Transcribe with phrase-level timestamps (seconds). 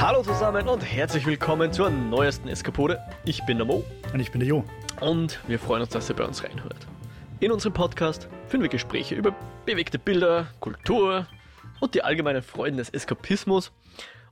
[0.00, 3.02] Hallo zusammen und herzlich willkommen zur neuesten Eskapode.
[3.24, 3.84] Ich bin der Mo.
[4.14, 4.64] Und ich bin der Jo.
[5.00, 6.86] Und wir freuen uns, dass ihr bei uns reinhört.
[7.40, 9.34] In unserem Podcast führen wir Gespräche über
[9.66, 11.26] bewegte Bilder, Kultur
[11.80, 13.72] und die allgemeinen Freuden des Eskapismus.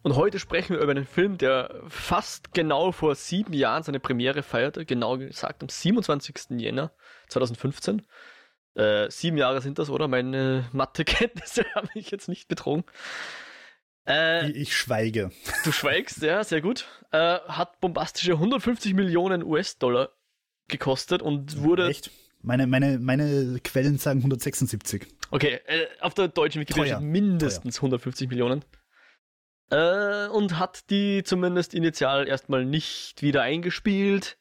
[0.03, 4.45] Und heute sprechen wir über einen Film, der fast genau vor sieben Jahren seine Premiere
[4.45, 6.61] feierte, genau gesagt am 27.
[6.61, 6.93] Jänner
[7.27, 8.07] 2015.
[8.77, 10.07] Äh, sieben Jahre sind das, oder?
[10.07, 12.85] Meine Mathekenntnisse haben mich jetzt nicht betrogen.
[14.07, 15.31] Äh, ich schweige.
[15.65, 16.87] Du schweigst, ja, sehr gut.
[17.11, 20.11] Äh, hat bombastische 150 Millionen US-Dollar
[20.69, 21.89] gekostet und wurde.
[21.89, 22.11] Echt?
[22.43, 25.07] Meine, meine, meine Quellen sagen 176.
[25.31, 27.89] Okay, äh, auf der deutschen Wikipedia mindestens Teuer.
[27.89, 28.65] 150 Millionen.
[29.71, 34.39] Äh, und hat die zumindest initial erstmal nicht wieder eingespielt.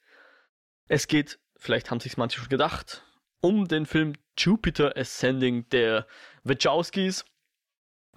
[0.87, 3.03] Es geht, vielleicht haben sich manche schon gedacht,
[3.41, 6.05] um den Film Jupiter Ascending der
[6.43, 7.25] Wachowskis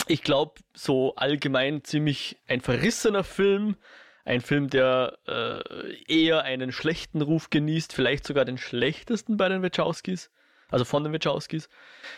[0.07, 3.77] ich glaube, so allgemein ziemlich ein verrissener Film.
[4.25, 9.63] Ein Film, der äh, eher einen schlechten Ruf genießt, vielleicht sogar den schlechtesten bei den
[9.63, 10.31] Wachowskis.
[10.71, 11.71] Also von den Wachowskis.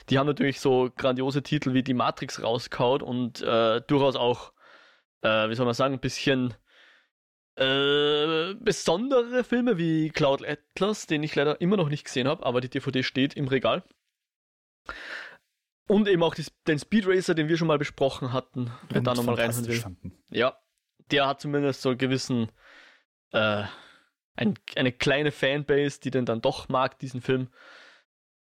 [0.09, 4.53] Die haben natürlich so grandiose Titel wie Die Matrix rauskaut und äh, durchaus auch,
[5.23, 6.55] äh, wie soll man sagen, ein bisschen
[7.55, 12.61] äh, besondere Filme wie Cloud Atlas, den ich leider immer noch nicht gesehen habe, aber
[12.61, 13.85] die DVD steht im Regal.
[15.91, 19.13] Und eben auch die, den Speed Racer, den wir schon mal besprochen hatten, wer da
[19.13, 19.81] nochmal reinhören will.
[19.81, 20.23] Fanden.
[20.31, 20.57] Ja,
[21.11, 22.53] der hat zumindest so einen gewissen,
[23.33, 23.65] äh,
[24.37, 27.49] ein, eine kleine Fanbase, die den dann doch mag, diesen Film.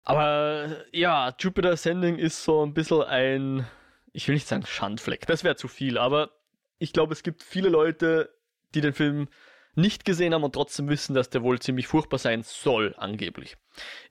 [0.05, 3.67] Aber ja, Jupiter Ascending ist so ein bisschen ein,
[4.12, 6.31] ich will nicht sagen Schandfleck, das wäre zu viel, aber
[6.79, 8.33] ich glaube, es gibt viele Leute,
[8.77, 9.27] die den Film
[9.75, 13.57] nicht gesehen haben und trotzdem wissen, dass der wohl ziemlich furchtbar sein soll, angeblich.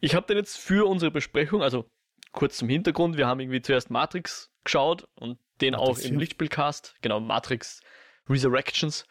[0.01, 1.89] Ich habe den jetzt für unsere Besprechung, also
[2.33, 6.95] kurz zum Hintergrund, wir haben irgendwie zuerst Matrix geschaut und den Matrix auch im Lichtspielcast,
[7.01, 7.81] genau, Matrix
[8.29, 9.05] Resurrections.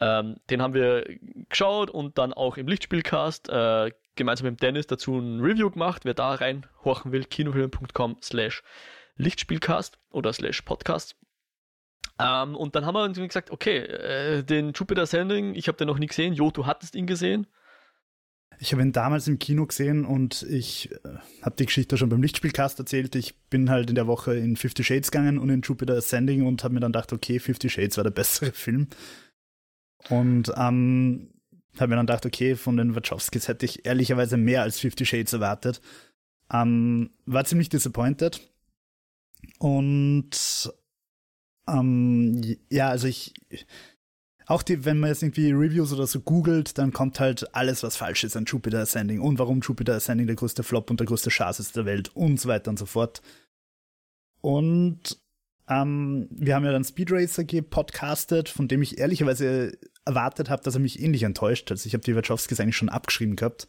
[0.00, 1.04] Ähm, den haben wir
[1.48, 6.04] geschaut und dann auch im Lichtspielcast äh, gemeinsam mit Dennis dazu ein Review gemacht.
[6.04, 8.62] Wer da reinhorchen will, kinofilm.com slash
[9.16, 11.16] Lichtspielcast oder slash Podcast.
[12.18, 15.86] Ähm, und dann haben wir uns gesagt, okay, äh, den Jupiter Sending, ich habe den
[15.86, 16.32] noch nie gesehen.
[16.32, 17.46] Jo, du hattest ihn gesehen.
[18.62, 20.98] Ich habe ihn damals im Kino gesehen und ich äh,
[21.40, 23.14] habe die Geschichte schon beim Lichtspielcast erzählt.
[23.14, 26.62] Ich bin halt in der Woche in Fifty Shades gegangen und in Jupiter Ascending und
[26.62, 28.88] habe mir dann gedacht, okay, Fifty Shades war der bessere Film.
[30.10, 31.30] Und ähm,
[31.78, 35.32] habe mir dann gedacht, okay, von den Wachowskis hätte ich ehrlicherweise mehr als Fifty Shades
[35.32, 35.80] erwartet.
[36.52, 38.40] Ähm, war ziemlich disappointed.
[39.58, 40.70] Und
[41.66, 43.32] ähm, ja, also ich
[44.50, 47.96] auch die, wenn man jetzt irgendwie Reviews oder so googelt, dann kommt halt alles, was
[47.96, 51.30] falsch ist an Jupiter Ascending und warum Jupiter Ascending der größte Flop und der größte
[51.30, 53.22] Schatz ist der Welt und so weiter und so fort.
[54.40, 55.20] Und
[55.68, 60.74] ähm, wir haben ja dann Speed Racer gepodcastet, von dem ich ehrlicherweise erwartet habe, dass
[60.74, 61.70] er mich ähnlich enttäuscht.
[61.70, 63.68] Also ich habe die Wachowskis eigentlich schon abgeschrieben gehabt.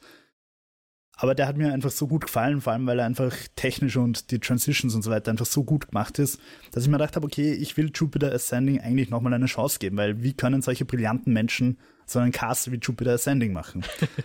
[1.22, 4.32] Aber der hat mir einfach so gut gefallen, vor allem weil er einfach technisch und
[4.32, 6.40] die Transitions und so weiter einfach so gut gemacht ist,
[6.72, 9.98] dass ich mir gedacht habe, okay, ich will Jupiter Ascending eigentlich nochmal eine Chance geben,
[9.98, 11.78] weil wie können solche brillanten Menschen
[12.08, 13.84] so einen Cast wie Jupiter Ascending machen?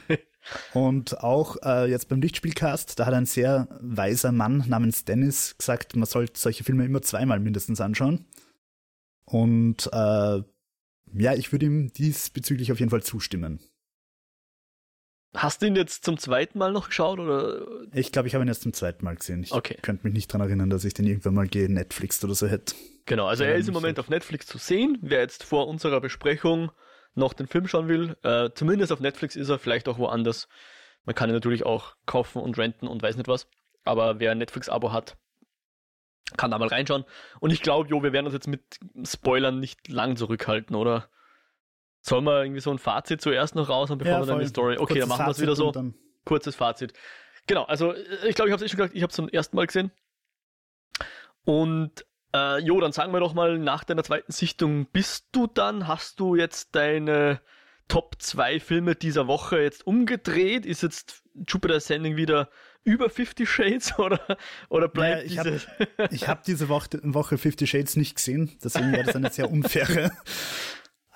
[0.72, 5.96] und auch äh, jetzt beim Lichtspielcast, da hat ein sehr weiser Mann namens Dennis gesagt,
[5.96, 8.24] man sollte solche Filme immer zweimal mindestens anschauen.
[9.26, 10.40] Und äh,
[11.12, 13.60] ja, ich würde ihm diesbezüglich auf jeden Fall zustimmen.
[15.36, 17.66] Hast du ihn jetzt zum zweiten Mal noch geschaut oder?
[17.92, 19.42] Ich glaube, ich habe ihn jetzt zum zweiten Mal gesehen.
[19.42, 19.76] Ich okay.
[19.82, 22.74] könnte mich nicht daran erinnern, dass ich den irgendwann mal Netflix oder so hätte.
[23.04, 24.98] Genau, also er ist im Moment auf Netflix zu sehen.
[25.02, 26.72] Wer jetzt vor unserer Besprechung
[27.14, 30.48] noch den Film schauen will, äh, zumindest auf Netflix ist er, vielleicht auch woanders.
[31.04, 33.46] Man kann ihn natürlich auch kaufen und renten und weiß nicht was.
[33.84, 35.16] Aber wer ein Netflix-Abo hat,
[36.36, 37.04] kann da mal reinschauen.
[37.40, 38.62] Und ich glaube, jo, wir werden uns jetzt mit
[39.04, 41.08] Spoilern nicht lang zurückhalten, oder?
[42.06, 44.76] Sollen wir irgendwie so ein Fazit zuerst noch raus, bevor ja, wir dann die Story.
[44.78, 45.72] Okay, Kurzes dann machen wir es wieder so.
[46.24, 46.92] Kurzes Fazit.
[47.48, 49.56] Genau, also ich glaube, ich habe es eh schon gesagt, ich habe es zum ersten
[49.56, 49.90] Mal gesehen.
[51.44, 55.88] Und äh, jo, dann sagen wir doch mal, nach deiner zweiten Sichtung bist du dann,
[55.88, 57.40] hast du jetzt deine
[57.88, 60.64] Top 2 Filme dieser Woche jetzt umgedreht?
[60.64, 62.50] Ist jetzt Jupiter Sending wieder
[62.84, 64.20] über 50 Shades oder,
[64.68, 65.68] oder bleibt ja, ich diese?
[65.98, 69.50] Hab, ich habe diese Woche, Woche 50 Shades nicht gesehen, deswegen wäre das eine sehr
[69.50, 70.12] unfaire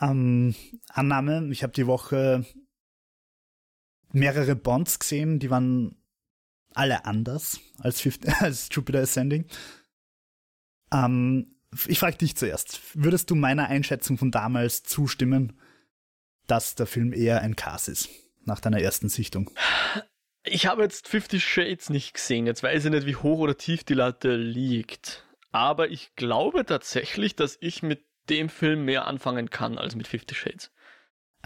[0.00, 0.54] ähm,
[0.88, 1.48] Annahme.
[1.50, 2.44] Ich habe die Woche
[4.12, 5.96] mehrere Bonds gesehen, die waren
[6.74, 9.46] alle anders als, 50, als Jupiter Ascending.
[10.92, 11.54] Ähm,
[11.86, 15.58] ich frage dich zuerst, würdest du meiner Einschätzung von damals zustimmen,
[16.46, 18.08] dass der Film eher ein Cast ist,
[18.44, 19.50] nach deiner ersten Sichtung?
[20.42, 22.46] Ich habe jetzt Fifty Shades nicht gesehen.
[22.46, 25.24] Jetzt weiß ich nicht, wie hoch oder tief die Latte liegt.
[25.52, 30.34] Aber ich glaube tatsächlich, dass ich mit dem Film mehr anfangen kann als mit Fifty
[30.34, 30.70] Shades.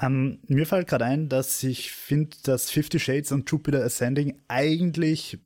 [0.01, 5.39] Ähm, mir fällt gerade ein, dass ich finde, dass Fifty Shades und Jupiter Ascending eigentlich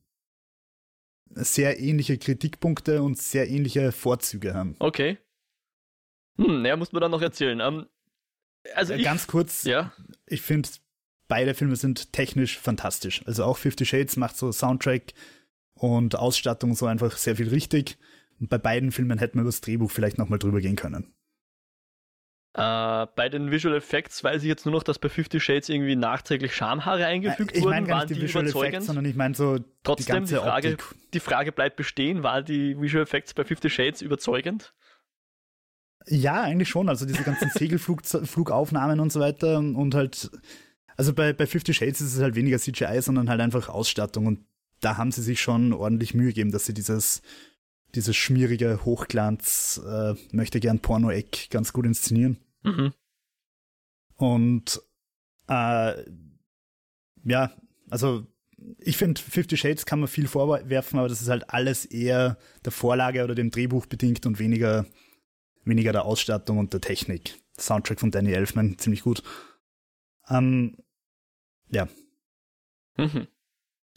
[1.31, 4.75] sehr ähnliche Kritikpunkte und sehr ähnliche Vorzüge haben.
[4.79, 5.19] Okay.
[6.38, 7.61] Hm, ja, muss man dann noch erzählen.
[7.61, 7.87] Um, ähm,
[8.75, 9.93] also äh, ich, ganz kurz, ja?
[10.26, 10.69] ich finde,
[11.26, 13.23] beide Filme sind technisch fantastisch.
[13.26, 15.12] Also auch Fifty Shades macht so Soundtrack
[15.75, 17.99] und Ausstattung so einfach sehr viel richtig.
[18.40, 21.12] Und bei beiden Filmen hätten wir über das Drehbuch vielleicht nochmal drüber gehen können.
[22.59, 25.95] Uh, bei den Visual Effects weiß ich jetzt nur noch, dass bei Fifty Shades irgendwie
[25.95, 27.91] nachträglich Schamhaare eingefügt ich mein wurden.
[27.93, 28.75] Waren die, die Visual überzeugend?
[28.75, 30.77] Effects, sondern ich meine so Trotzdem, die, die, Frage,
[31.15, 34.75] die Frage bleibt bestehen, waren die Visual Effects bei Fifty Shades überzeugend?
[36.07, 36.89] Ja, eigentlich schon.
[36.89, 40.29] Also diese ganzen Segelflugaufnahmen und so weiter und halt,
[40.97, 44.45] also bei, bei Fifty Shades ist es halt weniger CGI, sondern halt einfach Ausstattung und
[44.81, 47.23] da haben sie sich schon ordentlich Mühe gegeben, dass sie dieses,
[47.95, 52.39] dieses schmierige Hochglanz, äh, möchte gern Porno-Eck ganz gut inszenieren.
[52.63, 52.93] Mhm.
[54.17, 54.83] Und
[55.49, 56.05] äh,
[57.25, 57.53] ja,
[57.91, 58.27] also
[58.79, 62.73] ich finde, Fifty Shades kann man viel vorwerfen, aber das ist halt alles eher der
[62.73, 64.87] Vorlage oder dem Drehbuch bedingt und weniger
[65.69, 67.41] weniger der Ausstattung und der Technik.
[67.59, 69.23] Soundtrack von Danny Elfman, ziemlich gut.
[70.29, 70.77] Ähm,
[71.71, 71.89] ja.
[72.97, 73.29] Mhm.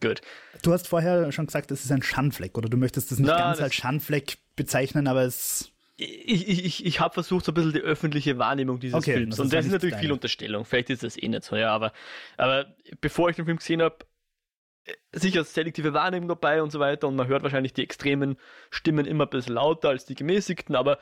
[0.01, 0.21] Gut.
[0.63, 3.37] Du hast vorher schon gesagt, es ist ein Schandfleck, oder du möchtest das nicht Na,
[3.37, 5.71] ganz als Schandfleck bezeichnen, aber es.
[6.03, 9.35] Ich, ich, ich habe versucht, so ein bisschen die öffentliche Wahrnehmung dieses okay, Films.
[9.35, 10.01] Das und das ist natürlich deine.
[10.01, 10.65] viel Unterstellung.
[10.65, 11.93] Vielleicht ist das eh nicht so, ja, aber,
[12.37, 13.97] aber bevor ich den Film gesehen habe,
[15.11, 18.37] sicher selektive Wahrnehmung dabei und so weiter und man hört wahrscheinlich die extremen
[18.71, 20.97] Stimmen immer ein bisschen lauter als die gemäßigten, aber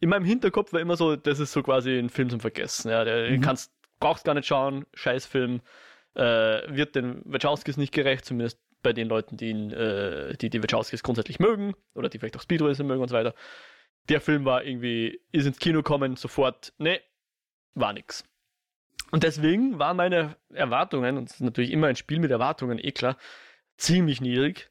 [0.00, 2.90] in meinem Hinterkopf war immer so, das ist so quasi ein Film zum Vergessen.
[2.90, 3.40] Ja, der mhm.
[3.40, 5.62] kannst, brauchst gar nicht schauen, Scheißfilm,
[6.14, 10.62] äh, wird den Wachowskis nicht gerecht, zumindest bei den Leuten, die, ihn, äh, die die
[10.62, 13.34] Wachowskis grundsätzlich mögen oder die vielleicht auch Speedracer mögen und so weiter.
[14.08, 17.00] Der Film war irgendwie, ist ins Kino kommen, sofort, ne,
[17.74, 18.24] war nix.
[19.10, 22.92] Und deswegen waren meine Erwartungen, und es ist natürlich immer ein Spiel mit Erwartungen, eh
[22.92, 23.16] klar,
[23.76, 24.70] ziemlich niedrig.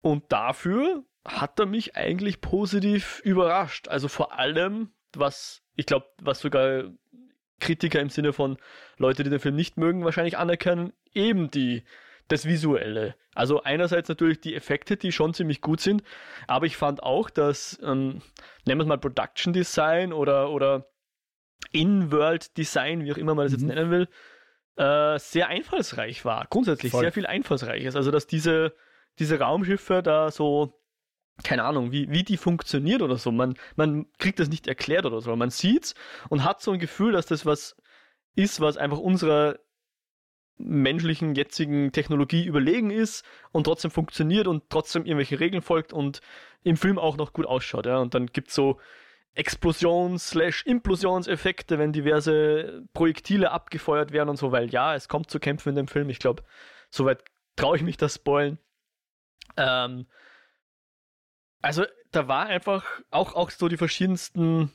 [0.00, 3.88] Und dafür hat er mich eigentlich positiv überrascht.
[3.88, 6.84] Also vor allem, was ich glaube, was sogar
[7.60, 8.58] Kritiker im Sinne von
[8.96, 11.84] Leute, die den Film nicht mögen, wahrscheinlich anerkennen, eben die
[12.28, 13.14] das Visuelle.
[13.34, 16.02] Also einerseits natürlich die Effekte, die schon ziemlich gut sind,
[16.46, 18.22] aber ich fand auch, dass, ähm,
[18.64, 20.90] nennen wir es mal Production Design oder, oder
[21.72, 23.58] In-World Design, wie auch immer man das mhm.
[23.58, 24.08] jetzt nennen will,
[24.76, 26.46] äh, sehr einfallsreich war.
[26.48, 27.02] Grundsätzlich Voll.
[27.02, 27.96] sehr viel einfallsreiches.
[27.96, 28.74] Also dass diese,
[29.18, 30.80] diese Raumschiffe da so
[31.42, 33.32] keine Ahnung, wie, wie die funktioniert oder so.
[33.32, 35.34] Man, man kriegt das nicht erklärt oder so.
[35.34, 35.94] Man sieht's
[36.28, 37.76] und hat so ein Gefühl, dass das was
[38.36, 39.58] ist, was einfach unserer
[40.56, 46.20] menschlichen jetzigen Technologie überlegen ist und trotzdem funktioniert und trotzdem irgendwelche Regeln folgt und
[46.62, 47.86] im Film auch noch gut ausschaut.
[47.86, 47.98] Ja.
[47.98, 48.78] Und dann gibt's so
[49.34, 55.76] Explosions-Implosionseffekte, wenn diverse Projektile abgefeuert werden und so, weil ja, es kommt zu Kämpfen in
[55.76, 56.08] dem Film.
[56.08, 56.44] Ich glaube,
[56.88, 57.24] soweit
[57.56, 58.58] traue ich mich das spoilen.
[59.56, 60.06] Ähm,
[61.60, 64.70] also da war einfach auch, auch so die verschiedensten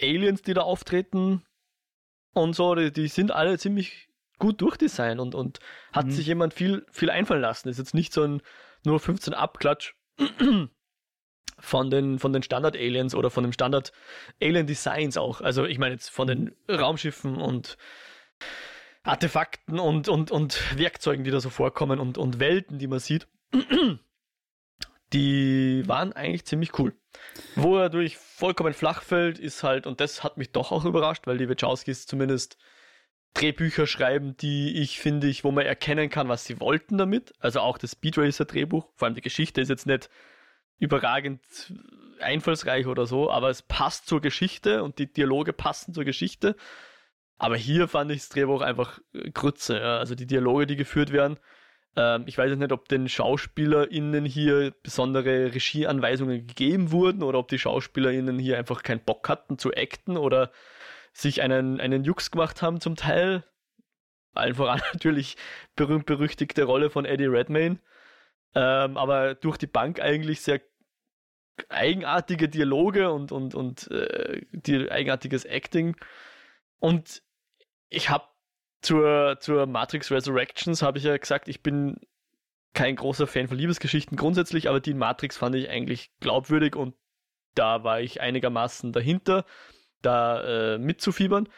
[0.00, 1.46] Aliens, die da auftreten
[2.34, 4.08] und so, die, die sind alle ziemlich
[4.44, 5.58] gut durchdesignt und, und
[5.92, 6.10] hat mhm.
[6.10, 7.70] sich jemand viel, viel einfallen lassen.
[7.70, 8.42] Ist jetzt nicht so ein
[8.84, 9.94] nur 15 Abklatsch
[11.58, 15.40] von den, von den Standard-Aliens oder von den Standard-Alien-Designs auch.
[15.40, 17.78] Also ich meine jetzt von den Raumschiffen und
[19.02, 23.26] Artefakten und, und, und Werkzeugen, die da so vorkommen und, und Welten, die man sieht
[25.14, 26.92] die waren eigentlich ziemlich cool.
[27.54, 31.26] Wo er durch vollkommen flach fällt, ist halt, und das hat mich doch auch überrascht,
[31.26, 32.58] weil die Wachowskis zumindest
[33.34, 37.34] Drehbücher schreiben, die ich finde ich, wo man erkennen kann, was sie wollten damit.
[37.40, 40.08] Also auch das Speed Racer Drehbuch, vor allem die Geschichte ist jetzt nicht
[40.78, 41.40] überragend
[42.20, 46.56] einfallsreich oder so, aber es passt zur Geschichte und die Dialoge passen zur Geschichte.
[47.36, 49.00] Aber hier fand ich das Drehbuch einfach
[49.32, 49.78] Grütze.
[49.78, 49.98] Ja.
[49.98, 51.38] Also die Dialoge, die geführt werden,
[51.96, 57.48] ähm, ich weiß jetzt nicht, ob den SchauspielerInnen hier besondere Regieanweisungen gegeben wurden oder ob
[57.48, 60.50] die SchauspielerInnen hier einfach keinen Bock hatten zu acten oder
[61.14, 63.44] sich einen, einen Jux gemacht haben zum Teil.
[64.34, 65.36] Allen voran natürlich
[65.76, 67.78] berühmt-berüchtigte Rolle von Eddie Redmayne.
[68.54, 70.60] Ähm, aber durch die Bank eigentlich sehr
[71.68, 75.96] eigenartige Dialoge und, und, und äh, die, eigenartiges Acting.
[76.80, 77.22] Und
[77.88, 78.26] ich habe
[78.82, 82.00] zur, zur Matrix Resurrections habe ich ja gesagt, ich bin
[82.74, 86.96] kein großer Fan von Liebesgeschichten grundsätzlich, aber die in Matrix fand ich eigentlich glaubwürdig und
[87.54, 89.44] da war ich einigermaßen dahinter,
[90.04, 91.48] da äh, mitzufiebern.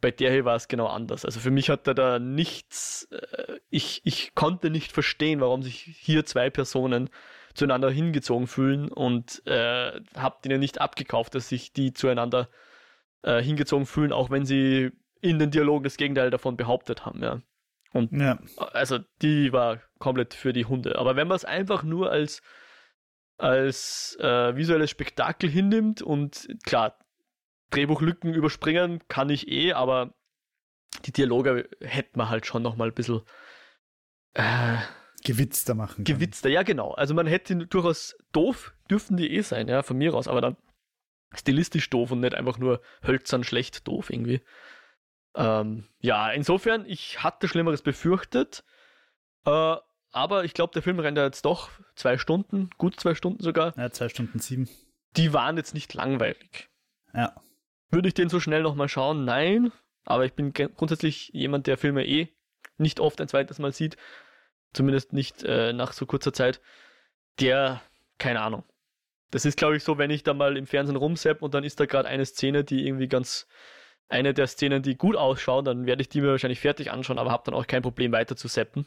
[0.00, 1.24] Bei der hier war es genau anders.
[1.24, 5.80] Also für mich hat er da nichts, äh, ich, ich konnte nicht verstehen, warum sich
[5.80, 7.10] hier zwei Personen
[7.54, 12.48] zueinander hingezogen fühlen und äh, habt ihnen nicht abgekauft, dass sich die zueinander
[13.22, 17.42] äh, hingezogen fühlen, auch wenn sie in den Dialogen das Gegenteil davon behauptet haben, ja.
[17.92, 18.38] Und ja.
[18.72, 20.98] also die war komplett für die Hunde.
[20.98, 22.42] Aber wenn man es einfach nur als,
[23.38, 26.98] als äh, visuelles Spektakel hinnimmt und klar,
[27.70, 30.14] Drehbuchlücken überspringen kann ich eh, aber
[31.04, 33.22] die Dialoge hätte man halt schon nochmal ein bisschen
[34.34, 34.78] äh,
[35.24, 36.04] gewitzter machen.
[36.04, 36.18] Können.
[36.18, 36.92] Gewitzter, ja genau.
[36.92, 40.56] Also man hätte durchaus doof, dürften die eh sein, ja, von mir aus, aber dann
[41.34, 44.40] stilistisch doof und nicht einfach nur hölzern schlecht doof irgendwie.
[45.34, 48.64] Ähm, ja, insofern, ich hatte Schlimmeres befürchtet,
[49.44, 49.76] äh,
[50.10, 53.76] aber ich glaube, der Film rennt ja jetzt doch zwei Stunden, gut zwei Stunden sogar.
[53.76, 54.68] Ja, zwei Stunden sieben.
[55.16, 56.70] Die waren jetzt nicht langweilig.
[57.12, 57.34] Ja.
[57.90, 59.24] Würde ich den so schnell nochmal schauen?
[59.24, 59.72] Nein.
[60.04, 62.28] Aber ich bin grundsätzlich jemand, der Filme eh
[62.78, 63.96] nicht oft ein zweites Mal sieht.
[64.72, 66.60] Zumindest nicht äh, nach so kurzer Zeit.
[67.40, 67.82] Der,
[68.18, 68.64] keine Ahnung.
[69.30, 71.80] Das ist, glaube ich, so, wenn ich da mal im Fernsehen rumsepp und dann ist
[71.80, 73.46] da gerade eine Szene, die irgendwie ganz,
[74.08, 77.30] eine der Szenen, die gut ausschauen, dann werde ich die mir wahrscheinlich fertig anschauen, aber
[77.30, 78.86] habe dann auch kein Problem weiter zu seppen.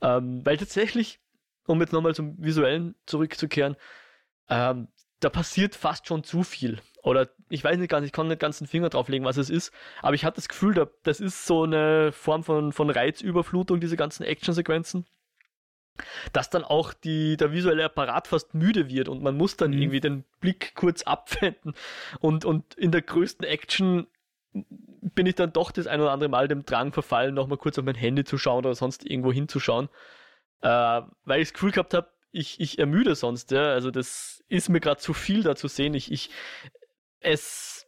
[0.00, 1.20] Ähm, weil tatsächlich,
[1.66, 3.76] um jetzt nochmal zum Visuellen zurückzukehren,
[4.48, 4.88] ähm,
[5.20, 6.80] da passiert fast schon zu viel.
[7.08, 9.72] Oder ich weiß nicht ganz, ich kann nicht ganz den Finger drauflegen, was es ist,
[10.02, 13.96] aber ich hatte das Gefühl, da, das ist so eine Form von, von Reizüberflutung, diese
[13.96, 15.06] ganzen Actionsequenzen
[16.32, 19.78] dass dann auch die, der visuelle Apparat fast müde wird und man muss dann mhm.
[19.82, 21.74] irgendwie den Blick kurz abwenden.
[22.20, 24.06] Und, und in der größten Action
[24.52, 27.84] bin ich dann doch das ein oder andere Mal dem Drang verfallen, nochmal kurz auf
[27.84, 29.88] mein Handy zu schauen oder sonst irgendwo hinzuschauen.
[30.60, 33.72] Äh, weil ich das Gefühl gehabt habe, ich, ich ermüde sonst, ja.
[33.72, 35.94] Also das ist mir gerade zu viel da zu sehen.
[35.94, 36.30] Ich, ich,
[37.20, 37.86] es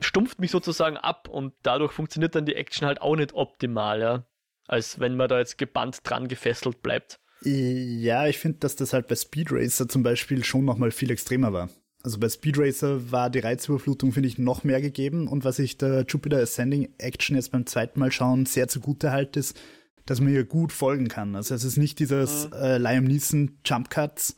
[0.00, 4.26] stumpft mich sozusagen ab und dadurch funktioniert dann die Action halt auch nicht optimal, ja.
[4.66, 7.20] Als wenn man da jetzt gebannt dran gefesselt bleibt.
[7.42, 11.52] Ja, ich finde, dass das halt bei Speed Racer zum Beispiel schon nochmal viel extremer
[11.52, 11.70] war.
[12.02, 15.26] Also bei Speed Racer war die Reizüberflutung, finde ich, noch mehr gegeben.
[15.26, 19.40] Und was ich der Jupiter Ascending Action jetzt beim zweiten Mal schauen sehr zugute halte,
[19.40, 19.58] ist,
[20.06, 21.34] dass man ihr gut folgen kann.
[21.34, 22.52] Also es ist nicht dieses mhm.
[22.54, 24.36] äh, Liam Neeson Jump Cuts,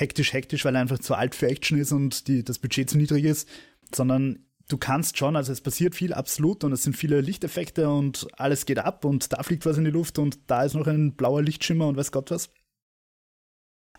[0.00, 2.96] hektisch, hektisch, weil er einfach zu alt für Action ist und die, das Budget zu
[2.96, 3.48] niedrig ist,
[3.94, 8.26] sondern du kannst schon, also es passiert viel absolut und es sind viele Lichteffekte und
[8.32, 11.14] alles geht ab und da fliegt was in die Luft und da ist noch ein
[11.14, 12.50] blauer Lichtschimmer und weiß Gott was.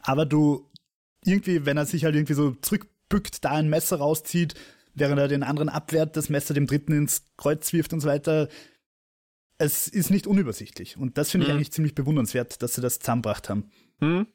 [0.02, 0.70] Aber du
[1.24, 4.56] irgendwie, wenn er sich halt irgendwie so zurückbückt, da ein Messer rauszieht,
[4.96, 8.50] während er den anderen abwehrt, das Messer dem dritten ins Kreuz wirft und so weiter,
[9.60, 10.98] es ist nicht unübersichtlich.
[10.98, 11.58] Und das finde ich mhm.
[11.58, 13.70] eigentlich ziemlich bewundernswert, dass sie das zusammengebracht haben.
[14.00, 14.26] Mhm.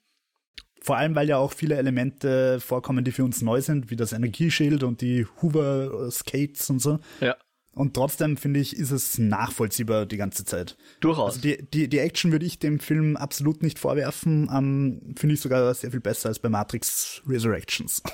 [0.87, 4.12] Vor allem, weil ja auch viele Elemente vorkommen, die für uns neu sind, wie das
[4.12, 7.00] Energieschild und die Hoover-Skates und so.
[7.21, 7.37] Ja.
[7.73, 10.76] Und trotzdem, finde ich, ist es nachvollziehbar die ganze Zeit.
[11.00, 11.35] Durchaus.
[11.35, 14.49] Also die, die, die Action würde ich dem Film absolut nicht vorwerfen.
[14.49, 18.05] Ähm, finde ich sogar sehr viel besser als bei Matrix Resurrections.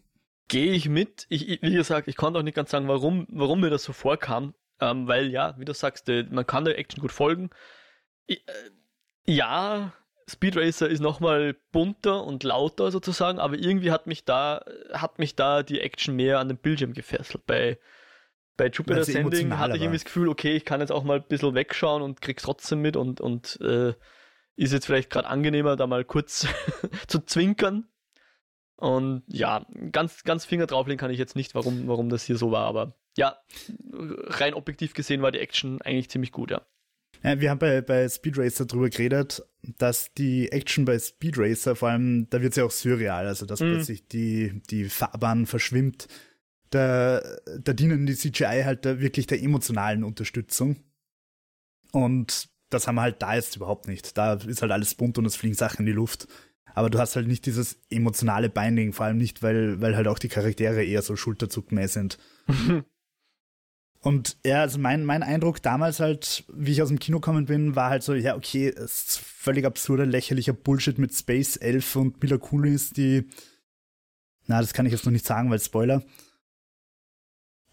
[0.48, 1.26] Gehe ich mit.
[1.28, 4.54] Ich, wie gesagt, ich konnte auch nicht ganz sagen, warum, warum mir das so vorkam.
[4.80, 7.50] Ähm, weil ja, wie du sagst, man kann der Action gut folgen.
[8.24, 8.70] Ich, äh,
[9.26, 9.92] ja,
[10.32, 15.36] Speed Racer ist nochmal bunter und lauter sozusagen, aber irgendwie hat mich da, hat mich
[15.36, 17.44] da die Action mehr an den Bildschirm gefesselt.
[17.46, 17.78] Bei,
[18.56, 21.28] bei Jupiter Sending hatte ich irgendwie das Gefühl, okay, ich kann jetzt auch mal ein
[21.28, 23.94] bisschen wegschauen und krieg's trotzdem mit und, und äh,
[24.56, 26.46] ist jetzt vielleicht gerade angenehmer, da mal kurz
[27.06, 27.88] zu zwinkern.
[28.76, 32.50] Und ja, ganz, ganz Finger drauflegen kann ich jetzt nicht, warum, warum das hier so
[32.50, 33.36] war, aber ja,
[33.92, 36.62] rein objektiv gesehen war die Action eigentlich ziemlich gut, ja.
[37.22, 39.42] Ja, wir haben bei, bei Speed Racer drüber geredet,
[39.78, 43.46] dass die Action bei Speed Racer, vor allem, da wird sie ja auch surreal, also
[43.46, 43.74] dass mhm.
[43.74, 46.08] plötzlich die, die Fahrbahn verschwimmt.
[46.70, 47.22] Da,
[47.60, 50.76] da dienen die CGI halt da wirklich der emotionalen Unterstützung.
[51.92, 54.16] Und das haben wir halt da jetzt überhaupt nicht.
[54.16, 56.26] Da ist halt alles bunt und es fliegen Sachen in die Luft.
[56.74, 60.18] Aber du hast halt nicht dieses emotionale Binding, vor allem nicht, weil, weil halt auch
[60.18, 62.18] die Charaktere eher so schulterzuckmäßig sind.
[64.02, 67.76] Und ja, also mein, mein Eindruck damals halt, wie ich aus dem Kino gekommen bin,
[67.76, 72.20] war halt so, ja, okay, es ist völlig absurder, lächerlicher Bullshit mit Space Elf und
[72.20, 73.28] Mila Kunis, die,
[74.48, 76.02] na, das kann ich jetzt noch nicht sagen, weil Spoiler.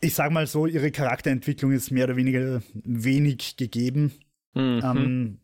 [0.02, 4.14] Ich sag mal so, ihre Charakterentwicklung ist mehr oder weniger wenig gegeben.
[4.54, 4.82] Mhm.
[4.84, 5.40] Ähm,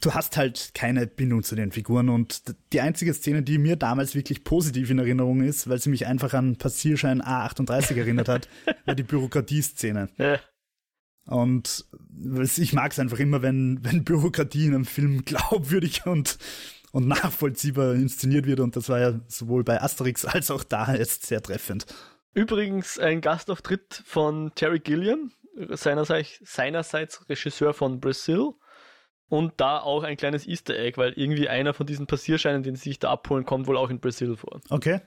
[0.00, 4.14] du hast halt keine Bindung zu den Figuren und die einzige Szene, die mir damals
[4.14, 8.48] wirklich positiv in Erinnerung ist, weil sie mich einfach an Passierschein A38 erinnert hat,
[8.84, 10.08] war die Bürokratie-Szene.
[10.18, 10.40] Ja.
[11.26, 11.84] Und
[12.56, 16.38] ich mag es einfach immer, wenn, wenn Bürokratie in einem Film glaubwürdig und,
[16.92, 18.60] und nachvollziehbar inszeniert wird.
[18.60, 21.86] Und das war ja sowohl bei Asterix als auch da jetzt sehr treffend.
[22.34, 25.32] Übrigens ein Gastauftritt von Terry Gilliam,
[25.70, 28.52] seinerseits, seinerseits Regisseur von Brazil
[29.28, 32.90] Und da auch ein kleines Easter Egg, weil irgendwie einer von diesen Passierscheinen, den sie
[32.90, 34.60] sich da abholen, kommt wohl auch in Brasil vor.
[34.70, 35.00] Okay.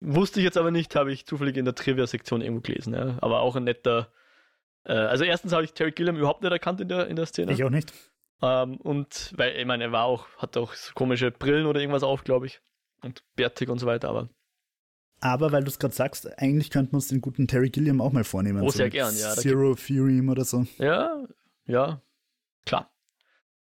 [0.00, 2.94] Wusste ich jetzt aber nicht, habe ich zufällig in der Trivia-Sektion irgendwo gelesen.
[2.94, 3.18] Ja.
[3.20, 4.10] Aber auch ein netter.
[4.84, 7.52] Äh, also, erstens habe ich Terry Gilliam überhaupt nicht erkannt in der, in der Szene.
[7.52, 7.92] Ich auch nicht.
[8.40, 12.02] Ähm, und weil, ich meine, er war auch, hat auch so komische Brillen oder irgendwas
[12.02, 12.62] auf, glaube ich.
[13.02, 14.30] Und bärtig und so weiter, aber.
[15.20, 18.12] Aber weil du es gerade sagst, eigentlich könnten wir uns den guten Terry Gilliam auch
[18.12, 18.62] mal vornehmen.
[18.62, 19.32] Oh, so sehr gern, ja.
[19.32, 20.64] Zero Theorem oder so.
[20.78, 21.26] Ja,
[21.66, 22.00] ja,
[22.64, 22.90] klar.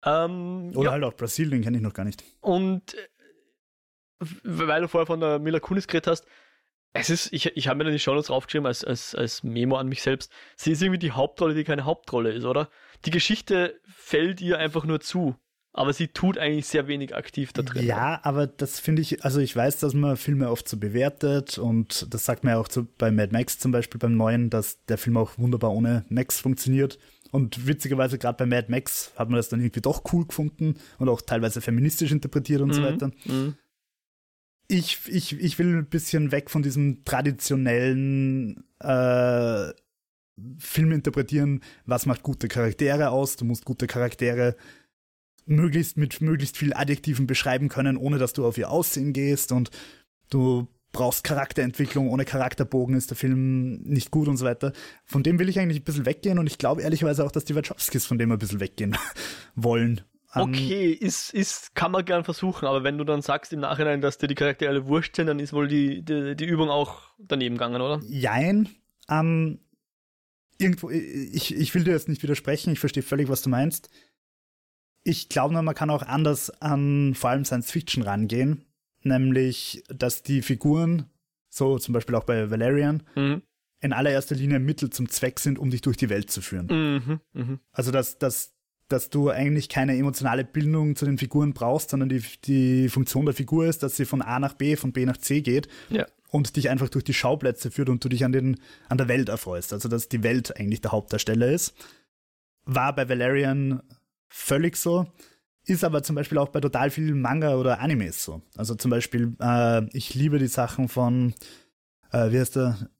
[0.04, 0.92] Ähm, oder ja.
[0.92, 2.25] halt auch Brasilien, kenne ich noch gar nicht.
[2.40, 6.26] Und äh, weil du vorher von der Mila Kunis geredet hast,
[6.92, 9.88] es ist, ich, ich habe mir da die Shownotes draufgeschrieben als, als, als Memo an
[9.88, 10.33] mich selbst.
[10.57, 12.69] Sie ist irgendwie die Hauptrolle, die keine Hauptrolle ist, oder?
[13.04, 15.37] Die Geschichte fällt ihr einfach nur zu.
[15.73, 17.87] Aber sie tut eigentlich sehr wenig aktiv da drin.
[17.87, 22.12] Ja, aber das finde ich, also ich weiß, dass man Filme oft so bewertet und
[22.12, 24.99] das sagt man ja auch zu, bei Mad Max zum Beispiel beim neuen, dass der
[24.99, 26.99] Film auch wunderbar ohne Max funktioniert.
[27.30, 31.08] Und witzigerweise gerade bei Mad Max hat man das dann irgendwie doch cool gefunden und
[31.08, 33.10] auch teilweise feministisch interpretiert und mhm, so weiter.
[33.25, 33.54] Mhm.
[34.68, 39.72] Ich, ich, ich will ein bisschen weg von diesem traditionellen äh,
[40.58, 43.37] Film interpretieren, was macht gute Charaktere aus.
[43.37, 44.56] Du musst gute Charaktere
[45.46, 49.70] möglichst mit möglichst viel Adjektiven beschreiben können, ohne dass du auf ihr Aussehen gehst und
[50.30, 54.73] du brauchst Charakterentwicklung, ohne Charakterbogen ist der Film nicht gut und so weiter.
[55.04, 57.54] Von dem will ich eigentlich ein bisschen weggehen und ich glaube ehrlicherweise auch, dass die
[57.54, 58.97] Wachowskis von dem ein bisschen weggehen
[59.54, 60.02] wollen.
[60.32, 64.00] Um, okay, ist, ist, kann man gern versuchen, aber wenn du dann sagst im Nachhinein,
[64.00, 67.02] dass dir die Charaktere alle wurscht sind, dann ist wohl die, die, die Übung auch
[67.18, 68.00] daneben gegangen, oder?
[68.06, 68.68] Jein.
[69.09, 69.59] Ähm,
[70.59, 73.90] irgendwo, ich, ich will dir jetzt nicht widersprechen, ich verstehe völlig, was du meinst
[75.02, 78.64] ich glaube nur, man kann auch anders an vor allem Science Fiction rangehen.
[79.02, 81.07] Nämlich, dass die Figuren,
[81.49, 83.42] so zum Beispiel auch bei Valerian, mhm.
[83.80, 86.66] in allererster Linie Mittel zum Zweck sind, um dich durch die Welt zu führen.
[86.66, 87.59] Mhm, mh.
[87.73, 88.52] Also, dass, dass,
[88.88, 93.35] dass du eigentlich keine emotionale Bindung zu den Figuren brauchst, sondern die, die Funktion der
[93.35, 95.69] Figur ist, dass sie von A nach B, von B nach C geht.
[95.88, 96.07] Ja.
[96.28, 99.29] Und dich einfach durch die Schauplätze führt und du dich an, den, an der Welt
[99.29, 99.72] erfreust.
[99.72, 101.74] Also, dass die Welt eigentlich der Hauptdarsteller ist.
[102.66, 103.83] War bei Valerian
[104.29, 105.11] völlig so.
[105.64, 108.42] Ist aber zum Beispiel auch bei total vielen Manga oder Animes so.
[108.57, 111.35] Also zum Beispiel, äh, ich liebe die Sachen von,
[112.12, 112.90] äh, wie heißt der?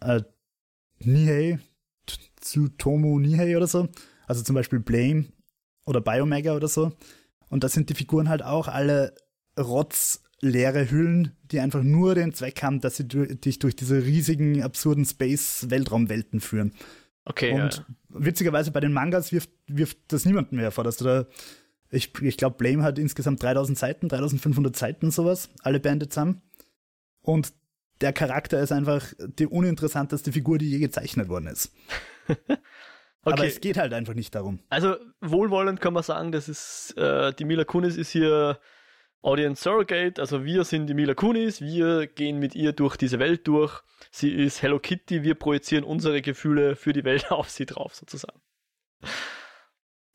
[0.00, 0.22] Äh,
[0.98, 1.58] Nihei,
[2.40, 3.88] Tsutomu Nihei oder so.
[4.26, 5.26] Also zum Beispiel Blame
[5.86, 6.92] oder Biomega oder so.
[7.48, 9.14] Und da sind die Figuren halt auch alle
[9.58, 15.04] rotzleere Hüllen, die einfach nur den Zweck haben, dass sie dich durch diese riesigen, absurden
[15.04, 16.72] Space-Weltraumwelten führen.
[17.24, 17.52] Okay.
[17.52, 17.84] Und ja.
[18.08, 21.26] witzigerweise bei den Mangas wirft, wirft das niemanden mehr vor, dass du da,
[21.90, 26.42] ich, ich glaube, Blame hat insgesamt 3000 Seiten, 3500 Seiten, sowas, alle Bände zusammen.
[27.20, 27.52] Und
[28.00, 31.72] der Charakter ist einfach die uninteressanteste Figur, die je gezeichnet worden ist.
[32.28, 32.58] okay.
[33.22, 34.60] Aber es geht halt einfach nicht darum.
[34.70, 38.58] Also wohlwollend kann man sagen, das ist äh, die Mila Kunis ist hier
[39.22, 43.46] Audience Surrogate, also wir sind die Mila Kunis, wir gehen mit ihr durch diese Welt
[43.46, 43.82] durch.
[44.10, 48.40] Sie ist Hello Kitty, wir projizieren unsere Gefühle für die Welt auf sie drauf, sozusagen.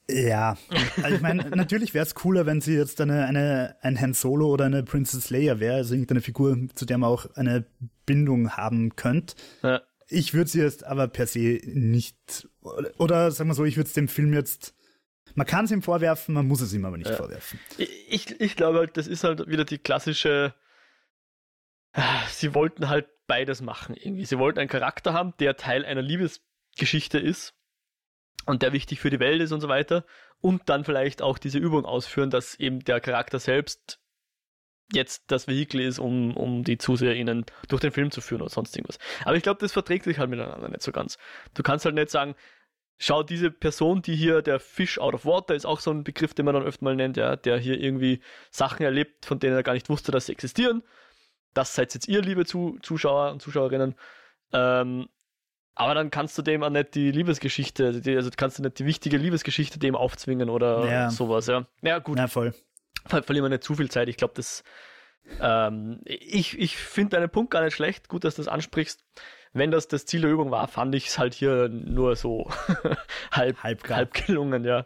[0.10, 0.58] Ja,
[1.02, 4.50] also ich meine, natürlich wäre es cooler, wenn sie jetzt eine, eine, ein Han Solo
[4.50, 7.66] oder eine Princess Leia wäre, also irgendeine Figur, zu der man auch eine
[8.06, 9.36] Bindung haben könnte.
[9.64, 9.82] Ja.
[10.08, 13.88] Ich würde sie jetzt aber per se nicht, oder, oder sagen wir so, ich würde
[13.88, 14.76] es dem Film jetzt
[15.36, 17.16] man kann es ihm vorwerfen, man muss es ihm aber nicht ja.
[17.18, 17.60] vorwerfen.
[17.78, 20.54] Ich, ich glaube halt, das ist halt wieder die klassische.
[22.30, 24.26] Sie wollten halt beides machen irgendwie.
[24.26, 27.54] Sie wollten einen Charakter haben, der Teil einer Liebesgeschichte ist
[28.46, 30.06] und der wichtig für die Welt ist und so weiter.
[30.42, 34.00] Und dann vielleicht auch diese Übung ausführen, dass eben der Charakter selbst
[34.94, 38.76] jetzt das Vehikel ist, um, um die ZuseherInnen durch den Film zu führen oder sonst
[38.76, 39.00] irgendwas.
[39.24, 41.18] Aber ich glaube, das verträgt sich halt miteinander nicht so ganz.
[41.56, 42.36] Du kannst halt nicht sagen,
[42.98, 46.34] schau, diese Person, die hier, der Fish out of water, ist auch so ein Begriff,
[46.34, 48.22] den man dann öfter mal nennt, ja, der hier irgendwie
[48.52, 50.84] Sachen erlebt, von denen er gar nicht wusste, dass sie existieren.
[51.54, 53.96] Das seid jetzt ihr, liebe Zuschauer und Zuschauerinnen.
[54.54, 55.08] Ähm,
[55.76, 58.86] aber dann kannst du dem auch nicht die Liebesgeschichte, die, also kannst du nicht die
[58.86, 61.10] wichtige Liebesgeschichte dem aufzwingen oder ja.
[61.10, 61.68] sowas, ja.
[61.82, 62.18] Ja, gut.
[62.18, 62.54] Ja, voll.
[63.06, 64.10] Ver verlieren wir nicht zu viel Zeit.
[64.10, 64.64] Ich glaube, das,
[65.40, 68.08] ähm, ich, ich finde deinen Punkt gar nicht schlecht.
[68.08, 69.04] Gut, dass du das ansprichst
[69.56, 72.52] wenn das das Ziel der Übung war, fand ich es halt hier nur so
[73.32, 74.86] halb, halb, halb gelungen, ja.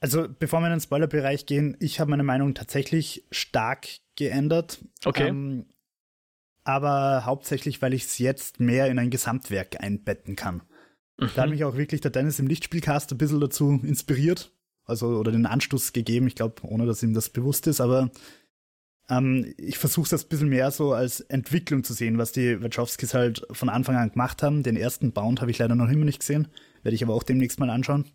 [0.00, 4.78] Also, bevor wir in den Spoilerbereich gehen, ich habe meine Meinung tatsächlich stark geändert.
[5.04, 5.28] Okay.
[5.28, 5.66] Ähm,
[6.66, 10.62] aber hauptsächlich, weil ich es jetzt mehr in ein Gesamtwerk einbetten kann.
[11.18, 11.30] Mhm.
[11.34, 14.52] Da hat mich auch wirklich der Dennis im Lichtspielcast ein bisschen dazu inspiriert.
[14.84, 16.26] Also, oder den Anstoß gegeben.
[16.26, 18.10] Ich glaube, ohne dass ihm das bewusst ist, aber
[19.08, 23.14] ähm, ich versuche das ein bisschen mehr so als Entwicklung zu sehen, was die Wachowskis
[23.14, 24.62] halt von Anfang an gemacht haben.
[24.62, 26.48] Den ersten Bound habe ich leider noch immer nicht gesehen,
[26.82, 28.06] werde ich aber auch demnächst mal anschauen.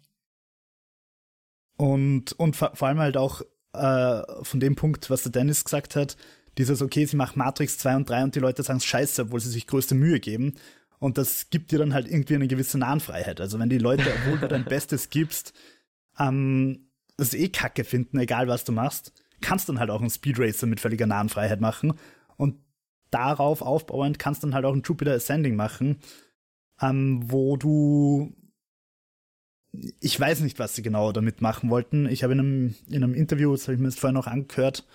[1.78, 3.42] Und, und vor, allem halt auch
[3.74, 6.18] äh, von dem Punkt, was der Dennis gesagt hat,
[6.58, 9.40] dieses, okay, sie macht Matrix 2 und 3 und die Leute sagen es scheiße, obwohl
[9.40, 10.56] sie sich größte Mühe geben.
[11.00, 13.42] Und das gibt dir dann halt irgendwie eine gewisse Nahenfreiheit.
[13.42, 15.54] Also wenn die Leute, obwohl du dein Bestes gibst,
[16.20, 20.68] ähm, das eh kacke finden, egal was du machst, kannst dann halt auch einen Speedracer
[20.68, 21.94] mit völliger Nahenfreiheit machen.
[22.38, 22.58] Und
[23.10, 26.00] darauf aufbauend kannst dann halt auch ein Jupiter Ascending machen,
[26.82, 28.36] ähm, wo du
[30.00, 32.06] ich weiß nicht, was sie genau damit machen wollten.
[32.08, 34.86] Ich habe in einem, in einem Interview, das habe ich mir jetzt vorher noch angehört,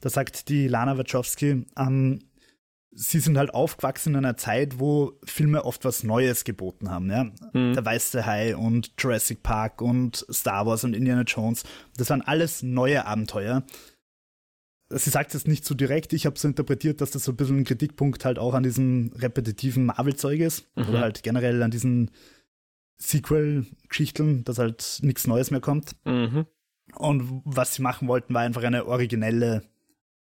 [0.00, 2.20] da sagt die Lana Wachowski, ähm,
[2.92, 7.10] sie sind halt aufgewachsen in einer Zeit, wo Filme oft was Neues geboten haben.
[7.10, 7.24] Ja?
[7.52, 7.74] Mhm.
[7.74, 11.64] Der Weiße Hai und Jurassic Park und Star Wars und Indiana Jones.
[11.96, 13.64] Das waren alles neue Abenteuer
[14.90, 17.58] sie sagt es nicht so direkt, ich habe so interpretiert, dass das so ein bisschen
[17.58, 20.66] ein Kritikpunkt halt auch an diesem repetitiven Marvel-Zeug ist.
[20.76, 20.88] Mhm.
[20.88, 22.10] Oder halt generell an diesen
[22.98, 25.92] Sequel-Geschichten, dass halt nichts Neues mehr kommt.
[26.04, 26.46] Mhm.
[26.94, 29.62] Und was sie machen wollten, war einfach eine originelle,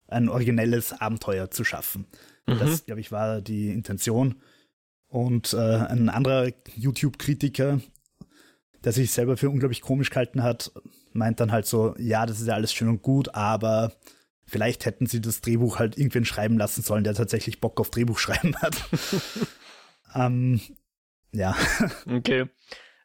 [0.09, 2.07] ein originelles Abenteuer zu schaffen.
[2.47, 2.59] Mhm.
[2.59, 4.35] Das, glaube ich, war die Intention.
[5.07, 7.79] Und äh, ein anderer YouTube-Kritiker,
[8.83, 10.71] der sich selber für unglaublich komisch gehalten hat,
[11.13, 13.93] meint dann halt so, ja, das ist ja alles schön und gut, aber
[14.49, 18.17] Vielleicht hätten sie das Drehbuch halt irgendwen schreiben lassen sollen, der tatsächlich Bock auf Drehbuch
[18.19, 18.83] schreiben hat.
[20.15, 20.59] ähm,
[21.31, 21.55] ja.
[22.07, 22.45] Okay.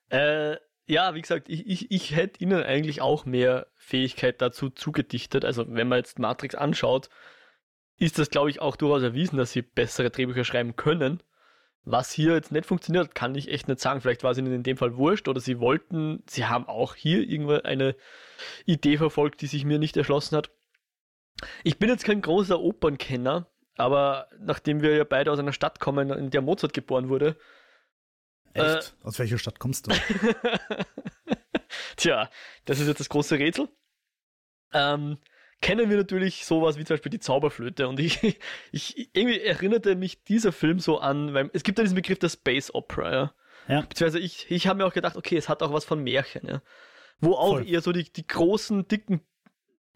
[0.09, 5.45] Äh, ja, wie gesagt, ich, ich, ich hätte ihnen eigentlich auch mehr Fähigkeit dazu zugedichtet.
[5.45, 7.09] Also wenn man jetzt Matrix anschaut,
[7.97, 11.23] ist das, glaube ich, auch durchaus erwiesen, dass sie bessere Drehbücher schreiben können.
[11.85, 14.01] Was hier jetzt nicht funktioniert, kann ich echt nicht sagen.
[14.01, 17.21] Vielleicht war es ihnen in dem Fall wurscht oder sie wollten, sie haben auch hier
[17.29, 17.95] irgendwo eine
[18.65, 20.51] Idee verfolgt, die sich mir nicht erschlossen hat.
[21.63, 26.11] Ich bin jetzt kein großer Opernkenner, aber nachdem wir ja beide aus einer Stadt kommen,
[26.11, 27.37] in der Mozart geboren wurde.
[28.55, 28.95] Echt?
[29.03, 29.91] Äh, aus welcher Stadt kommst du?
[31.97, 32.31] Tja,
[32.65, 33.69] das ist jetzt das große Rätsel.
[34.73, 35.19] Ähm,
[35.61, 38.23] kennen wir natürlich sowas wie zum Beispiel die Zauberflöte und ich,
[38.73, 42.29] ich irgendwie erinnerte mich dieser Film so an, weil es gibt ja diesen Begriff der
[42.29, 43.35] Space Opera, ja.
[43.69, 43.81] ja.
[43.83, 46.63] Beziehungsweise ich, ich habe mir auch gedacht, okay, es hat auch was von Märchen, ja.
[47.21, 47.69] Wo auch Voll.
[47.69, 49.21] eher so die, die großen, dicken,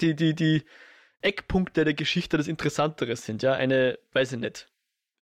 [0.01, 0.65] die, die, die,
[1.21, 3.53] Eckpunkte der Geschichte das Interessanteres sind, ja.
[3.53, 4.71] Eine, weiß ich nicht.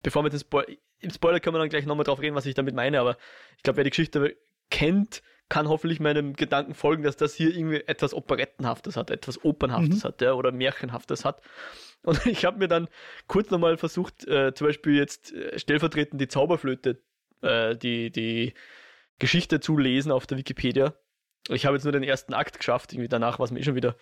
[0.03, 2.55] Bevor wir den Spoiler, im Spoiler können wir dann gleich nochmal drauf reden, was ich
[2.55, 3.17] damit meine, aber
[3.57, 4.37] ich glaube, wer die Geschichte
[4.71, 10.05] kennt, kann hoffentlich meinem Gedanken folgen, dass das hier irgendwie etwas Operettenhaftes hat, etwas Opernhaftes
[10.05, 10.09] mhm.
[10.09, 11.43] hat, ja, oder Märchenhaftes hat.
[12.03, 12.89] Und ich habe mir dann
[13.27, 17.03] kurz nochmal versucht, äh, zum Beispiel jetzt äh, stellvertretend die Zauberflöte,
[17.43, 18.55] äh, die, die
[19.19, 20.95] Geschichte zu lesen auf der Wikipedia.
[21.49, 23.75] Ich habe jetzt nur den ersten Akt geschafft, irgendwie danach war es mir eh schon
[23.75, 23.97] wieder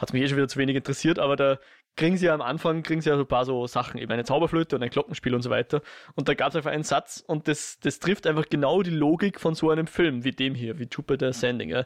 [0.00, 1.58] hat mich eh schon wieder zu wenig interessiert, aber da
[2.00, 4.24] kriegen sie ja am Anfang, kriegen sie ja so ein paar so Sachen, eben eine
[4.24, 5.82] Zauberflöte und ein Glockenspiel und so weiter.
[6.14, 9.38] Und da gab es einfach einen Satz und das, das trifft einfach genau die Logik
[9.38, 11.68] von so einem Film wie dem hier, wie Jupiter Ascending.
[11.68, 11.84] Ja.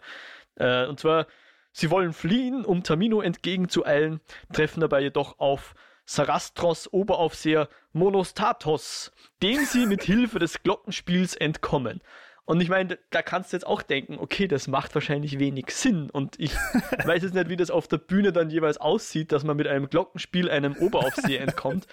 [0.54, 1.26] Äh, und zwar,
[1.72, 4.20] sie wollen fliehen, um Tamino entgegenzueilen,
[4.52, 5.74] treffen dabei jedoch auf
[6.06, 9.10] Sarastros Oberaufseher Monostatos,
[9.42, 12.02] dem sie mit Hilfe des Glockenspiels entkommen.
[12.46, 16.10] Und ich meine, da kannst du jetzt auch denken, okay, das macht wahrscheinlich wenig Sinn.
[16.10, 16.54] Und ich
[17.04, 19.88] weiß jetzt nicht, wie das auf der Bühne dann jeweils aussieht, dass man mit einem
[19.88, 21.86] Glockenspiel einem Oberaufseher entkommt.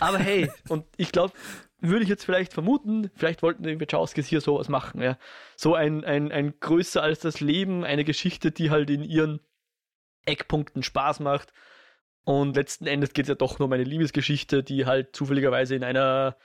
[0.00, 1.34] Aber hey, und ich glaube,
[1.80, 5.18] würde ich jetzt vielleicht vermuten, vielleicht wollten die Wachowskis hier sowas machen, ja.
[5.56, 9.40] So ein, ein, ein größer als das Leben, eine Geschichte, die halt in ihren
[10.24, 11.52] Eckpunkten Spaß macht.
[12.24, 15.84] Und letzten Endes geht es ja doch nur um eine Liebesgeschichte, die halt zufälligerweise in
[15.84, 16.36] einer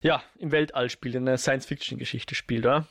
[0.00, 2.86] ja, im Weltall spielt, in einer Science-Fiction-Geschichte spielt, oder?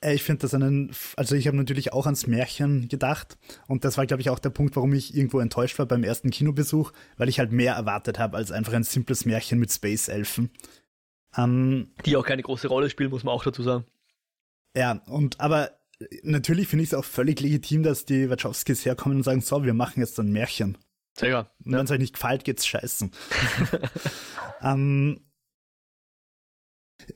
[0.00, 3.98] Äh, ich finde das einen, also ich habe natürlich auch ans Märchen gedacht und das
[3.98, 7.28] war, glaube ich, auch der Punkt, warum ich irgendwo enttäuscht war beim ersten Kinobesuch, weil
[7.28, 10.50] ich halt mehr erwartet habe als einfach ein simples Märchen mit Space-Elfen.
[11.36, 13.84] Ähm, Die auch keine große Rolle spielen, muss man auch dazu sagen.
[14.76, 15.70] Ja, und aber
[16.22, 19.74] natürlich finde ich es auch völlig legitim, dass die Wachowskis herkommen und sagen, so, wir
[19.74, 20.78] machen jetzt ein Märchen.
[21.14, 21.78] Sehr Und ja.
[21.78, 23.10] wenn es euch nicht gefällt, geht's scheißen.
[24.62, 25.20] ähm,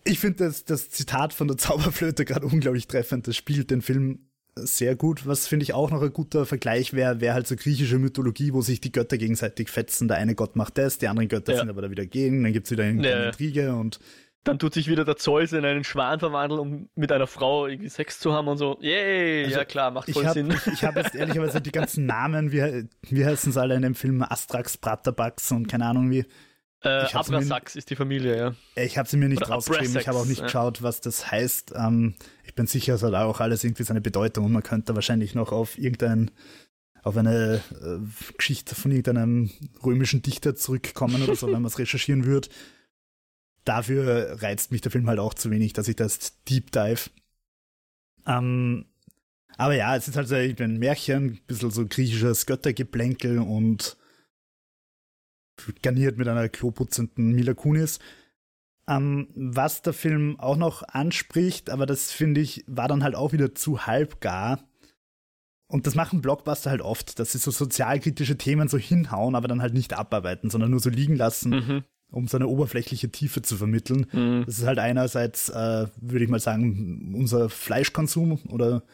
[0.04, 3.26] ich finde das, das Zitat von der Zauberflöte gerade unglaublich treffend.
[3.26, 4.20] Das spielt den Film
[4.56, 5.26] sehr gut.
[5.26, 8.62] Was finde ich auch noch ein guter Vergleich wäre, wäre halt so griechische Mythologie, wo
[8.62, 10.08] sich die Götter gegenseitig fetzen.
[10.08, 11.58] Der eine Gott macht das, die anderen Götter ja.
[11.60, 13.26] sind aber da wieder gegen, dann gibt es wieder eine ja.
[13.26, 14.00] Intrige und
[14.46, 17.88] dann tut sich wieder der Zeus in einen Schwan verwandeln, um mit einer Frau irgendwie
[17.88, 18.78] Sex zu haben und so.
[18.80, 20.50] Yay, also, ja klar, macht voll ich hab, Sinn.
[20.52, 23.96] Ich, ich habe jetzt ehrlicherweise die ganzen Namen, wie, wie heißen sie alle in dem
[23.96, 24.22] Film?
[24.22, 26.24] Astrax, Bratabax und keine Ahnung wie.
[26.86, 28.54] Äh, Abrasax ist die Familie, ja.
[28.82, 30.44] Ich habe sie mir nicht Oder rausgeschrieben, ich habe auch nicht ja.
[30.44, 31.72] geschaut, was das heißt.
[31.76, 35.34] Ähm, ich bin sicher, es hat auch alles irgendwie seine Bedeutung und man könnte wahrscheinlich
[35.34, 36.30] noch auf irgendein,
[37.02, 37.98] auf eine äh,
[38.36, 39.50] Geschichte von irgendeinem
[39.84, 42.48] römischen Dichter zurückkommen oder so, wenn man es recherchieren würde.
[43.64, 47.10] Dafür reizt mich der Film halt auch zu wenig, dass ich das Deep Dive.
[48.26, 48.86] Ähm,
[49.56, 53.96] Aber ja, es ist halt so ein Märchen, ein bisschen so griechisches Göttergeplänkel und
[55.82, 57.98] garniert mit einer kloputzenden Mila Kunis.
[58.88, 63.32] Ähm, was der Film auch noch anspricht, aber das finde ich, war dann halt auch
[63.32, 64.60] wieder zu halbgar.
[65.68, 69.62] Und das machen Blockbuster halt oft, dass sie so sozialkritische Themen so hinhauen, aber dann
[69.62, 71.84] halt nicht abarbeiten, sondern nur so liegen lassen, mhm.
[72.12, 74.06] um so eine oberflächliche Tiefe zu vermitteln.
[74.12, 74.44] Mhm.
[74.46, 78.84] Das ist halt einerseits, äh, würde ich mal sagen, unser Fleischkonsum oder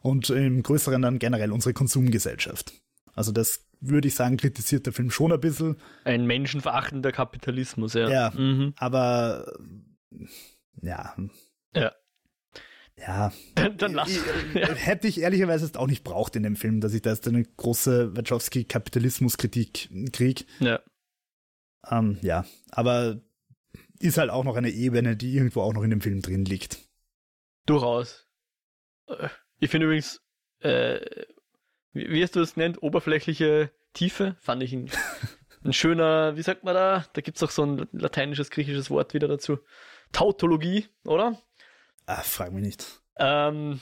[0.00, 2.74] und im Größeren dann generell unsere Konsumgesellschaft.
[3.14, 5.76] Also das würde ich sagen, kritisiert der Film schon ein bisschen.
[6.04, 8.08] Ein menschenverachtender Kapitalismus, ja.
[8.08, 8.74] Ja, mhm.
[8.76, 9.52] aber
[10.80, 11.14] ja.
[11.74, 11.92] Ja.
[12.96, 13.32] Ja.
[13.54, 14.14] Dann, dann lass.
[14.54, 14.72] Ja.
[14.74, 18.16] Hätte ich ehrlicherweise auch nicht braucht in dem Film, dass ich da jetzt eine große
[18.16, 20.44] Wachowski-Kapitalismus-Kritik kriege.
[20.60, 20.80] Ja.
[21.90, 23.20] Ähm, ja, aber
[23.98, 26.78] ist halt auch noch eine Ebene, die irgendwo auch noch in dem Film drin liegt.
[27.66, 28.26] Durchaus.
[29.08, 30.20] Äh, ich finde übrigens,
[30.60, 31.00] äh,
[31.94, 34.90] wie, wie hast du es nennt, oberflächliche Tiefe, fand ich ein,
[35.64, 37.06] ein schöner, wie sagt man da?
[37.14, 39.58] Da gibt es auch so ein lateinisches, griechisches Wort wieder dazu.
[40.12, 41.40] Tautologie, oder?
[42.06, 43.00] Ah, frag mich nicht.
[43.16, 43.80] Ähm,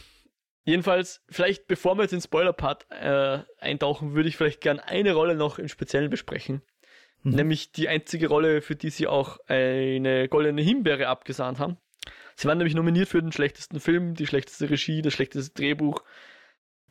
[0.64, 5.14] jedenfalls, vielleicht bevor wir jetzt in den Spoiler-Part äh, eintauchen, würde ich vielleicht gern eine
[5.14, 6.62] Rolle noch im Speziellen besprechen.
[7.22, 7.33] Mhm.
[7.33, 11.79] Nämlich die einzige Rolle, für die sie auch eine goldene Himbeere abgesahnt haben.
[12.35, 16.03] Sie waren nämlich nominiert für den schlechtesten Film, die schlechteste Regie, das schlechteste Drehbuch,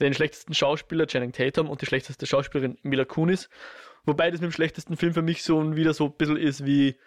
[0.02, 3.50] den schlechtesten Schauspieler Channing Tatum und die schlechteste Schauspielerin Mila Kunis.
[4.06, 6.98] Wobei das mit dem schlechtesten Film für mich so wieder so ein bisschen ist wie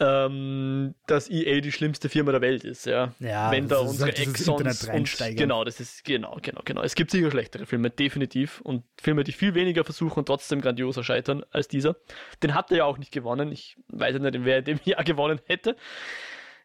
[0.00, 3.12] ähm, dass EA die schlimmste Firma der Welt ist, ja.
[3.20, 6.82] ja Wenn da unsere halt Exons und genau, das ist genau, genau, genau.
[6.82, 11.04] Es gibt sicher schlechtere Filme, definitiv und Filme, die viel weniger versuchen und trotzdem grandioser
[11.04, 11.96] scheitern als dieser.
[12.42, 13.52] Den hat er ja auch nicht gewonnen.
[13.52, 15.76] Ich weiß nicht, wer in dem Jahr gewonnen hätte.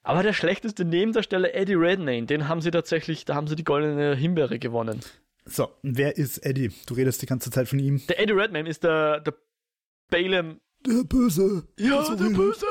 [0.03, 4.15] Aber der schlechteste Nebendarsteller Eddie Redmayne, den haben sie tatsächlich, da haben sie die goldene
[4.15, 5.01] Himbeere gewonnen.
[5.49, 6.71] So, wer ist Eddie?
[6.85, 8.05] Du redest die ganze Zeit von ihm.
[8.07, 9.33] Der Eddie Redmayne ist der, der
[10.09, 10.59] Balaam.
[10.85, 11.67] Der Böse.
[11.77, 12.37] Ja, der redet.
[12.37, 12.65] Böse.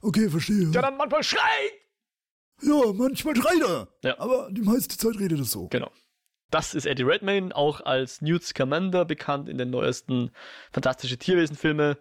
[0.00, 0.70] Okay, verstehe.
[0.70, 1.72] Der dann manchmal schreit.
[2.62, 3.88] Ja, manchmal schreit er.
[4.02, 4.18] Ja.
[4.18, 5.68] Aber die meiste Zeit redet er so.
[5.68, 5.90] Genau.
[6.50, 10.30] Das ist Eddie Redmayne, auch als Newt Scamander bekannt in den neuesten
[10.70, 11.98] Fantastische Tierwesen-Filme.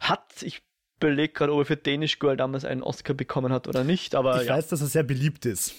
[0.00, 0.62] Hat, ich
[0.98, 4.42] belege gerade, ob er für Danish Girl damals einen Oscar bekommen hat oder nicht, aber.
[4.42, 4.56] Ich ja.
[4.56, 5.74] weiß, dass er sehr beliebt ist.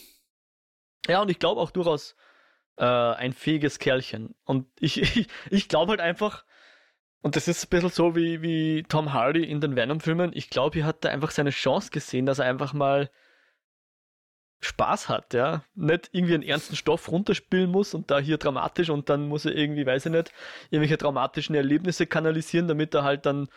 [1.08, 2.16] Ja, und ich glaube auch durchaus
[2.80, 4.36] äh, ein fähiges Kerlchen.
[4.46, 6.46] Und ich, ich, ich glaube halt einfach,
[7.22, 10.76] und das ist ein bisschen so wie, wie Tom Hardy in den Venom-Filmen, ich glaube,
[10.76, 13.10] hier hat er einfach seine Chance gesehen, dass er einfach mal
[14.62, 15.64] Spaß hat, ja.
[15.76, 19.56] Nicht irgendwie einen ernsten Stoff runterspielen muss und da hier dramatisch und dann muss er
[19.56, 20.34] irgendwie, weiß ich nicht,
[20.70, 23.48] irgendwelche traumatischen Erlebnisse kanalisieren, damit er halt dann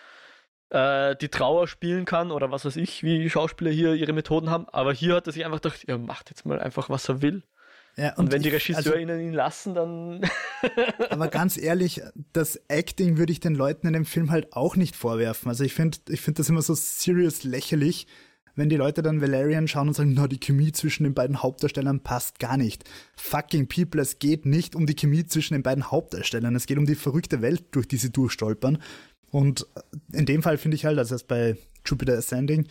[0.70, 4.68] äh, die Trauer spielen kann oder was weiß ich, wie Schauspieler hier ihre Methoden haben.
[4.68, 7.42] Aber hier hat er sich einfach gedacht, er macht jetzt mal einfach, was er will.
[7.96, 10.22] Ja, und, und, wenn die Regisseurinnen also, ihn lassen, dann.
[11.10, 12.00] aber ganz ehrlich,
[12.32, 15.48] das Acting würde ich den Leuten in dem Film halt auch nicht vorwerfen.
[15.50, 18.06] Also ich finde, ich finde das immer so serious lächerlich,
[18.54, 22.00] wenn die Leute dann Valerian schauen und sagen, na, die Chemie zwischen den beiden Hauptdarstellern
[22.00, 22.84] passt gar nicht.
[23.16, 26.54] Fucking people, es geht nicht um die Chemie zwischen den beiden Hauptdarstellern.
[26.54, 28.78] Es geht um die verrückte Welt, durch die sie durchstolpern.
[29.30, 29.66] Und
[30.12, 32.68] in dem Fall finde ich halt, also bei Jupiter Ascending,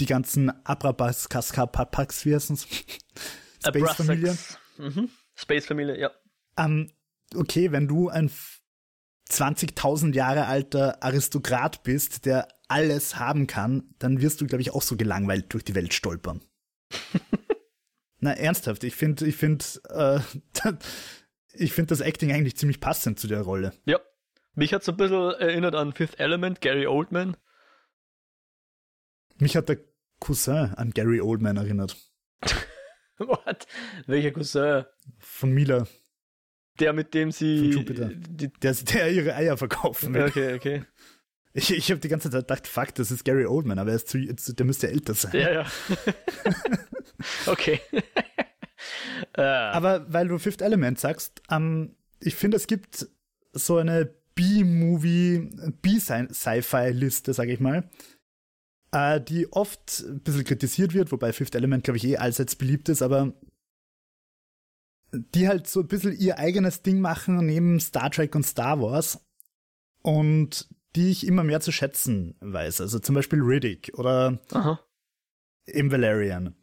[0.00, 2.58] die ganzen Abrabas, Kaskapapax, wie heißen
[3.66, 4.36] Space Familie.
[4.78, 5.08] Mhm.
[5.34, 6.10] Space Familie, ja.
[6.56, 6.90] Um,
[7.34, 8.30] okay, wenn du ein
[9.30, 14.82] 20.000 Jahre alter Aristokrat bist, der alles haben kann, dann wirst du, glaube ich, auch
[14.82, 16.42] so gelangweilt durch die Welt stolpern.
[18.20, 20.20] Na, ernsthaft, ich finde, ich finde, äh,
[21.52, 23.72] ich finde das Acting eigentlich ziemlich passend zu der Rolle.
[23.84, 23.98] Ja,
[24.54, 27.36] mich hat es ein bisschen erinnert an Fifth Element, Gary Oldman.
[29.38, 29.78] Mich hat der
[30.20, 31.96] Cousin an Gary Oldman erinnert.
[33.28, 33.66] What?
[34.06, 34.84] Welcher Cousin?
[35.18, 35.86] Von Mila.
[36.80, 37.58] Der, mit dem sie.
[37.58, 38.10] Von Jupiter.
[38.14, 40.24] Die, der, der ihre Eier verkaufen will.
[40.24, 40.84] Okay, okay.
[41.54, 44.08] Ich, ich habe die ganze Zeit gedacht, fuck, das ist Gary Oldman, aber er ist
[44.08, 45.32] zu, der müsste älter sein.
[45.34, 45.66] Ja, ja.
[47.46, 47.80] okay.
[49.34, 53.06] aber weil du Fifth Element sagst, ähm, ich finde, es gibt
[53.52, 55.50] so eine B-Movie,
[55.82, 57.90] B-Sci-Fi-Liste, sage ich mal,
[58.92, 62.88] äh, die oft ein bisschen kritisiert wird, wobei Fifth Element, glaube ich, eh allseits beliebt
[62.88, 63.32] ist, aber
[65.12, 69.20] die halt so ein bisschen ihr eigenes Ding machen neben Star Trek und Star Wars
[70.02, 72.80] und die ich immer mehr zu schätzen weiß.
[72.80, 74.80] Also zum Beispiel Riddick oder Aha.
[75.66, 76.54] eben Valerian.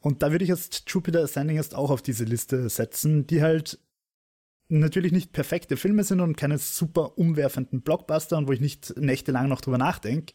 [0.00, 3.80] Und da würde ich jetzt Jupiter Ascending jetzt auch auf diese Liste setzen, die halt
[4.68, 9.48] natürlich nicht perfekte Filme sind und keine super umwerfenden Blockbuster und wo ich nicht nächtelang
[9.48, 10.34] noch drüber nachdenke,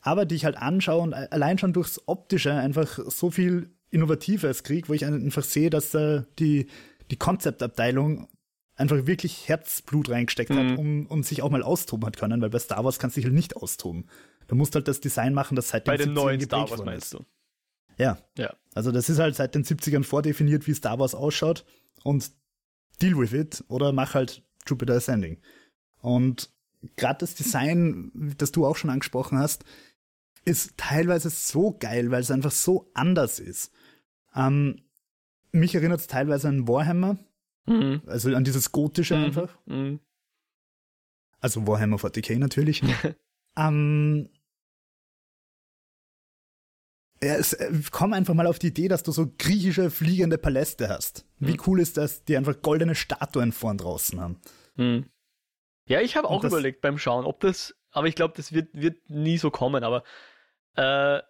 [0.00, 4.88] aber die ich halt anschaue und allein schon durchs Optische einfach so viel Innovatives kriege,
[4.88, 6.66] wo ich einfach sehe, dass äh, die
[7.10, 8.28] die Konzeptabteilung
[8.76, 10.70] einfach wirklich Herzblut reingesteckt mhm.
[10.70, 13.20] hat um, und sich auch mal austoben hat können, weil bei Star Wars kannst du
[13.20, 14.06] dich halt nicht austoben.
[14.48, 17.12] Du musst halt das Design machen, das seit den Bei den neuen Star Wars meinst
[17.12, 17.24] du?
[17.98, 18.18] Ja.
[18.38, 18.54] ja.
[18.74, 21.64] Also das ist halt seit den 70ern vordefiniert, wie Star Wars ausschaut
[22.02, 22.30] und
[23.02, 25.38] deal with it oder mach halt Jupiter Ascending.
[26.00, 26.50] Und
[26.96, 29.64] gerade das Design, das du auch schon angesprochen hast,
[30.44, 33.72] ist teilweise so geil, weil es einfach so anders ist.
[34.34, 34.82] Ähm,
[35.52, 37.18] mich erinnert es teilweise an Warhammer,
[37.66, 38.02] mhm.
[38.06, 39.24] also an dieses Gotische mhm.
[39.24, 39.58] einfach.
[39.66, 40.00] Mhm.
[41.40, 42.82] Also Warhammer 40k natürlich.
[43.56, 44.28] ähm,
[47.22, 50.88] ja, es, äh, komm einfach mal auf die Idee, dass du so griechische fliegende Paläste
[50.88, 51.26] hast.
[51.38, 51.62] Wie mhm.
[51.66, 54.40] cool ist das, die einfach goldene Statuen vorn draußen haben.
[54.76, 55.06] Mhm.
[55.86, 58.68] Ja, ich habe auch das, überlegt beim Schauen, ob das, aber ich glaube, das wird,
[58.72, 60.04] wird nie so kommen, aber
[60.76, 61.20] äh,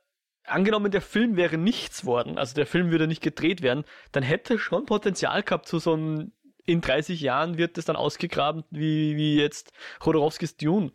[0.44, 4.58] angenommen, der Film wäre nichts worden, also der Film würde nicht gedreht werden, dann hätte
[4.58, 6.32] schon Potenzial gehabt zu so einem,
[6.64, 10.92] in 30 Jahren wird es dann ausgegraben, wie, wie jetzt Chodorowskis Dune.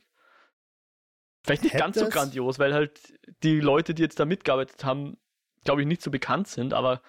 [1.43, 2.99] Vielleicht nicht ganz so grandios, weil halt
[3.43, 5.17] die Leute, die jetzt da mitgearbeitet haben,
[5.63, 7.01] glaube ich, nicht so bekannt sind, aber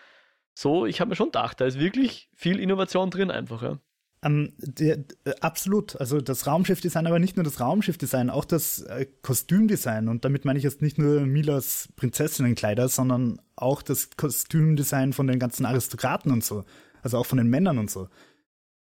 [0.52, 3.78] so, ich habe mir schon gedacht, da ist wirklich viel Innovation drin einfach, ja.
[4.26, 6.00] Ähm, der, äh, absolut.
[6.00, 10.08] Also das Raumschiffdesign, aber nicht nur das Raumschiffdesign, auch das äh, Kostümdesign.
[10.08, 15.38] Und damit meine ich jetzt nicht nur Milas Prinzessinnenkleider, sondern auch das Kostümdesign von den
[15.38, 16.64] ganzen Aristokraten und so.
[17.02, 18.08] Also auch von den Männern und so.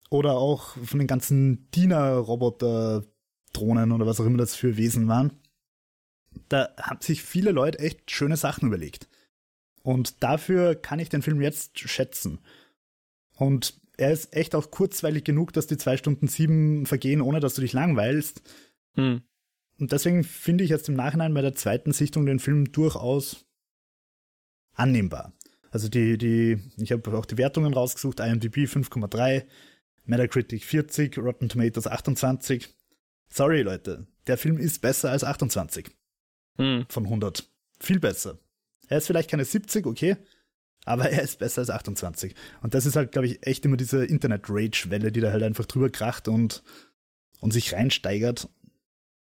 [0.10, 3.06] Oder auch von den ganzen Diener-Roboter,
[3.54, 5.32] Drohnen oder was auch immer das für Wesen waren.
[6.50, 9.08] Da haben sich viele Leute echt schöne Sachen überlegt.
[9.84, 12.40] Und dafür kann ich den Film jetzt schätzen.
[13.38, 17.54] Und er ist echt auch kurzweilig genug, dass die zwei Stunden sieben vergehen, ohne dass
[17.56, 18.42] du dich langweilst.
[18.96, 19.22] Hm.
[19.78, 23.46] Und deswegen finde ich jetzt im Nachhinein bei der zweiten Sichtung den Film durchaus
[24.74, 25.34] annehmbar.
[25.72, 29.46] Also die, die, ich habe auch die Wertungen rausgesucht, IMDb 5,3,
[30.06, 32.74] Metacritic 40, Rotten Tomatoes 28.
[33.32, 35.92] Sorry, Leute, der Film ist besser als 28
[36.58, 36.86] hm.
[36.90, 37.50] von 100.
[37.80, 38.40] Viel besser.
[38.88, 40.18] Er ist vielleicht keine 70, okay,
[40.86, 42.36] aber er ist besser als 28.
[42.62, 45.90] Und das ist halt, glaube ich, echt immer diese Internet-Rage-Welle, die da halt einfach drüber
[45.90, 46.64] kracht und,
[47.42, 48.50] und sich reinsteigert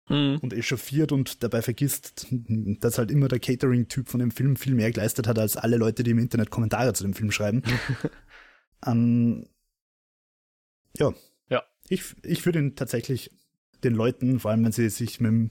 [0.06, 0.38] hm.
[0.40, 4.90] und echauffiert und dabei vergisst, dass halt immer der Catering-Typ von dem Film viel mehr
[4.90, 7.62] geleistet hat als alle Leute, die im Internet Kommentare zu dem Film schreiben.
[8.86, 9.46] um,
[10.96, 11.12] ja.
[11.48, 11.62] Ja.
[11.88, 13.30] Ich, ich würde ihn tatsächlich
[13.84, 15.50] den Leuten, vor allem wenn sie sich mit dem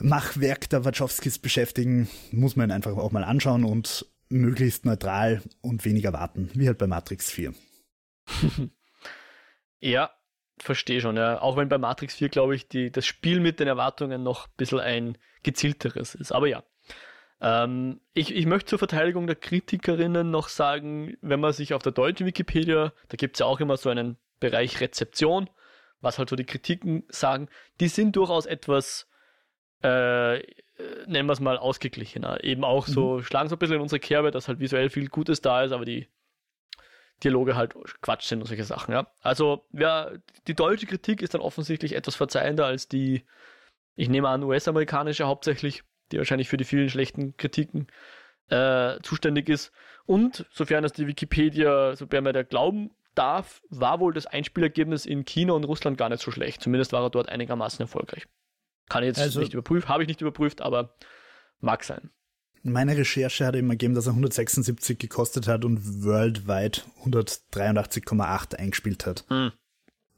[0.00, 5.84] Machwerk der Wachowskis beschäftigen, muss man ihn einfach auch mal anschauen und möglichst neutral und
[5.84, 7.52] weniger warten, wie halt bei Matrix 4.
[9.80, 10.10] ja,
[10.58, 11.40] verstehe schon, ja.
[11.40, 14.52] Auch wenn bei Matrix 4, glaube ich, die, das Spiel mit den Erwartungen noch ein
[14.56, 16.32] bisschen ein gezielteres ist.
[16.32, 16.62] Aber ja.
[17.40, 21.92] Ähm, ich, ich möchte zur Verteidigung der Kritikerinnen noch sagen, wenn man sich auf der
[21.92, 25.48] deutschen Wikipedia, da gibt es ja auch immer so einen Bereich Rezeption,
[26.00, 27.48] was halt so die Kritiken sagen,
[27.80, 29.08] die sind durchaus etwas,
[29.82, 30.42] äh,
[31.06, 32.42] nennen wir es mal, ausgeglichener.
[32.44, 33.22] Eben auch so, mhm.
[33.22, 35.84] schlagen so ein bisschen in unsere Kerbe, dass halt visuell viel Gutes da ist, aber
[35.84, 36.08] die
[37.22, 39.06] Dialoge halt Quatsch sind und solche Sachen, ja.
[39.20, 40.10] Also, ja,
[40.46, 43.24] die deutsche Kritik ist dann offensichtlich etwas verzeihender als die,
[43.94, 47.88] ich nehme an, US-amerikanische hauptsächlich, die wahrscheinlich für die vielen schlechten Kritiken
[48.48, 49.72] äh, zuständig ist.
[50.06, 55.06] Und sofern es die Wikipedia, so wer mir der glauben darf, war wohl das Einspielergebnis
[55.06, 56.62] in China und Russland gar nicht so schlecht.
[56.62, 58.26] Zumindest war er dort einigermaßen erfolgreich.
[58.90, 60.94] Kann ich jetzt also, nicht überprüfen, habe ich nicht überprüft, aber
[61.60, 62.10] mag sein.
[62.62, 69.24] Meine Recherche hat immer gegeben, dass er 176 gekostet hat und worldwide 183,8 eingespielt hat.
[69.28, 69.52] Hm.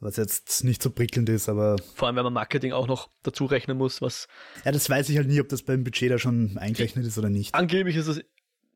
[0.00, 1.76] Was jetzt nicht so prickelnd ist, aber.
[1.94, 4.26] Vor allem, wenn man Marketing auch noch dazu rechnen muss, was.
[4.64, 7.30] Ja, das weiß ich halt nie, ob das beim Budget da schon eingerechnet ist oder
[7.30, 7.54] nicht.
[7.54, 8.20] Angeblich ist es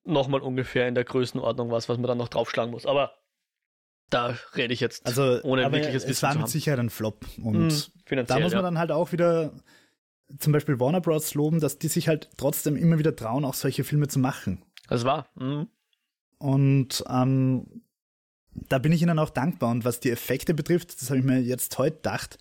[0.05, 2.87] nochmal ungefähr in der Größenordnung was, was man dann noch draufschlagen muss.
[2.87, 3.13] Aber
[4.11, 6.11] da rede ich jetzt also, ohne wirkliches Wissen.
[6.11, 7.25] Es war mit Sicherheit ein Flop.
[7.43, 8.63] Und hm, da muss man ja.
[8.63, 9.53] dann halt auch wieder
[10.39, 11.35] zum Beispiel Warner Bros.
[11.35, 14.63] loben, dass die sich halt trotzdem immer wieder trauen, auch solche Filme zu machen.
[14.89, 15.29] Das war.
[15.37, 15.69] Mhm.
[16.39, 17.83] Und ähm,
[18.69, 19.71] da bin ich ihnen auch dankbar.
[19.71, 22.39] Und was die Effekte betrifft, das habe ich mir jetzt heute gedacht,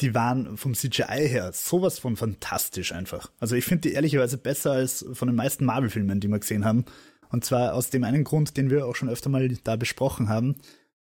[0.00, 3.30] die waren vom CGI her sowas von fantastisch einfach.
[3.38, 6.84] Also ich finde die ehrlicherweise besser als von den meisten Marvel-Filmen, die wir gesehen haben.
[7.30, 10.56] Und zwar aus dem einen Grund, den wir auch schon öfter mal da besprochen haben.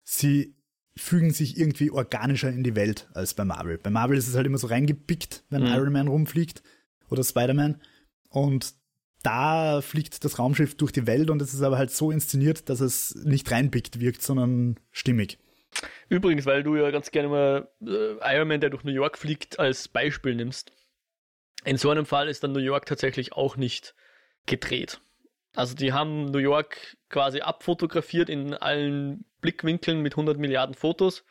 [0.04, 0.56] Sie
[1.00, 3.78] fügen sich irgendwie organischer in die Welt als bei Marvel.
[3.78, 5.68] Bei Marvel ist es halt immer so reingepickt, wenn mhm.
[5.70, 6.62] Iron Man rumfliegt
[7.10, 7.82] oder Spider-Man.
[8.30, 8.74] Und
[9.24, 12.80] da fliegt das Raumschiff durch die Welt und es ist aber halt so inszeniert, dass
[12.80, 15.40] es nicht reinpickt wirkt, sondern stimmig.
[16.08, 19.60] Übrigens, weil du ja ganz gerne mal äh, Iron Man, der durch New York fliegt,
[19.60, 20.72] als Beispiel nimmst.
[21.66, 23.94] In so einem Fall ist dann New York tatsächlich auch nicht
[24.46, 25.02] gedreht.
[25.56, 31.24] Also die haben New York quasi abfotografiert in allen Blickwinkeln mit 100 Milliarden Fotos.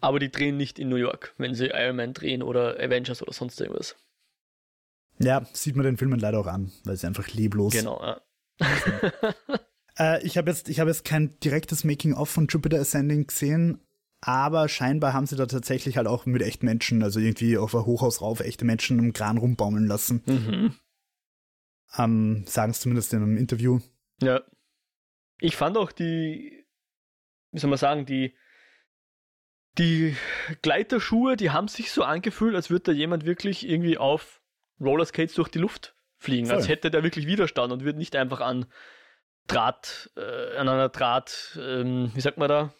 [0.00, 3.32] Aber die drehen nicht in New York, wenn sie Iron Man drehen oder Avengers oder
[3.32, 3.96] sonst irgendwas.
[5.18, 7.74] Ja, sieht man den Filmen leider auch an, weil sie einfach leblos.
[7.74, 8.20] Genau, ja.
[9.98, 13.80] äh, ich habe jetzt, hab jetzt kein direktes Making-of von Jupiter Ascending gesehen,
[14.22, 17.84] aber scheinbar haben sie da tatsächlich halt auch mit echten Menschen, also irgendwie auf ein
[17.84, 20.22] Hochhaus rauf, echte Menschen im Kran rumbaumeln lassen.
[20.26, 20.74] Mhm.
[21.96, 23.80] Ähm, sagen es zumindest in einem Interview.
[24.22, 24.42] Ja.
[25.40, 26.66] Ich fand auch die,
[27.50, 28.36] wie soll man sagen, die,
[29.78, 30.16] die
[30.62, 34.42] Gleiterschuhe, die haben sich so angefühlt, als würde da jemand wirklich irgendwie auf
[34.80, 36.56] Rollerskates durch die Luft fliegen, Voll.
[36.56, 38.66] als hätte der wirklich Widerstand und würde nicht einfach an
[39.46, 42.74] Draht, äh, an einer Draht, ähm, wie sagt man da?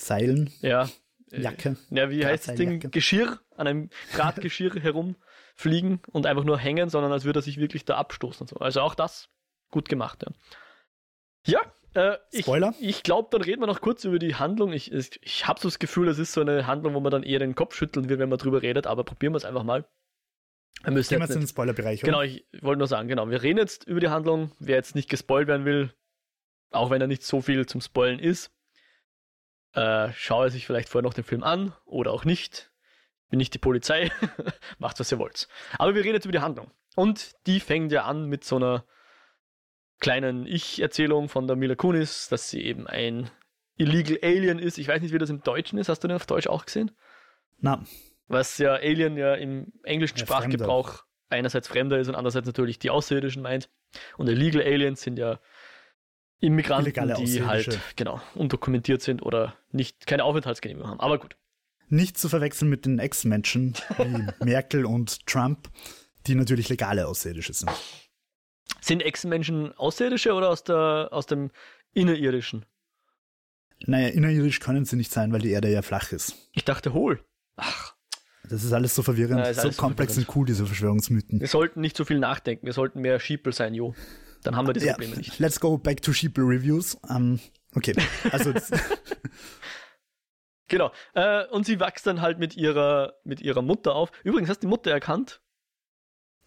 [0.00, 0.50] Seilen.
[0.60, 0.88] Ja.
[1.30, 1.76] Jacke.
[1.90, 2.90] Ja, wie heißt das Ding?
[2.90, 4.74] Geschirr, an einem Drahtgeschirr
[5.58, 8.56] herumfliegen und einfach nur hängen, sondern als würde er sich wirklich da abstoßen und so.
[8.56, 9.28] Also auch das
[9.70, 10.32] gut gemacht, ja.
[11.46, 11.60] Ja,
[11.94, 12.74] äh, ich, Spoiler?
[12.80, 14.72] Ich glaube, dann reden wir noch kurz über die Handlung.
[14.72, 17.22] Ich, ich, ich habe so das Gefühl, das ist so eine Handlung, wo man dann
[17.22, 19.88] eher den Kopf schütteln wird, wenn man drüber redet, aber probieren wir es einfach mal.
[20.82, 23.42] Wir müssen Gehen wir jetzt in den Spoilerbereich, Genau, ich wollte nur sagen, genau, wir
[23.42, 24.52] reden jetzt über die Handlung.
[24.58, 25.92] Wer jetzt nicht gespoilt werden will,
[26.70, 28.52] auch wenn er nicht so viel zum Spoilen ist,
[29.72, 32.67] äh, schaue sich vielleicht vorher noch den Film an oder auch nicht.
[33.30, 34.10] Bin nicht die Polizei,
[34.78, 35.48] macht was ihr wollt.
[35.78, 36.70] Aber wir reden jetzt über die Handlung.
[36.96, 38.84] Und die fängt ja an mit so einer
[40.00, 43.30] kleinen Ich-Erzählung von der Mila Kunis, dass sie eben ein
[43.76, 44.78] Illegal Alien ist.
[44.78, 45.88] Ich weiß nicht, wie das im Deutschen ist.
[45.88, 46.90] Hast du den auf Deutsch auch gesehen?
[47.58, 47.84] Na.
[48.26, 51.04] Was ja Alien ja im englischen ja, Sprachgebrauch Fremde.
[51.30, 53.70] einerseits Fremder ist und andererseits natürlich die Außerirdischen meint.
[54.16, 55.38] Und Illegal Aliens sind ja
[56.40, 61.00] Immigranten, Illegale die halt genau undokumentiert sind oder nicht keine Aufenthaltsgenehmigung haben.
[61.00, 61.36] Aber gut.
[61.88, 65.68] Nicht zu verwechseln mit den Ex-Menschen wie Merkel und Trump,
[66.26, 67.70] die natürlich legale Außerirdische sind.
[68.80, 71.50] Sind Echsenmenschen Außerirdische oder aus, der, aus dem
[71.94, 72.66] Innerirdischen?
[73.86, 76.34] Naja, innerirdisch können sie nicht sein, weil die Erde ja flach ist.
[76.52, 77.24] Ich dachte hohl.
[77.56, 77.94] Ach.
[78.48, 80.28] Das ist alles so verwirrend, ja, so komplex verwirrend.
[80.28, 81.40] und cool, diese Verschwörungsmythen.
[81.40, 83.94] Wir sollten nicht so viel nachdenken, wir sollten mehr Sheeple sein, jo.
[84.42, 85.38] Dann haben wir diese ja, Probleme nicht.
[85.38, 86.94] Let's go back to Sheeple Reviews.
[86.94, 87.40] Um, ähm,
[87.74, 87.94] okay,
[88.30, 88.54] also.
[90.68, 90.92] genau.
[91.14, 94.10] Äh, und sie wächst dann halt mit ihrer, mit ihrer Mutter auf.
[94.24, 95.40] Übrigens, hast du die Mutter erkannt?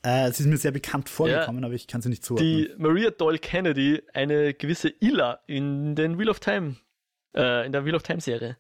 [0.04, 2.50] Äh, sie ist mir sehr bekannt vorgekommen, ja, aber ich kann sie nicht zuordnen.
[2.50, 6.78] Die Maria Doyle Kennedy, eine gewisse Illa in den Wheel of Time,
[7.36, 8.58] äh, in der Wheel of Time Serie.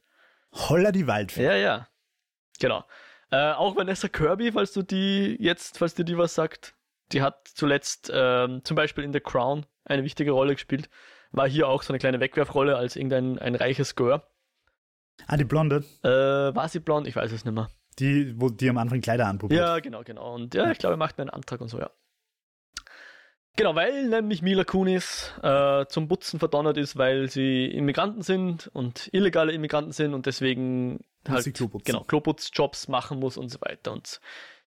[0.51, 1.43] Holla die Waldfee.
[1.43, 1.88] Ja, ja.
[2.59, 2.86] Genau.
[3.32, 6.76] Äh, auch Vanessa Kirby, falls du die jetzt, falls dir die was sagt,
[7.12, 10.89] die hat zuletzt ähm, zum Beispiel in The Crown eine wichtige Rolle gespielt.
[11.32, 14.30] War hier auch so eine kleine Wegwerfrolle als irgendein ein reiches Gör.
[15.28, 15.84] Ah, die Blonde?
[16.03, 17.07] Äh, war sie blond?
[17.07, 17.70] Ich weiß es nicht mehr.
[17.99, 19.59] Die, wo die am Anfang Kleider anprobiert.
[19.62, 20.34] Ja, genau, genau.
[20.34, 21.89] Und ja, ich glaube, er macht einen Antrag und so, ja.
[23.57, 29.09] Genau, weil nämlich Mila Kunis äh, zum Putzen verdonnert ist, weil sie Immigranten sind und
[29.12, 31.51] illegale Immigranten sind und deswegen halt sie
[31.84, 33.91] genau, Kloputzjobs machen muss und so weiter.
[33.91, 34.22] Und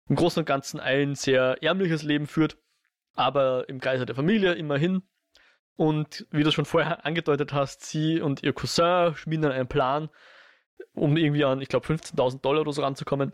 [0.09, 2.57] im Großen und Ganzen ein sehr ärmliches Leben führt,
[3.15, 5.03] aber im Kreise der Familie immerhin.
[5.77, 10.09] Und wie du schon vorher angedeutet hast, sie und ihr Cousin schmieden einen Plan,
[10.93, 13.33] um irgendwie an, ich glaube, 15.000 Dollar oder so ranzukommen,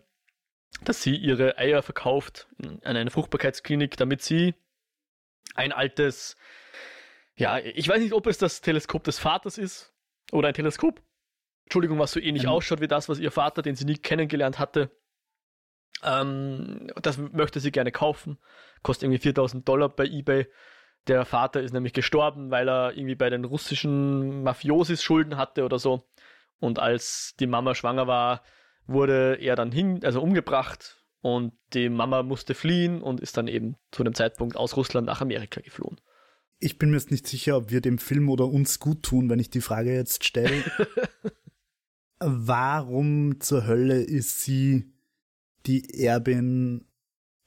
[0.83, 4.55] dass sie ihre Eier verkauft an eine Fruchtbarkeitsklinik, damit sie
[5.53, 6.35] ein altes,
[7.35, 9.93] ja, ich weiß nicht, ob es das Teleskop des Vaters ist
[10.31, 11.01] oder ein Teleskop,
[11.65, 12.49] Entschuldigung, was so ähnlich ähm.
[12.49, 14.89] ausschaut wie das, was ihr Vater, den sie nie kennengelernt hatte,
[16.03, 18.37] ähm, das möchte sie gerne kaufen.
[18.83, 20.47] Kostet irgendwie 4000 Dollar bei eBay.
[21.07, 25.79] Der Vater ist nämlich gestorben, weil er irgendwie bei den russischen Mafiosis Schulden hatte oder
[25.79, 26.03] so.
[26.59, 28.43] Und als die Mama schwanger war,
[28.85, 33.75] wurde er dann hin, also umgebracht und die Mama musste fliehen und ist dann eben
[33.91, 35.99] zu dem Zeitpunkt aus Russland nach Amerika geflohen.
[36.59, 39.39] Ich bin mir jetzt nicht sicher, ob wir dem Film oder uns gut tun, wenn
[39.39, 40.63] ich die Frage jetzt stelle.
[42.19, 44.93] Warum zur Hölle ist sie
[45.65, 46.85] die Erbin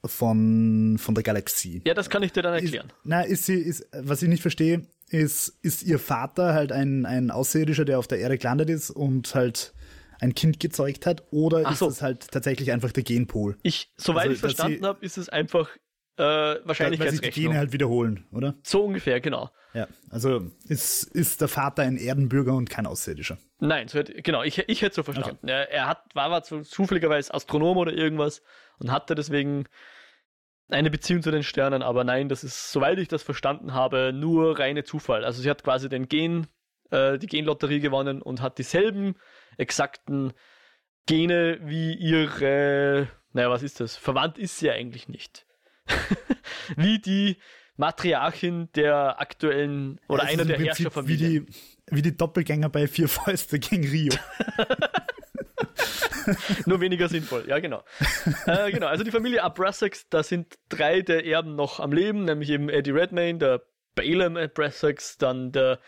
[0.07, 1.81] von, von der Galaxie?
[1.85, 2.87] Ja, das kann ich dir dann erklären.
[2.87, 7.05] Ist, na, ist sie, ist, was ich nicht verstehe, ist, ist ihr Vater halt ein,
[7.05, 9.73] ein Außerirdischer, der auf der Erde gelandet ist und halt
[10.19, 11.87] ein Kind gezeugt hat, oder Ach ist so.
[11.87, 13.57] es halt tatsächlich einfach der Genpol?
[13.63, 15.69] Ich, soweit also, ich verstanden habe, ist es einfach
[16.17, 16.99] äh, Wahrscheinlichkeitsrechnung.
[16.99, 18.55] Weil sich die Gene halt wiederholen, oder?
[18.63, 19.49] So ungefähr, genau.
[19.73, 23.37] Ja, also ist, ist der Vater ein Erdenbürger und kein Außerirdischer?
[23.59, 25.39] Nein, so hätte, genau, ich, ich hätte so verstanden.
[25.43, 25.51] Okay.
[25.51, 28.41] Er, er, hat, war, war zufälligerweise Astronom oder irgendwas
[28.79, 29.65] und hatte deswegen
[30.69, 34.57] eine Beziehung zu den Sternen, aber nein, das ist, soweit ich das verstanden habe, nur
[34.57, 35.23] reine Zufall.
[35.23, 36.47] Also sie hat quasi den Gen,
[36.91, 39.15] äh, die Genlotterie gewonnen und hat dieselben
[39.57, 40.33] exakten
[41.05, 43.95] Gene wie ihre, naja, was ist das?
[43.95, 45.45] Verwandt ist sie eigentlich nicht.
[46.75, 47.37] wie die
[47.77, 51.47] Matriarchin der aktuellen oder ja, einer der Herrscherfamilien.
[51.47, 54.13] Wie die, wie die Doppelgänger bei Vier Fäuste gegen Rio.
[56.65, 57.83] Nur weniger sinnvoll, ja genau.
[58.45, 62.49] äh, genau, also die Familie Abrassax, da sind drei der Erben noch am Leben, nämlich
[62.49, 63.61] eben Eddie Redmayne, der
[63.95, 65.79] Balaam Abrassax, dann der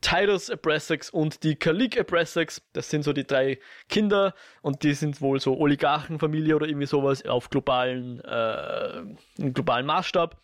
[0.00, 2.62] Titus Abrassax und die Kalik Abrassax.
[2.72, 3.58] Das sind so die drei
[3.88, 9.02] Kinder und die sind wohl so Oligarchenfamilie oder irgendwie sowas auf globalen, äh,
[9.50, 10.40] globalen Maßstab.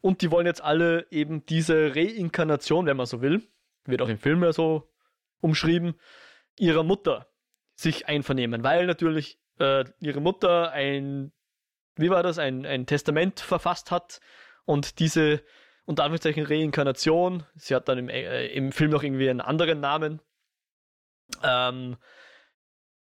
[0.00, 3.42] Und die wollen jetzt alle eben diese Reinkarnation, wenn man so will,
[3.84, 4.88] wird auch im Film ja so
[5.40, 5.94] umschrieben,
[6.58, 7.26] ihrer Mutter
[7.76, 11.32] sich einvernehmen, weil natürlich äh, ihre Mutter ein,
[11.94, 14.20] wie war das, ein, ein Testament verfasst hat
[14.64, 15.42] und diese
[15.84, 20.20] unter Anführungszeichen Reinkarnation, sie hat dann im, äh, im Film noch irgendwie einen anderen Namen,
[21.44, 21.96] ähm,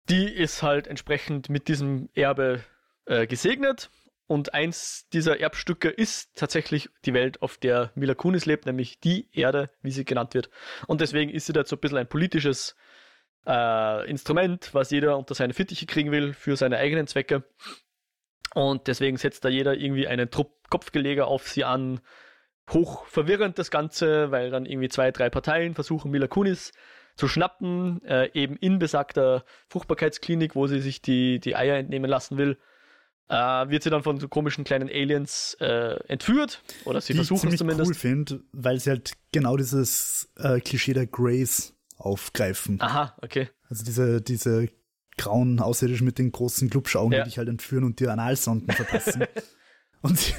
[0.08, 2.64] die ist halt entsprechend mit diesem Erbe
[3.04, 3.90] äh, gesegnet
[4.26, 9.28] und eins dieser Erbstücke ist tatsächlich die Welt, auf der Mila Kunis lebt, nämlich die
[9.32, 10.50] Erde, wie sie genannt wird.
[10.86, 12.76] Und deswegen ist sie da so ein bisschen ein politisches
[13.46, 17.44] äh, Instrument, was jeder unter seine Fittiche kriegen will für seine eigenen Zwecke.
[18.54, 22.00] Und deswegen setzt da jeder irgendwie einen Trupp Kopfgeleger auf sie an.
[22.70, 26.72] Hoch verwirrend das Ganze, weil dann irgendwie zwei, drei Parteien versuchen, Mila Kunis
[27.16, 32.38] zu schnappen, äh, eben in besagter Fruchtbarkeitsklinik, wo sie sich die, die Eier entnehmen lassen
[32.38, 32.56] will.
[33.28, 33.34] Äh,
[33.68, 37.88] wird sie dann von so komischen kleinen Aliens äh, entführt oder sie versuchen es zumindest.
[37.88, 42.80] cool finde, weil sie halt genau dieses äh, Klischee der Grace aufgreifen.
[42.80, 43.48] Aha, okay.
[43.68, 44.68] Also diese, diese
[45.16, 47.24] grauen Außerirdischen mit den großen Glubschaugen, ja.
[47.24, 49.24] die dich halt entführen und dir Analsonden verpassen.
[50.00, 50.34] und sie,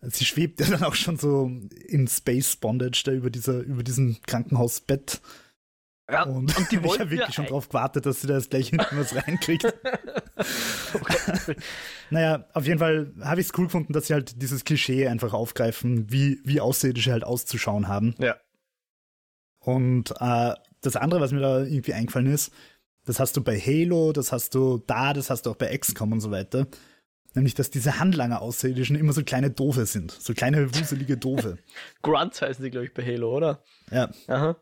[0.00, 1.50] sie schwebt ja dann auch schon so
[1.86, 5.20] in Space Bondage da über dieser, über diesem Krankenhausbett.
[6.10, 8.70] Ja, und, und die ich habe wirklich schon drauf gewartet, dass sie da jetzt gleich
[8.70, 9.64] hinten was reinkriegt.
[10.94, 11.52] oh
[12.10, 15.32] naja, auf jeden Fall habe ich es cool gefunden, dass sie halt dieses Klischee einfach
[15.32, 18.14] aufgreifen, wie, wie Außerirdische halt auszuschauen haben.
[18.18, 18.36] Ja.
[19.64, 22.52] Und äh, das andere, was mir da irgendwie eingefallen ist,
[23.04, 26.12] das hast du bei Halo, das hast du da, das hast du auch bei XCOM
[26.12, 26.66] und so weiter.
[27.34, 30.10] Nämlich, dass diese Handlanger Außerirdischen immer so kleine Doofe sind.
[30.10, 31.58] So kleine, wuselige Doofe.
[32.02, 33.62] Grunts heißen die, glaube ich, bei Halo, oder?
[33.90, 34.10] Ja.
[34.28, 34.56] Aha.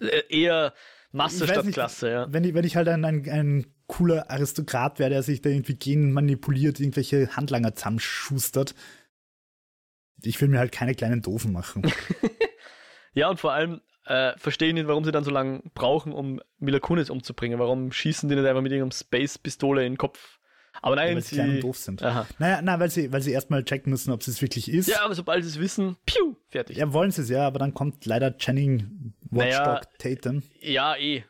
[0.00, 0.72] Äh, eher
[1.12, 2.32] Masse statt nicht, Klasse, ja.
[2.32, 5.76] Wenn ich, wenn ich halt ein, ein, ein cooler Aristokrat wäre, der sich da irgendwie
[5.76, 8.74] gen manipuliert, irgendwelche Handlanger zusammenschustert.
[10.22, 11.82] Ich will mir halt keine kleinen Doofen machen.
[13.16, 16.40] Ja, und vor allem äh, verstehe ich nicht, warum sie dann so lange brauchen, um
[16.58, 17.58] Mila Kunis umzubringen.
[17.58, 20.38] Warum schießen die nicht einfach mit irgendeinem Space-Pistole in den Kopf?
[20.82, 22.02] Aber nein, ja, weil sie klein und doof sind.
[22.02, 22.26] Aha.
[22.38, 24.88] Naja, na, weil sie, weil sie erstmal checken müssen, ob es wirklich ist.
[24.88, 26.76] Ja, aber sobald sie es wissen, piu, fertig.
[26.76, 30.42] Ja, wollen sie es ja, aber dann kommt leider Channing Watchdog naja, Tatum.
[30.60, 31.24] Ja, eh.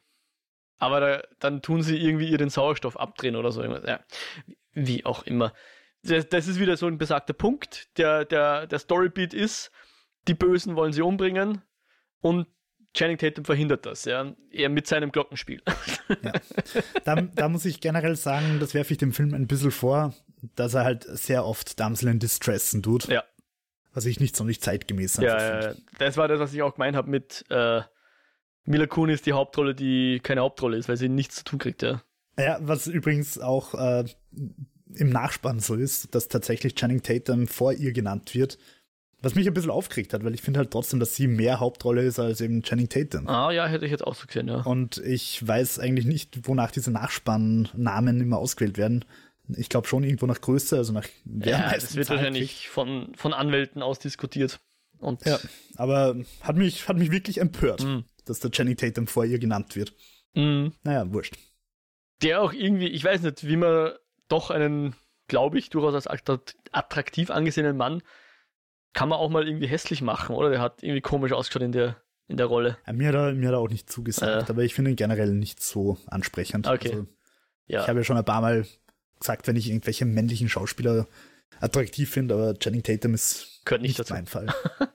[0.78, 3.62] Aber da, dann tun sie irgendwie ihren Sauerstoff abdrehen oder so.
[3.62, 4.00] Ja,
[4.72, 5.52] wie auch immer.
[6.02, 7.96] Das, das ist wieder so ein besagter Punkt.
[7.96, 9.70] Der, der, der Storybeat ist,
[10.28, 11.62] die Bösen wollen sie umbringen,
[12.26, 12.46] und
[12.92, 15.62] Channing Tatum verhindert das, ja, eher mit seinem Glockenspiel.
[16.22, 16.32] Ja.
[17.04, 20.14] Da, da, muss ich generell sagen, das werfe ich dem Film ein bisschen vor,
[20.54, 23.08] dass er halt sehr oft Damsel in Distressen tut.
[23.08, 23.24] Ja.
[23.92, 26.94] Was ich nicht so nicht zeitgemäß ja, ja, das war das, was ich auch gemeint
[26.94, 27.80] habe mit äh,
[28.66, 32.02] Mila Kunis die Hauptrolle, die keine Hauptrolle ist, weil sie nichts zu tun kriegt, ja.
[32.38, 34.04] Ja, was übrigens auch äh,
[34.94, 38.58] im Nachspann so ist, dass tatsächlich Channing Tatum vor ihr genannt wird
[39.26, 42.02] was mich ein bisschen aufgeregt hat, weil ich finde halt trotzdem, dass sie mehr Hauptrolle
[42.02, 43.28] ist als eben Channing Tatum.
[43.28, 44.60] Ah ja, hätte ich jetzt auch so gesehen, ja.
[44.60, 49.04] Und ich weiß eigentlich nicht, wonach diese Nachspannnamen immer ausgewählt werden.
[49.56, 53.34] Ich glaube schon irgendwo nach Größe, also nach wer Ja, das wird wahrscheinlich von, von
[53.34, 54.60] Anwälten ausdiskutiert.
[54.98, 55.40] Und ja,
[55.74, 58.04] aber hat mich, hat mich wirklich empört, mm.
[58.26, 59.92] dass der Channing Tatum vor ihr genannt wird.
[60.34, 60.68] Mm.
[60.84, 61.34] Naja, wurscht.
[62.22, 63.92] Der auch irgendwie, ich weiß nicht, wie man
[64.28, 64.94] doch einen,
[65.26, 66.24] glaube ich, durchaus als
[66.72, 68.02] attraktiv angesehenen Mann
[68.96, 70.48] kann man auch mal irgendwie hässlich machen, oder?
[70.48, 71.96] Der hat irgendwie komisch ausgeschaut in der,
[72.28, 72.78] in der Rolle.
[72.86, 74.52] Ja, mir, hat er, mir hat er auch nicht zugesagt, äh.
[74.52, 76.66] aber ich finde ihn generell nicht so ansprechend.
[76.66, 76.88] Okay.
[76.88, 77.06] Also,
[77.66, 77.82] ja.
[77.82, 78.66] Ich habe ja schon ein paar Mal
[79.20, 81.06] gesagt, wenn ich irgendwelche männlichen Schauspieler
[81.60, 84.46] attraktiv finde, aber Channing Tatum ist Könnte nicht, nicht mein Fall.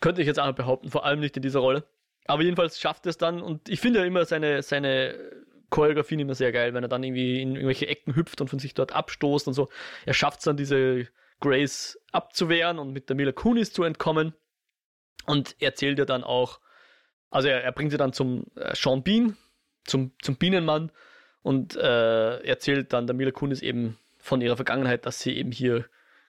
[0.00, 1.84] Könnte ich jetzt auch behaupten, vor allem nicht in dieser Rolle.
[2.24, 5.14] Aber jedenfalls schafft er es dann und ich finde ja immer seine, seine
[5.70, 8.74] Choreografien immer sehr geil, wenn er dann irgendwie in irgendwelche Ecken hüpft und von sich
[8.74, 9.68] dort abstoßt und so.
[10.06, 11.06] Er schafft es dann, diese
[11.42, 14.34] Grace abzuwehren und mit der Mila Kunis zu entkommen.
[15.26, 16.60] Und er erzählt ja dann auch,
[17.30, 19.36] also er, er bringt sie dann zum äh, Sean Bean,
[19.84, 20.90] zum, zum Bienenmann
[21.42, 25.84] und äh, erzählt dann der Mila Kunis eben von ihrer Vergangenheit, dass sie eben hier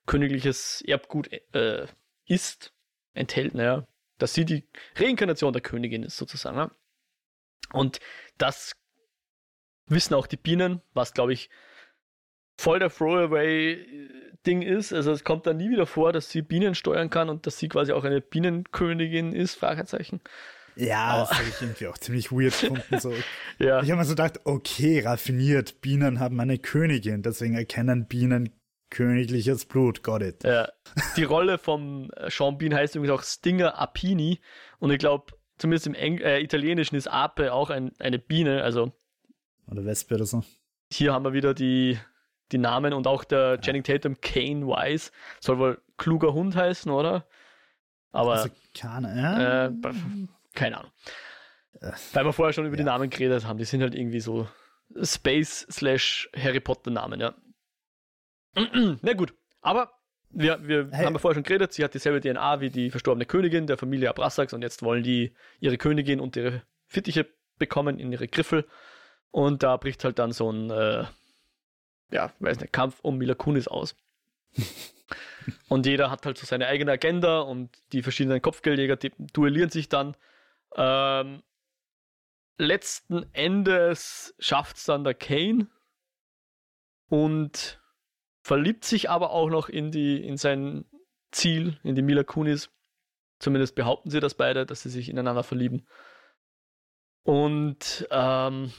[0.06, 1.88] königliches Erbgut äh,
[2.26, 2.74] ist,
[3.14, 3.88] enthält, naja,
[4.18, 6.58] dass sie die Reinkarnation der Königin ist sozusagen.
[6.58, 6.72] Ja?
[7.72, 8.00] Und
[8.38, 8.74] das
[9.88, 11.50] wissen auch die Bienen, was glaube ich
[12.58, 13.86] voll der Throwaway
[14.44, 14.94] Ding ist.
[14.94, 17.70] Also es kommt dann nie wieder vor, dass sie Bienen steuern kann und dass sie
[17.70, 20.22] quasi auch eine Bienenkönigin ist, Fragezeichen.
[20.76, 23.00] Ja, Aber, das habe ich irgendwie auch ziemlich weird gefunden.
[23.00, 23.14] So.
[23.60, 23.82] ja.
[23.82, 28.50] Ich habe mir so gedacht, okay, raffiniert, Bienen haben eine Königin, deswegen erkennen Bienen
[28.90, 30.44] königliches Blut, got it.
[30.44, 30.70] Ja.
[31.18, 34.40] Die Rolle von Sean Bean heißt übrigens auch Stinger Apini
[34.80, 38.94] und ich glaube, zumindest im Eng äh, Italienischen ist Ape auch ein, eine Biene, also.
[39.68, 40.44] Oder Wespe oder so.
[40.92, 41.98] Hier haben wir wieder die,
[42.54, 47.26] die Namen und auch der Channing Tatum, Kane Wise, soll wohl kluger Hund heißen, oder?
[48.12, 48.34] Aber.
[48.34, 49.66] Also, keine, ja.
[49.66, 49.72] äh,
[50.54, 50.92] keine Ahnung.
[51.82, 52.84] Äh, Weil wir vorher schon über ja.
[52.84, 54.48] die Namen geredet haben, die sind halt irgendwie so
[55.02, 57.34] Space slash Harry Potter Namen, ja.
[59.02, 59.92] Na gut, aber
[60.30, 61.06] wir, wir hey.
[61.06, 64.10] haben ja vorher schon geredet, sie hat dieselbe DNA wie die verstorbene Königin der Familie
[64.10, 67.28] Abrasax und jetzt wollen die ihre Königin und ihre Fittiche
[67.58, 68.66] bekommen in ihre Griffel.
[69.32, 71.06] Und da bricht halt dann so ein, äh,
[72.14, 73.96] ja, weiß nicht, Kampf um Mila Kunis aus.
[75.68, 78.98] und jeder hat halt so seine eigene Agenda und die verschiedenen Kopfgeldjäger
[79.34, 80.16] duellieren sich dann.
[80.76, 81.42] Ähm,
[82.58, 85.68] letzten Endes schafft es dann der Kane
[87.10, 87.82] und
[88.44, 90.86] verliebt sich aber auch noch in, die, in sein
[91.32, 92.70] Ziel, in die Mila Kunis.
[93.40, 95.88] Zumindest behaupten sie das beide, dass sie sich ineinander verlieben.
[97.24, 98.72] Und ähm,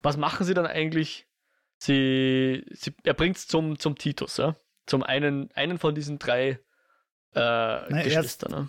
[0.00, 1.29] was machen sie dann eigentlich?
[1.82, 4.54] Sie, sie, er bringt es zum, zum Titus, ja?
[4.84, 6.58] zum einen, einen von diesen drei äh,
[7.34, 8.52] Na, Geschwistern.
[8.52, 8.68] Erst, ne?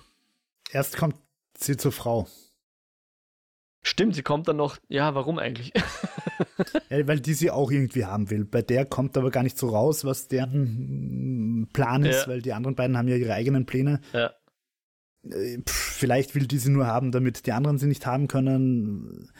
[0.72, 1.16] erst kommt
[1.57, 2.28] sie zur Frau.
[3.84, 4.78] Stimmt, sie kommt dann noch.
[4.88, 5.74] Ja, warum eigentlich?
[6.89, 8.45] ja, weil die sie auch irgendwie haben will.
[8.45, 12.28] Bei der kommt aber gar nicht so raus, was deren Plan ist, ja.
[12.28, 13.99] weil die anderen beiden haben ja ihre eigenen Pläne.
[14.14, 14.32] Ja.
[15.24, 19.32] Äh, pff, vielleicht will die sie nur haben, damit die anderen sie nicht haben können.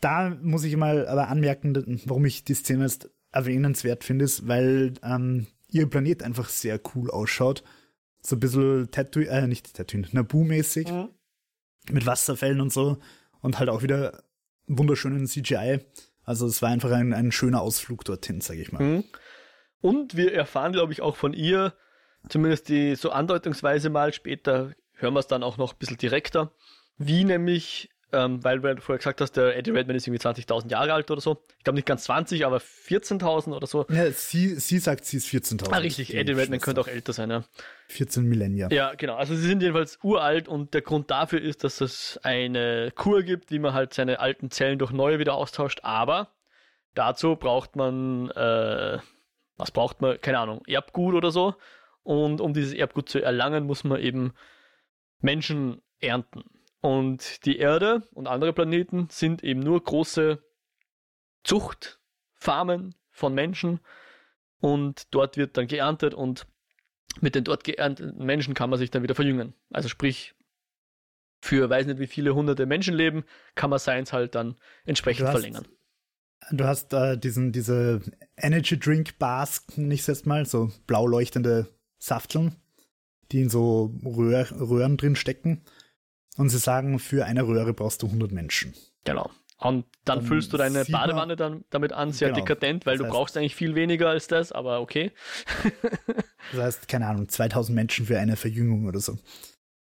[0.00, 4.94] Da muss ich mal aber anmerken, warum ich die Szene jetzt erwähnenswert finde, ist, weil
[5.02, 7.64] ähm, ihr Planet einfach sehr cool ausschaut.
[8.22, 10.90] So ein bisschen Tatooine, äh, nicht Tatooine, Naboo-mäßig.
[10.90, 11.08] Mhm.
[11.90, 12.98] Mit Wasserfällen und so
[13.40, 14.24] und halt auch wieder
[14.66, 15.78] wunderschönen CGI.
[16.24, 18.82] Also es war einfach ein, ein schöner Ausflug dorthin, sage ich mal.
[18.82, 19.04] Mhm.
[19.80, 21.74] Und wir erfahren, glaube ich, auch von ihr,
[22.28, 26.52] zumindest die so andeutungsweise mal, später hören wir es dann auch noch ein bisschen direkter,
[26.98, 30.92] wie nämlich ähm, weil du vorher gesagt hast, der Eddie Redman ist irgendwie 20.000 Jahre
[30.92, 31.42] alt oder so.
[31.58, 33.84] Ich glaube nicht ganz 20, aber 14.000 oder so.
[33.90, 35.72] Ja, sie, sie sagt, sie ist 14.000.
[35.72, 37.44] Ah, richtig, Eddie Redman könnte auch älter sein, ja.
[37.88, 38.68] 14 Millennia.
[38.70, 39.16] Ja, genau.
[39.16, 43.50] Also sie sind jedenfalls uralt und der Grund dafür ist, dass es eine Kur gibt,
[43.50, 45.80] wie man halt seine alten Zellen durch neue wieder austauscht.
[45.82, 46.28] Aber
[46.94, 48.98] dazu braucht man, äh,
[49.56, 50.20] was braucht man?
[50.20, 51.54] Keine Ahnung, Erbgut oder so.
[52.04, 54.32] Und um dieses Erbgut zu erlangen, muss man eben
[55.20, 56.44] Menschen ernten.
[56.86, 60.40] Und die Erde und andere Planeten sind eben nur große
[61.42, 63.80] Zuchtfarmen von Menschen
[64.60, 66.46] und dort wird dann geerntet und
[67.20, 69.52] mit den dort geernteten Menschen kann man sich dann wieder verjüngen.
[69.72, 70.36] Also sprich,
[71.40, 73.24] für weiß nicht wie viele hunderte Menschenleben
[73.56, 75.66] kann man seins halt dann entsprechend du hast, verlängern.
[76.52, 78.00] Du hast äh, diesen, diese
[78.36, 81.66] Energy Drink Bars, nicht jetzt mal, so blau leuchtende
[81.98, 82.54] Safteln,
[83.32, 85.64] die in so Röhr, Röhren drin stecken.
[86.36, 88.74] Und sie sagen, für eine Röhre brauchst du 100 Menschen.
[89.04, 89.30] Genau.
[89.58, 92.40] Und dann, dann füllst du deine Badewanne dann damit an, sehr genau.
[92.40, 95.12] dekadent, weil das du brauchst eigentlich viel weniger als das, aber okay.
[96.52, 99.18] das heißt, keine Ahnung, 2000 Menschen für eine Verjüngung oder so.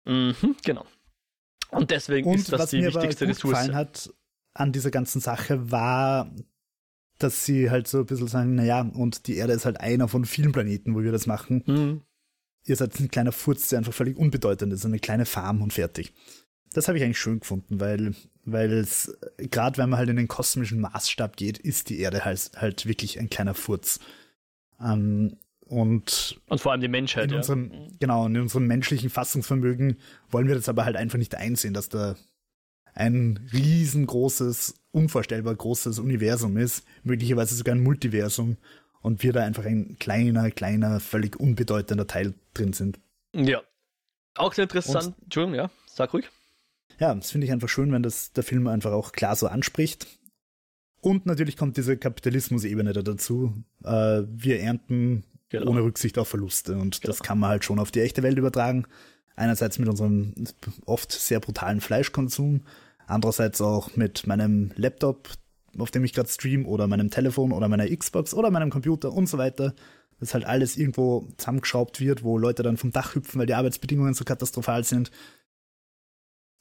[0.05, 0.85] Mhm, genau.
[1.71, 3.51] Und deswegen Und ist das die wichtigste aber gut Ressource.
[3.53, 4.11] gefallen hat
[4.53, 6.31] an dieser ganzen Sache war,
[7.19, 10.27] dass sie halt so ein bisschen sagen, naja, und die Erde ist halt einer von
[10.27, 11.63] vielen Planeten, wo wir das machen.
[11.67, 12.03] Mhm
[12.67, 16.13] ihr seid ein kleiner Furz, der einfach völlig unbedeutend ist, eine kleine Farm und fertig.
[16.73, 18.15] Das habe ich eigentlich schön gefunden, weil
[18.45, 22.53] weil es gerade wenn man halt in den kosmischen Maßstab geht, ist die Erde halt,
[22.57, 23.99] halt wirklich ein kleiner Furz.
[24.81, 25.37] Ähm,
[25.67, 27.31] und, und vor allem die Menschheit.
[27.31, 27.89] In unserem, ja.
[27.99, 29.97] Genau, in unserem menschlichen Fassungsvermögen
[30.31, 32.15] wollen wir das aber halt einfach nicht einsehen, dass da
[32.95, 38.57] ein riesengroßes, unvorstellbar großes Universum ist, möglicherweise sogar ein Multiversum
[39.03, 42.99] und wir da einfach ein kleiner, kleiner, völlig unbedeutender Teil drin sind.
[43.35, 43.63] Ja.
[44.35, 45.07] Auch sehr interessant.
[45.07, 46.29] Und, Entschuldigung, ja, sag ruhig.
[46.99, 50.07] Ja, das finde ich einfach schön, wenn das der Film einfach auch klar so anspricht.
[51.01, 53.55] Und natürlich kommt diese Kapitalismus-Ebene da dazu.
[53.85, 55.71] Äh, wir ernten genau.
[55.71, 57.13] ohne Rücksicht auf Verluste und genau.
[57.13, 58.87] das kann man halt schon auf die echte Welt übertragen.
[59.37, 60.35] Einerseits mit unserem
[60.87, 62.63] oft sehr brutalen Fleischkonsum,
[63.07, 65.29] andererseits auch mit meinem Laptop,
[65.79, 69.29] auf dem ich gerade stream oder meinem Telefon oder meiner Xbox oder meinem Computer und
[69.29, 69.75] so weiter.
[70.19, 74.15] Dass halt alles irgendwo zusammengeschraubt wird, wo Leute dann vom Dach hüpfen, weil die Arbeitsbedingungen
[74.15, 75.11] so katastrophal sind.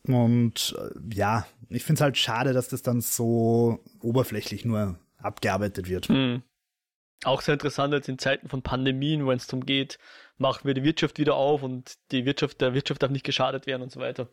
[0.08, 5.90] Und äh, ja, ich finde es halt schade, dass das dann so oberflächlich nur abgearbeitet
[5.90, 6.10] wird.
[6.10, 6.44] Mhm.
[7.24, 9.98] auch sehr interessant jetzt in Zeiten von Pandemien, wenn es darum geht,
[10.38, 13.82] machen wir die Wirtschaft wieder auf und die Wirtschaft, der Wirtschaft darf nicht geschadet werden
[13.82, 14.28] und so weiter.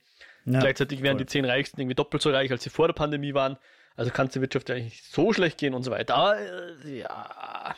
[0.45, 1.25] Ja, Gleichzeitig wären voll.
[1.25, 3.57] die zehn Reichsten irgendwie doppelt so reich, als sie vor der Pandemie waren.
[3.97, 6.15] Also kann es der Wirtschaft ja nicht so schlecht gehen und so weiter.
[6.15, 7.75] Aber äh, ja,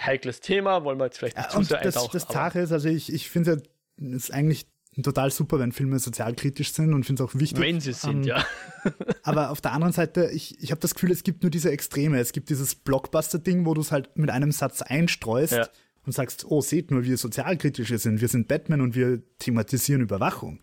[0.00, 2.10] heikles Thema, wollen wir jetzt vielleicht nicht ja, zu sehr das, eintauchen.
[2.12, 3.62] Das Sache ist, also ich, ich finde
[3.98, 4.66] es ist eigentlich
[5.02, 7.60] total super, wenn Filme sozialkritisch sind und finde es auch wichtig.
[7.60, 8.46] Wenn sie sind, um, ähm, ja.
[9.22, 12.18] aber auf der anderen Seite, ich, ich habe das Gefühl, es gibt nur diese Extreme.
[12.18, 15.68] Es gibt dieses Blockbuster-Ding, wo du es halt mit einem Satz einstreust ja.
[16.04, 18.20] und sagst, oh, seht nur, wie sozialkritisch wir sind.
[18.20, 20.60] Wir sind Batman und wir thematisieren Überwachung.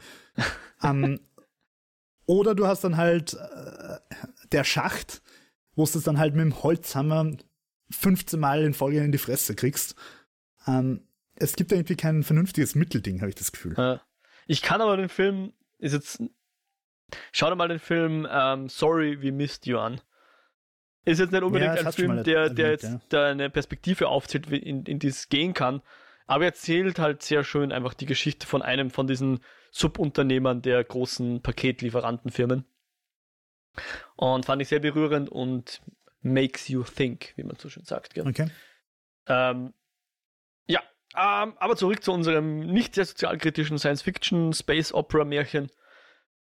[0.82, 1.20] um, ähm,
[2.26, 3.98] oder du hast dann halt äh,
[4.52, 5.22] der Schacht,
[5.76, 7.32] wo du es dann halt mit dem Holzhammer
[7.92, 9.96] 15 Mal in Folge in die Fresse kriegst.
[10.68, 14.00] Ähm, es gibt irgendwie kein vernünftiges Mittelding, habe ich das Gefühl.
[14.46, 16.22] Ich kann aber den Film, ist jetzt,
[17.32, 20.02] schau dir mal den Film ähm, Sorry, We Missed You an.
[21.06, 23.02] Ist jetzt nicht unbedingt ja, ein Film, der, der jetzt ja.
[23.10, 25.82] da eine Perspektive aufzählt, in, in die es gehen kann.
[26.28, 29.40] Aber er erzählt halt sehr schön einfach die Geschichte von einem von diesen
[29.74, 32.66] Subunternehmern der großen Paketlieferantenfirmen.
[34.16, 35.82] Und fand ich sehr berührend und
[36.22, 38.14] makes you think, wie man so schön sagt.
[38.14, 38.28] Gell?
[38.28, 38.50] Okay.
[39.26, 39.74] Ähm,
[40.68, 40.82] ja,
[41.16, 45.72] ähm, aber zurück zu unserem nicht sehr sozialkritischen Science-Fiction, Space-Opera-Märchen.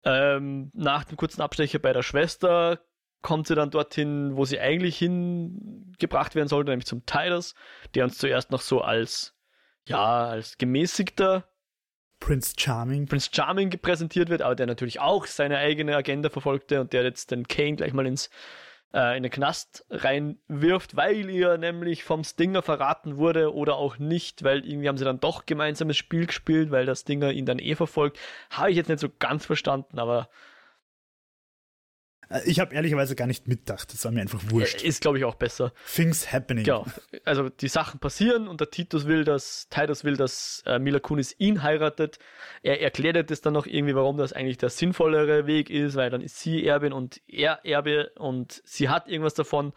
[0.04, 2.80] Ähm, nach dem kurzen Abstecher bei der Schwester
[3.22, 7.56] kommt sie dann dorthin, wo sie eigentlich hingebracht werden sollte, nämlich zum Tidus,
[7.96, 9.34] der uns zuerst noch so als,
[9.84, 11.48] ja, als gemäßigter
[12.20, 13.06] Prince Charming.
[13.06, 17.30] Prince Charming präsentiert wird, aber der natürlich auch seine eigene Agenda verfolgte und der jetzt
[17.30, 18.30] den Kane gleich mal ins
[18.94, 24.42] äh, in den Knast reinwirft, weil ihr nämlich vom Stinger verraten wurde oder auch nicht,
[24.42, 27.74] weil irgendwie haben sie dann doch gemeinsames Spiel gespielt, weil der Stinger ihn dann eh
[27.74, 28.18] verfolgt.
[28.50, 30.28] Habe ich jetzt nicht so ganz verstanden, aber
[32.44, 33.92] ich habe ehrlicherweise gar nicht mitgedacht.
[33.92, 34.82] Das war mir einfach wurscht.
[34.82, 35.72] Ist, glaube ich, auch besser.
[35.94, 36.64] Things happening.
[36.64, 36.86] Genau.
[37.24, 41.34] Also die Sachen passieren und der Titus will, dass, Titus will, dass äh, Mila Kunis
[41.38, 42.18] ihn heiratet.
[42.62, 46.20] Er erklärt das dann noch irgendwie, warum das eigentlich der sinnvollere Weg ist, weil dann
[46.20, 49.72] ist sie Erbin und er Erbe und sie hat irgendwas davon.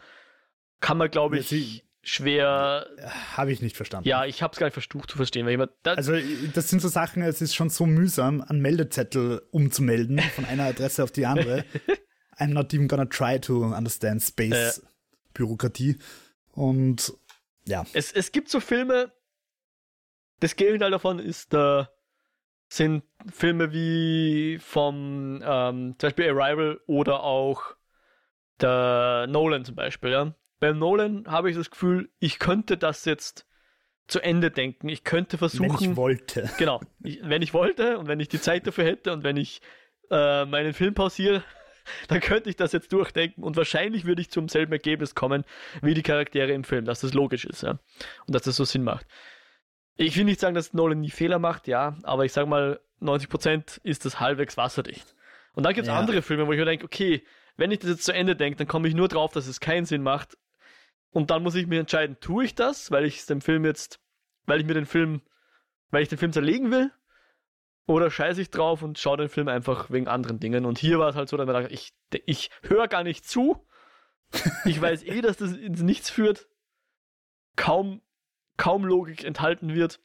[0.80, 2.86] Kann man, glaube ich, ja, schwer.
[3.36, 4.08] Habe ich nicht verstanden.
[4.08, 5.44] Ja, ich habe es gar nicht versucht zu verstehen.
[5.44, 6.14] Weil jemand, das also,
[6.54, 11.04] das sind so Sachen, es ist schon so mühsam, einen Meldezettel umzumelden von einer Adresse
[11.04, 11.64] auf die andere.
[12.40, 14.82] I'm not even gonna try to understand Space äh.
[15.34, 15.98] Bürokratie.
[16.52, 17.12] Und
[17.66, 17.84] ja.
[17.92, 19.12] Es, es gibt so Filme,
[20.40, 21.84] das Gegenteil davon ist, äh,
[22.68, 27.74] sind Filme wie vom ähm, zum Beispiel Arrival oder auch
[28.60, 30.10] der Nolan zum Beispiel.
[30.10, 30.34] Ja?
[30.60, 33.46] Beim Nolan habe ich das Gefühl, ich könnte das jetzt
[34.06, 34.88] zu Ende denken.
[34.88, 35.80] Ich könnte versuchen.
[35.80, 36.50] Wenn ich wollte.
[36.58, 36.80] Genau.
[37.02, 39.60] Ich, wenn ich wollte und wenn ich die Zeit dafür hätte und wenn ich
[40.10, 41.42] äh, meinen Film pausiere,
[42.08, 45.44] dann könnte ich das jetzt durchdenken und wahrscheinlich würde ich zum selben Ergebnis kommen
[45.82, 47.78] wie die Charaktere im Film, dass das logisch ist, ja.
[48.26, 49.06] Und dass das so Sinn macht.
[49.96, 53.80] Ich will nicht sagen, dass Nolan nie Fehler macht, ja, aber ich sage mal, 90%
[53.82, 55.14] ist das halbwegs wasserdicht.
[55.54, 55.98] Und dann gibt es ja.
[55.98, 57.24] andere Filme, wo ich mir denke, okay,
[57.56, 59.84] wenn ich das jetzt zu Ende denke, dann komme ich nur drauf, dass es keinen
[59.84, 60.38] Sinn macht.
[61.10, 64.00] Und dann muss ich mir entscheiden, tue ich das, weil ich dem Film jetzt,
[64.46, 65.22] weil ich mir den Film,
[65.90, 66.92] weil ich den Film zerlegen will,
[67.90, 70.64] oder scheiße ich drauf und schaue den Film einfach wegen anderen Dingen.
[70.64, 71.92] Und hier war es halt so, dass man dachte, ich,
[72.24, 73.66] ich höre gar nicht zu.
[74.64, 76.48] Ich weiß eh, dass das ins Nichts führt.
[77.56, 78.00] Kaum,
[78.56, 80.00] kaum Logik enthalten wird.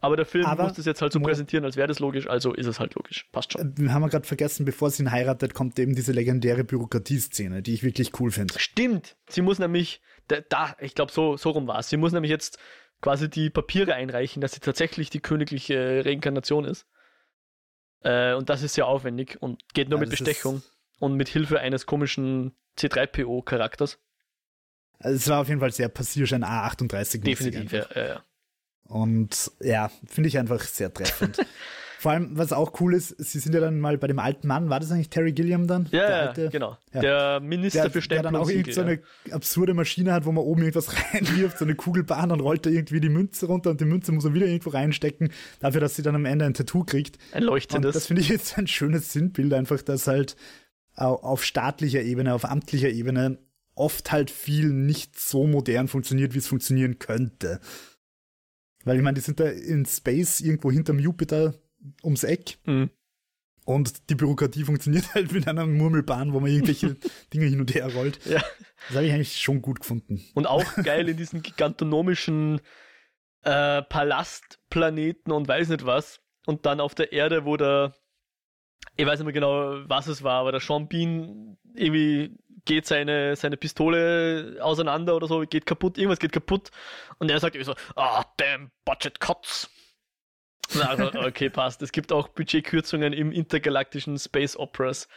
[0.00, 2.52] Aber der Film Aber muss das jetzt halt so präsentieren, als wäre das logisch, also
[2.52, 3.26] ist es halt logisch.
[3.32, 3.72] Passt schon.
[3.78, 7.82] Wir haben gerade vergessen, bevor sie ihn heiratet, kommt eben diese legendäre Bürokratieszene, die ich
[7.84, 8.58] wirklich cool finde.
[8.58, 9.16] Stimmt.
[9.30, 11.88] Sie muss nämlich, da, da ich glaube, so, so rum war es.
[11.88, 12.58] Sie muss nämlich jetzt
[13.00, 16.86] quasi die Papiere einreichen, dass sie tatsächlich die königliche Reinkarnation ist.
[18.04, 20.62] Äh, und das ist sehr aufwendig und geht nur ja, mit Bestechung
[21.00, 23.98] und mit Hilfe eines komischen C3PO-Charakters.
[24.98, 27.22] Also es war auf jeden Fall sehr Passierschein A38.
[27.22, 28.24] Definitiv, ja, ja, ja.
[28.84, 31.38] Und ja, finde ich einfach sehr treffend.
[32.04, 34.68] Vor allem, was auch cool ist, sie sind ja dann mal bei dem alten Mann,
[34.68, 35.88] war das eigentlich Terry Gilliam dann?
[35.90, 36.76] Ja, ja alte, genau.
[36.92, 37.00] Ja.
[37.00, 39.00] Der Minister der, für Stempel Der dann auch irgendwie so eine
[39.30, 43.00] absurde Maschine hat, wo man oben irgendwas reinwirft, so eine Kugelbahn, dann rollt er irgendwie
[43.00, 46.14] die Münze runter und die Münze muss er wieder irgendwo reinstecken, dafür, dass sie dann
[46.14, 47.16] am Ende ein Tattoo kriegt.
[47.32, 47.86] Ein leuchtendes.
[47.88, 50.36] Und das finde ich jetzt ein schönes Sinnbild, einfach, dass halt
[50.96, 53.38] auf staatlicher Ebene, auf amtlicher Ebene
[53.76, 57.60] oft halt viel nicht so modern funktioniert, wie es funktionieren könnte.
[58.84, 61.54] Weil ich meine, die sind da in Space irgendwo hinterm Jupiter
[62.02, 62.58] ums Eck.
[62.64, 62.90] Mhm.
[63.64, 66.96] Und die Bürokratie funktioniert halt mit einer Murmelbahn, wo man irgendwelche
[67.32, 68.24] Dinge hin und her rollt.
[68.26, 68.42] Ja.
[68.88, 70.22] Das habe ich eigentlich schon gut gefunden.
[70.34, 72.60] Und auch geil in diesen gigantonomischen
[73.42, 76.20] äh, Palastplaneten und weiß nicht was.
[76.46, 77.94] Und dann auf der Erde, wo der,
[78.96, 83.36] ich weiß nicht mehr genau, was es war, aber der Sean Bean irgendwie geht seine,
[83.36, 86.70] seine Pistole auseinander oder so, geht kaputt, irgendwas geht kaputt.
[87.18, 89.70] Und er sagt irgendwie so, ah, oh, damn, budget cuts.
[90.80, 91.82] Also, okay, passt.
[91.82, 95.08] Es gibt auch Budgetkürzungen im intergalaktischen Space Operas.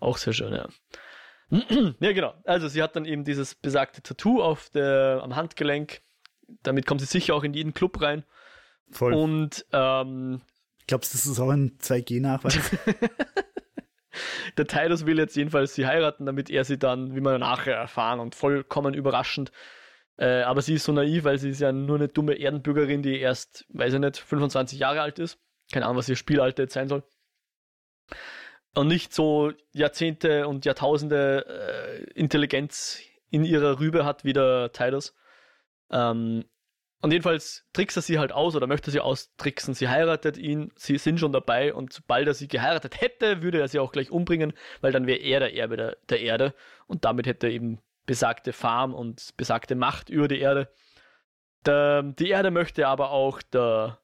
[0.00, 0.68] Auch sehr schön, ja.
[2.00, 2.34] ja, genau.
[2.44, 6.02] Also sie hat dann eben dieses besagte Tattoo auf der, am Handgelenk.
[6.62, 8.24] Damit kommt sie sicher auch in jeden Club rein.
[8.90, 9.14] Voll.
[9.14, 10.42] Und ähm,
[10.86, 12.58] Glaubst du, das ist auch ein 2G-Nachweis?
[14.56, 18.20] der Titus will jetzt jedenfalls sie heiraten, damit er sie dann, wie wir nachher erfahren
[18.20, 19.50] und vollkommen überraschend,
[20.18, 23.20] äh, aber sie ist so naiv, weil sie ist ja nur eine dumme Erdenbürgerin, die
[23.20, 25.38] erst, weiß ich nicht, 25 Jahre alt ist.
[25.72, 27.02] Keine Ahnung, was ihr Spielalter jetzt sein soll.
[28.74, 33.00] Und nicht so Jahrzehnte und Jahrtausende äh, Intelligenz
[33.30, 35.14] in ihrer Rübe hat wie der Titus.
[35.90, 36.44] Ähm,
[37.02, 39.74] und jedenfalls trickst er sie halt aus oder möchte sie austricksen.
[39.74, 43.68] Sie heiratet ihn, sie sind schon dabei und sobald er sie geheiratet hätte, würde er
[43.68, 46.54] sie auch gleich umbringen, weil dann wäre er der Erbe der, der Erde
[46.86, 50.68] und damit hätte er eben besagte Farm und besagte Macht über die Erde.
[51.64, 53.98] Der, die Erde möchte aber auch der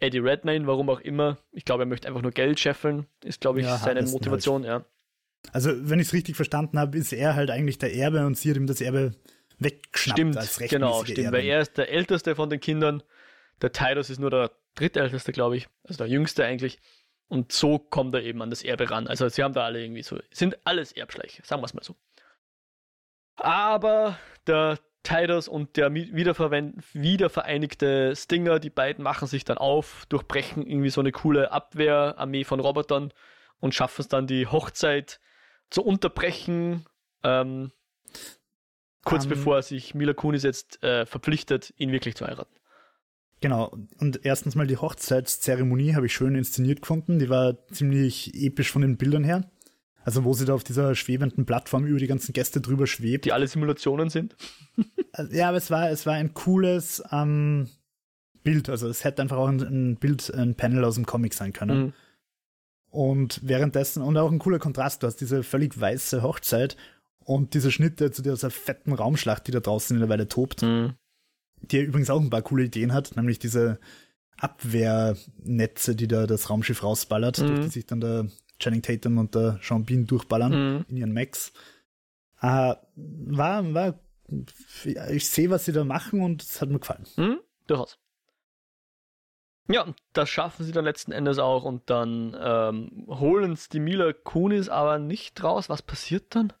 [0.00, 1.38] Eddie Redmayne, warum auch immer.
[1.50, 4.84] Ich glaube, er möchte einfach nur Geld scheffeln, ist, glaube ich, ja, seine Motivation, halt.
[4.84, 5.50] ja.
[5.52, 8.50] Also, wenn ich es richtig verstanden habe, ist er halt eigentlich der Erbe und sie
[8.50, 9.12] hat ihm das Erbe
[9.58, 11.36] weggeschnappt stimmt, als Genau, stimmt, Erben.
[11.36, 13.02] weil er ist der älteste von den Kindern.
[13.60, 16.78] Der Titus ist nur der drittälteste, glaube ich, also der jüngste eigentlich.
[17.28, 19.06] Und so kommt er eben an das Erbe ran.
[19.06, 21.96] Also sie haben da alle irgendwie so, sind alles Erbschleiche, sagen wir es mal so.
[23.38, 30.90] Aber der Titus und der wiedervereinigte Stinger, die beiden machen sich dann auf, durchbrechen irgendwie
[30.90, 33.12] so eine coole Abwehrarmee von Robotern
[33.60, 35.20] und schaffen es dann, die Hochzeit
[35.70, 36.84] zu unterbrechen.
[37.22, 37.72] Ähm,
[39.04, 42.54] kurz um, bevor sich Mila Kunis jetzt äh, verpflichtet, ihn wirklich zu heiraten.
[43.40, 47.20] Genau, und erstens mal die Hochzeitszeremonie habe ich schön inszeniert gefunden.
[47.20, 49.48] Die war ziemlich episch von den Bildern her.
[50.08, 53.26] Also wo sie da auf dieser schwebenden Plattform über die ganzen Gäste drüber schwebt.
[53.26, 54.36] Die alle Simulationen sind.
[55.12, 57.68] Also, ja, aber es war, es war ein cooles ähm,
[58.42, 58.70] Bild.
[58.70, 61.78] Also es hätte einfach auch ein, ein, Bild, ein Panel aus dem Comic sein können.
[61.78, 61.92] Mhm.
[62.88, 66.78] Und währenddessen, und auch ein cooler Kontrast, du hast diese völlig weiße Hochzeit
[67.18, 70.94] und diese Schnitte zu dieser fetten Raumschlacht, die da draußen in der Weile tobt, mhm.
[71.60, 73.78] die übrigens auch ein paar coole Ideen hat, nämlich diese
[74.38, 77.46] Abwehrnetze, die da das Raumschiff rausballert, mhm.
[77.46, 78.28] durch die sich dann der
[78.58, 80.84] Channing Tatum und der Sean Bean durchballern mhm.
[80.88, 81.52] in ihren Max.
[82.40, 84.00] Äh, war, war,
[85.10, 87.06] ich sehe, was sie da machen und es hat mir gefallen.
[87.16, 87.98] Mhm, durchaus.
[89.70, 94.14] Ja, das schaffen sie dann letzten Endes auch und dann ähm, holen es die Mila
[94.14, 95.68] Kunis aber nicht raus.
[95.68, 96.54] Was passiert dann?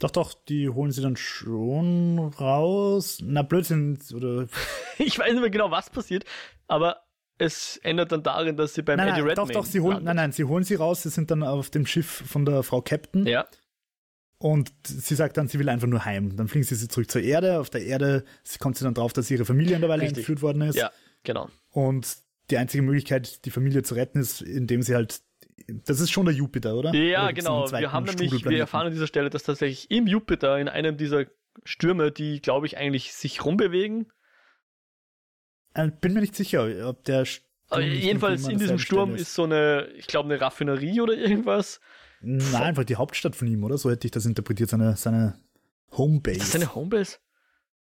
[0.00, 3.18] Doch, doch, die holen sie dann schon raus.
[3.22, 4.48] Na, Blödsinn, oder.
[4.98, 6.24] ich weiß nicht mehr genau, was passiert,
[6.66, 7.02] aber
[7.38, 10.02] es ändert dann darin, dass sie beim nein, Eddie nein, Redmayne Doch, doch, sie holen,
[10.02, 12.82] nein, nein, sie holen sie raus, sie sind dann auf dem Schiff von der Frau
[12.82, 13.26] Captain.
[13.26, 13.46] Ja.
[14.38, 16.36] Und sie sagt dann, sie will einfach nur heim.
[16.36, 17.58] Dann fliegen sie sie zurück zur Erde.
[17.58, 18.24] Auf der Erde
[18.60, 20.18] kommt sie dann drauf, dass ihre Familie in der Weile Richtig.
[20.18, 20.76] entführt worden ist.
[20.76, 20.92] Ja,
[21.24, 21.48] genau.
[21.70, 22.18] Und
[22.50, 25.22] die einzige Möglichkeit, die Familie zu retten, ist, indem sie halt
[25.66, 26.94] das ist schon der Jupiter, oder?
[26.94, 27.70] Ja, oder genau.
[27.70, 31.26] Wir haben nämlich, wir erfahren an dieser Stelle, dass tatsächlich im Jupiter, in einem dieser
[31.64, 34.10] Stürme, die, glaube ich, eigentlich sich rumbewegen,
[35.74, 39.22] bin mir nicht sicher, ob der Sturm jedenfalls in diesem Sturm ist.
[39.22, 41.80] ist so eine, ich glaube, eine Raffinerie oder irgendwas.
[42.20, 43.78] Nein, einfach die Hauptstadt von ihm, oder?
[43.78, 45.38] So hätte ich das interpretiert, seine, seine
[45.92, 46.38] Homebase.
[46.38, 47.18] Ist das seine Homebase?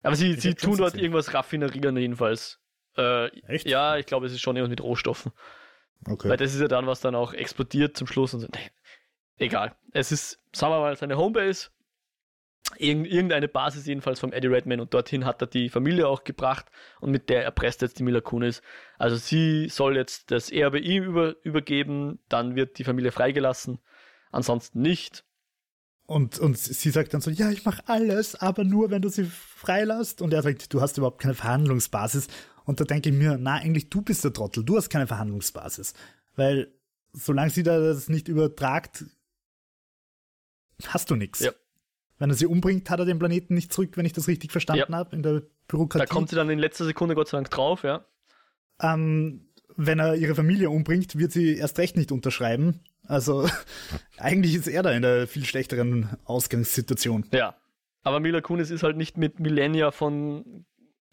[0.03, 2.59] Aber sie, sie tun dort irgendwas raffinerieren jedenfalls.
[2.97, 3.68] Äh, Echt?
[3.68, 5.33] Ja, ich glaube, es ist schon irgendwas mit Rohstoffen.
[6.07, 6.28] Okay.
[6.28, 8.49] Weil das ist ja dann, was dann auch explodiert zum Schluss und so.
[8.53, 8.70] Nee,
[9.37, 9.76] egal.
[9.93, 11.68] Es ist, sagen wir mal, seine Homebase
[12.79, 16.67] irgendeine Basis jedenfalls vom Eddie Redmayne und dorthin hat er die Familie auch gebracht
[17.01, 18.63] und mit der erpresst jetzt die Mila Kunis.
[18.99, 23.79] Also sie soll jetzt das Erbe ihm über, übergeben, dann wird die Familie freigelassen,
[24.31, 25.25] ansonsten nicht.
[26.07, 29.25] Und, und sie sagt dann so, ja, ich mache alles, aber nur, wenn du sie
[29.25, 30.21] freilässt.
[30.21, 32.27] Und er sagt, du hast überhaupt keine Verhandlungsbasis.
[32.65, 35.95] Und da denke ich mir, na, eigentlich du bist der Trottel, du hast keine Verhandlungsbasis.
[36.37, 36.73] Weil
[37.13, 39.05] solange sie da das nicht übertragt,
[40.87, 41.41] hast du nichts.
[41.41, 41.53] Ja.
[42.23, 44.93] Wenn er sie umbringt, hat er den Planeten nicht zurück, wenn ich das richtig verstanden
[44.93, 44.97] ja.
[44.97, 46.07] habe, in der Bürokratie.
[46.07, 48.05] Da kommt sie dann in letzter Sekunde Gott sei Dank drauf, ja.
[48.81, 52.79] Ähm, wenn er ihre Familie umbringt, wird sie erst recht nicht unterschreiben.
[53.09, 53.49] Also
[54.18, 57.27] eigentlich ist er da in einer viel schlechteren Ausgangssituation.
[57.33, 57.57] Ja.
[58.05, 60.64] Aber Mila Kunis ist halt nicht mit Millennia von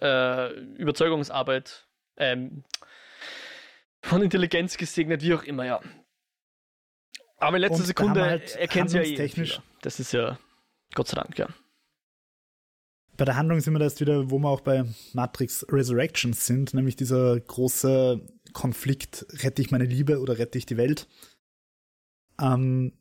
[0.03, 1.87] äh, Überzeugungsarbeit,
[2.17, 2.63] ähm,
[4.03, 5.81] von Intelligenz gesegnet, wie auch immer, ja.
[7.37, 9.49] Aber in letzter Und Sekunde halt erkennt sie ja eh.
[9.81, 10.37] Das ist ja
[10.93, 11.47] Gott sei Dank, ja.
[13.17, 16.73] Bei der Handlung sind wir da jetzt wieder, wo wir auch bei Matrix Resurrections sind,
[16.73, 21.07] nämlich dieser große Konflikt, rette ich meine Liebe oder rette ich die Welt?
[22.39, 22.93] Ähm,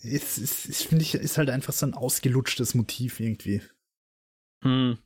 [0.00, 3.62] ist, ist, ist finde ich, ist halt einfach so ein ausgelutschtes Motiv irgendwie.
[4.62, 4.98] Hm.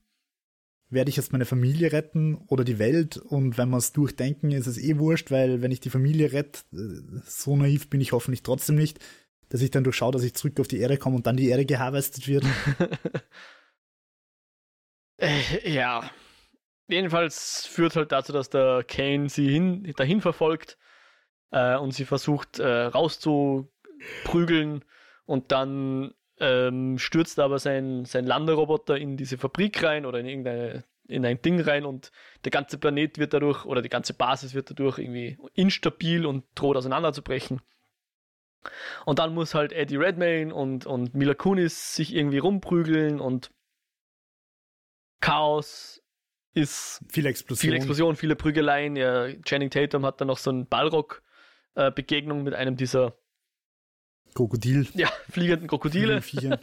[0.91, 3.17] Werde ich jetzt meine Familie retten oder die Welt?
[3.17, 6.61] Und wenn wir es durchdenken, ist es eh wurscht, weil wenn ich die Familie rette,
[6.73, 8.99] äh, so naiv bin ich hoffentlich trotzdem nicht,
[9.49, 11.67] dass ich dann durchschaue, dass ich zurück auf die Erde komme und dann die Erde
[11.67, 12.45] geharvestet wird.
[15.21, 16.11] äh, ja.
[16.91, 20.79] Jedenfalls führt halt dazu, dass der Kane sie hin, dahin verfolgt
[21.51, 24.85] äh, und sie versucht äh, rauszuprügeln
[25.27, 30.85] und dann ähm, stürzt aber sein, sein Landeroboter in diese Fabrik rein oder in irgendeine
[31.09, 32.13] in ein Ding rein und
[32.45, 36.77] der ganze Planet wird dadurch oder die ganze Basis wird dadurch irgendwie instabil und droht
[36.77, 37.61] auseinanderzubrechen.
[39.05, 43.51] Und dann muss halt Eddie Redmayne und, und Mila Kunis sich irgendwie rumprügeln und
[45.21, 46.03] Chaos
[46.55, 47.71] ist viel Explosion.
[47.71, 48.97] Viel Explosion, viele Prügeleien.
[48.97, 53.17] Ja, Channing Tatum hat dann noch so einen Ballrock-Begegnung äh, mit einem dieser
[54.35, 54.87] Krokodil.
[54.95, 56.23] Ja, fliegenden Krokodile.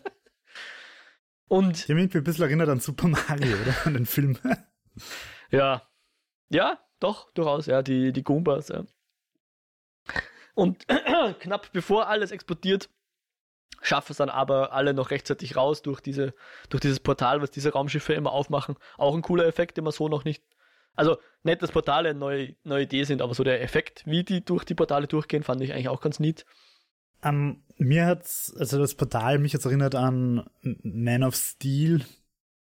[1.48, 1.88] Und.
[1.88, 3.76] Der mich ein bisschen erinnert an Super Mario, oder?
[3.86, 4.38] An den Film.
[5.52, 5.88] ja.
[6.50, 8.86] Ja, doch, durchaus, ja, die, die Goombas, ja.
[10.56, 10.88] Und
[11.40, 12.90] knapp bevor alles explodiert,
[13.82, 16.34] schaffen es dann aber alle noch rechtzeitig raus durch, diese,
[16.70, 18.76] durch dieses Portal, was diese Raumschiffe immer aufmachen.
[18.98, 20.44] Auch ein cooler Effekt, den man so noch nicht.
[20.96, 24.44] Also, nicht, dass Portale eine neue, neue Idee sind, aber so der Effekt, wie die
[24.44, 26.46] durch die Portale durchgehen, fand ich eigentlich auch ganz neat.
[27.22, 32.06] Um, ähm, mir hat's, also das Portal mich jetzt erinnert an Man of Steel,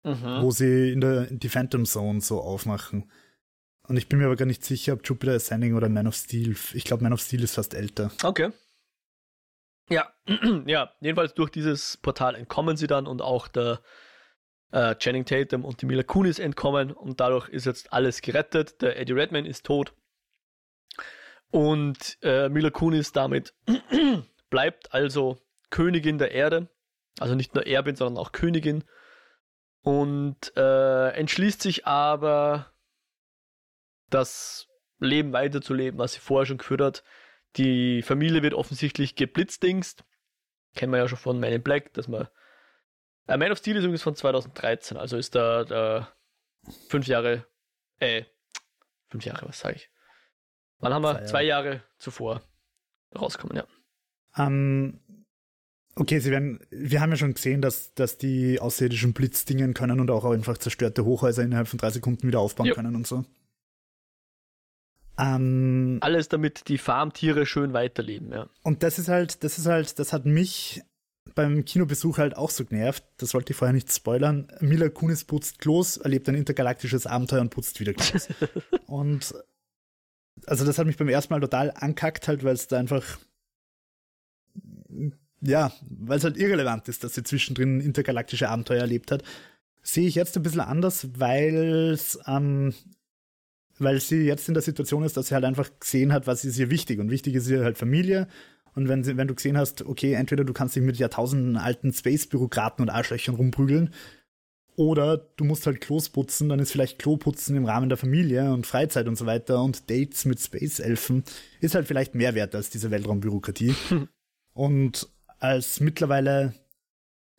[0.02, 0.42] mhm.
[0.42, 3.10] wo sie in der die Phantom Zone so aufmachen.
[3.86, 6.56] Und ich bin mir aber gar nicht sicher, ob Jupiter Ascending oder Man of Steel.
[6.72, 8.10] Ich glaube, Man of Steel ist fast älter.
[8.22, 8.50] Okay.
[9.90, 10.12] Ja,
[10.66, 13.80] ja, jedenfalls durch dieses Portal entkommen sie dann und auch der
[14.72, 18.80] äh, Channing Tatum und die Mila Kunis entkommen und dadurch ist jetzt alles gerettet.
[18.80, 19.92] Der Eddie Redman ist tot
[21.50, 23.54] und äh, Mila Kunis damit
[24.50, 25.38] bleibt also
[25.70, 26.68] Königin der Erde,
[27.20, 28.84] also nicht nur Erbin, sondern auch Königin
[29.82, 32.73] und äh, entschließt sich aber,
[34.14, 34.68] das
[35.00, 37.04] Leben weiterzuleben, was sie vorher schon geführt hat.
[37.56, 40.04] Die Familie wird offensichtlich geblitzdingst.
[40.74, 42.28] Kennen wir ja schon von Man in Black, dass man.
[43.26, 46.12] Äh, Man of Steel ist übrigens von 2013, also ist da, da
[46.88, 47.46] fünf Jahre,
[47.98, 48.24] äh,
[49.08, 49.90] fünf Jahre, was sage ich?
[50.78, 51.14] Wann haben wir?
[51.14, 52.42] Zwei Jahre, Zwei Jahre zuvor
[53.16, 53.66] rauskommen, ja.
[54.36, 55.00] Ähm,
[55.94, 60.10] okay, sie werden, wir haben ja schon gesehen, dass, dass die Außerirdischen blitzdingen können und
[60.10, 62.74] auch einfach zerstörte Hochhäuser innerhalb von drei Sekunden wieder aufbauen jo.
[62.74, 63.24] können und so.
[65.18, 68.48] Ähm, Alles damit die Farmtiere schön weiterleben, ja.
[68.62, 70.82] Und das ist halt, das ist halt, das hat mich
[71.34, 73.04] beim Kinobesuch halt auch so genervt.
[73.16, 74.48] Das wollte ich vorher nicht spoilern.
[74.60, 78.28] Mila Kunis putzt Klos, erlebt ein intergalaktisches Abenteuer und putzt wieder Klos.
[78.86, 79.34] und
[80.46, 83.18] also das hat mich beim ersten Mal total ankackt halt, weil es da einfach
[85.40, 89.22] ja, weil es halt irrelevant ist, dass sie zwischendrin intergalaktische Abenteuer erlebt hat.
[89.82, 92.72] Sehe ich jetzt ein bisschen anders, weil es ähm,
[93.78, 96.58] weil sie jetzt in der Situation ist, dass sie halt einfach gesehen hat, was ist
[96.58, 97.00] ihr wichtig.
[97.00, 98.28] Und wichtig ist ihr halt Familie.
[98.74, 101.92] Und wenn, sie, wenn du gesehen hast, okay, entweder du kannst dich mit Jahrtausenden alten
[101.92, 103.90] Space-Bürokraten und Arschlöchern rumprügeln,
[104.76, 108.66] oder du musst halt Klos putzen, dann ist vielleicht Kloputzen im Rahmen der Familie und
[108.66, 111.22] Freizeit und so weiter und Dates mit Space-Elfen
[111.60, 113.74] ist halt vielleicht mehr wert als diese Weltraumbürokratie.
[114.52, 115.08] und
[115.38, 116.54] als mittlerweile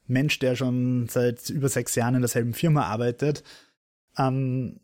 [0.08, 3.44] Mensch, der schon seit über sechs Jahren in derselben Firma arbeitet,
[4.18, 4.80] ähm,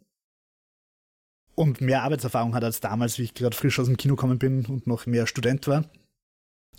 [1.62, 4.66] und mehr Arbeitserfahrung hat als damals, wie ich gerade frisch aus dem Kino gekommen bin
[4.66, 5.86] und noch mehr Student war,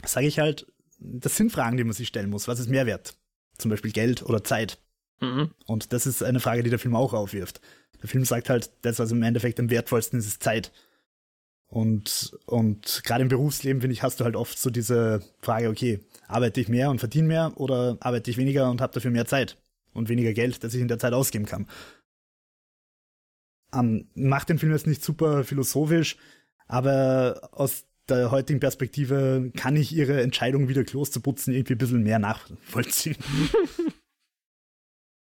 [0.04, 0.66] sage ich halt,
[0.98, 2.48] das sind Fragen, die man sich stellen muss.
[2.48, 3.14] Was ist Mehrwert?
[3.58, 4.78] Zum Beispiel Geld oder Zeit.
[5.20, 5.50] Mhm.
[5.66, 7.60] Und das ist eine Frage, die der Film auch aufwirft.
[8.02, 10.72] Der Film sagt halt, das, was im Endeffekt am wertvollsten ist, ist Zeit.
[11.68, 16.00] Und, und gerade im Berufsleben, finde ich, hast du halt oft so diese Frage, okay,
[16.26, 19.56] arbeite ich mehr und verdiene mehr oder arbeite ich weniger und habe dafür mehr Zeit
[19.94, 21.68] und weniger Geld, das ich in der Zeit ausgeben kann.
[23.74, 26.16] Ähm, macht den Film jetzt nicht super philosophisch,
[26.66, 31.78] aber aus der heutigen Perspektive kann ich ihre Entscheidung, wieder Klos zu putzen, irgendwie ein
[31.78, 33.16] bisschen mehr nachvollziehen.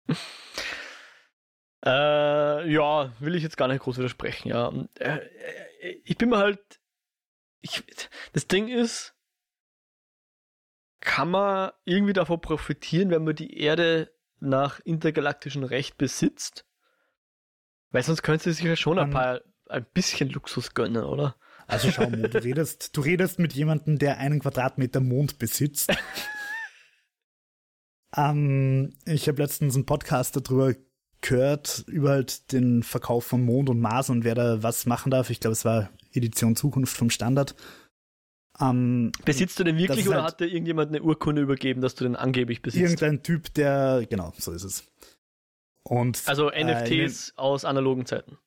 [1.85, 4.71] äh, ja, will ich jetzt gar nicht groß widersprechen, ja.
[4.99, 5.19] Äh,
[5.81, 6.59] äh, ich bin mir halt.
[7.61, 7.83] Ich,
[8.33, 9.15] das Ding ist,
[10.99, 16.66] kann man irgendwie davon profitieren, wenn man die Erde nach intergalaktischem Recht besitzt?
[17.97, 21.35] Weil sonst könntest du sich ja schon ein paar, ein bisschen Luxus gönnen, oder?
[21.65, 25.91] Also schau mal, du redest, du redest mit jemandem, der einen Quadratmeter Mond besitzt.
[28.15, 30.75] ähm, ich habe letztens einen Podcast darüber
[31.21, 35.31] gehört, über halt den Verkauf von Mond und Mars und wer da was machen darf.
[35.31, 37.55] Ich glaube, es war Edition Zukunft vom Standard.
[38.61, 42.03] Ähm, Besitzt du den wirklich oder halt hat dir irgendjemand eine Urkunde übergeben, dass du
[42.03, 42.83] den angeblich besitzt?
[42.83, 44.83] Irgendein Typ, der, genau, so ist es.
[45.87, 48.37] Und, also NFTs äh, aus analogen Zeiten.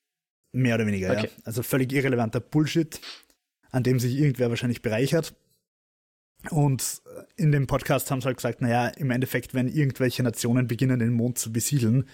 [0.53, 1.30] Mehr oder weniger, okay.
[1.34, 1.43] ja.
[1.45, 3.01] Also völlig irrelevanter Bullshit,
[3.70, 5.34] an dem sich irgendwer wahrscheinlich bereichert.
[6.51, 7.01] Und
[7.36, 11.14] in dem Podcast haben sie halt gesagt, naja, im Endeffekt, wenn irgendwelche Nationen beginnen, den
[11.14, 12.07] Mond zu besiedeln,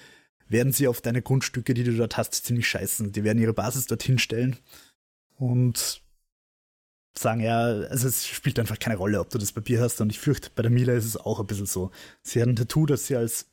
[0.48, 3.10] werden sie auf deine Grundstücke, die du dort hast, ziemlich scheißen.
[3.10, 4.56] Die werden ihre Basis dorthin stellen
[5.38, 6.02] und
[7.18, 10.00] sagen, ja, also es spielt einfach keine Rolle, ob du das Papier hast.
[10.00, 11.90] Und ich fürchte, bei der Mila ist es auch ein bisschen so.
[12.22, 13.48] Sie hat ein Tattoo, das sie als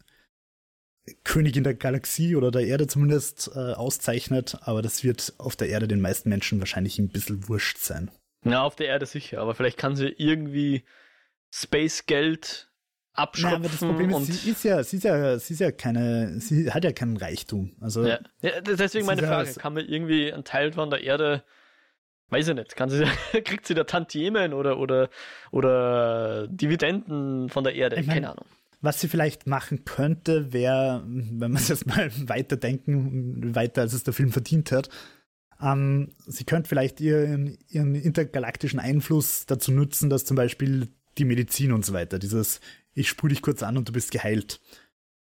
[1.23, 5.87] Königin der Galaxie oder der Erde zumindest äh, auszeichnet, aber das wird auf der Erde
[5.87, 8.09] den meisten Menschen wahrscheinlich ein bisschen wurscht sein.
[8.43, 10.83] Na, auf der Erde sicher, aber vielleicht kann sie irgendwie
[11.51, 12.69] Space-Geld
[13.13, 13.57] abschöpfen.
[13.57, 16.71] Aber das Problem ist, sie ist ja, sie ist ja, sie ist ja keine, sie
[16.71, 17.75] hat ja keinen Reichtum.
[17.81, 18.19] Also, ja.
[18.41, 21.43] ja deswegen meine Frage, ja, kann man irgendwie einen Teil von der Erde,
[22.29, 23.03] weiß ich nicht, kann sie,
[23.43, 25.09] kriegt sie da Tantiemen oder, oder,
[25.51, 27.97] oder Dividenden von der Erde?
[27.99, 28.45] Ich mein, keine Ahnung.
[28.83, 34.03] Was sie vielleicht machen könnte, wäre, wenn man es jetzt mal weiterdenken, weiter als es
[34.03, 34.89] der Film verdient hat,
[35.61, 41.71] ähm, sie könnte vielleicht ihren, ihren intergalaktischen Einfluss dazu nutzen, dass zum Beispiel die Medizin
[41.71, 42.59] und so weiter, dieses
[42.93, 44.59] ich spule dich kurz an und du bist geheilt,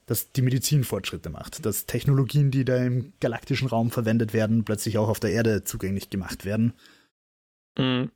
[0.07, 4.97] dass die Medizin Fortschritte macht, dass Technologien, die da im galaktischen Raum verwendet werden, plötzlich
[4.99, 6.73] auch auf der Erde zugänglich gemacht werden.
[7.77, 8.11] Mhm.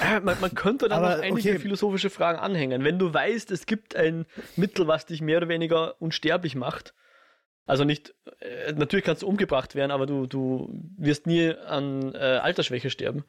[0.00, 1.58] Ja, man, man, könnte dann Aber, noch einige okay.
[1.58, 2.84] philosophische Fragen anhängen.
[2.84, 4.26] Wenn du weißt, es gibt ein
[4.56, 6.94] Mittel, was dich mehr oder weniger unsterblich macht,
[7.66, 10.68] also nicht, äh, natürlich kannst du umgebracht werden, aber du, du
[10.98, 13.24] wirst nie an äh, Altersschwäche sterben.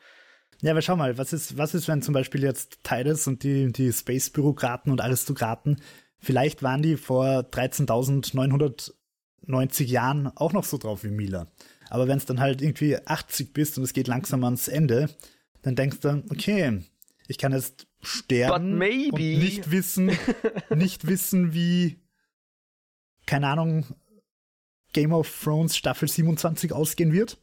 [0.61, 3.71] Ja, aber schau mal, was ist, was ist, wenn zum Beispiel jetzt Titus und die,
[3.71, 5.81] die Space-Bürokraten und Aristokraten,
[6.19, 11.47] vielleicht waren die vor 13.990 Jahren auch noch so drauf wie Mila.
[11.89, 15.09] Aber wenn es dann halt irgendwie 80 bist und es geht langsam ans Ende,
[15.65, 16.83] dann denkst du, okay,
[17.27, 18.77] ich kann jetzt sterben und
[19.17, 20.11] nicht wissen,
[20.69, 21.99] nicht wissen, wie,
[23.25, 23.87] keine Ahnung,
[24.93, 27.41] Game of Thrones Staffel 27 ausgehen wird.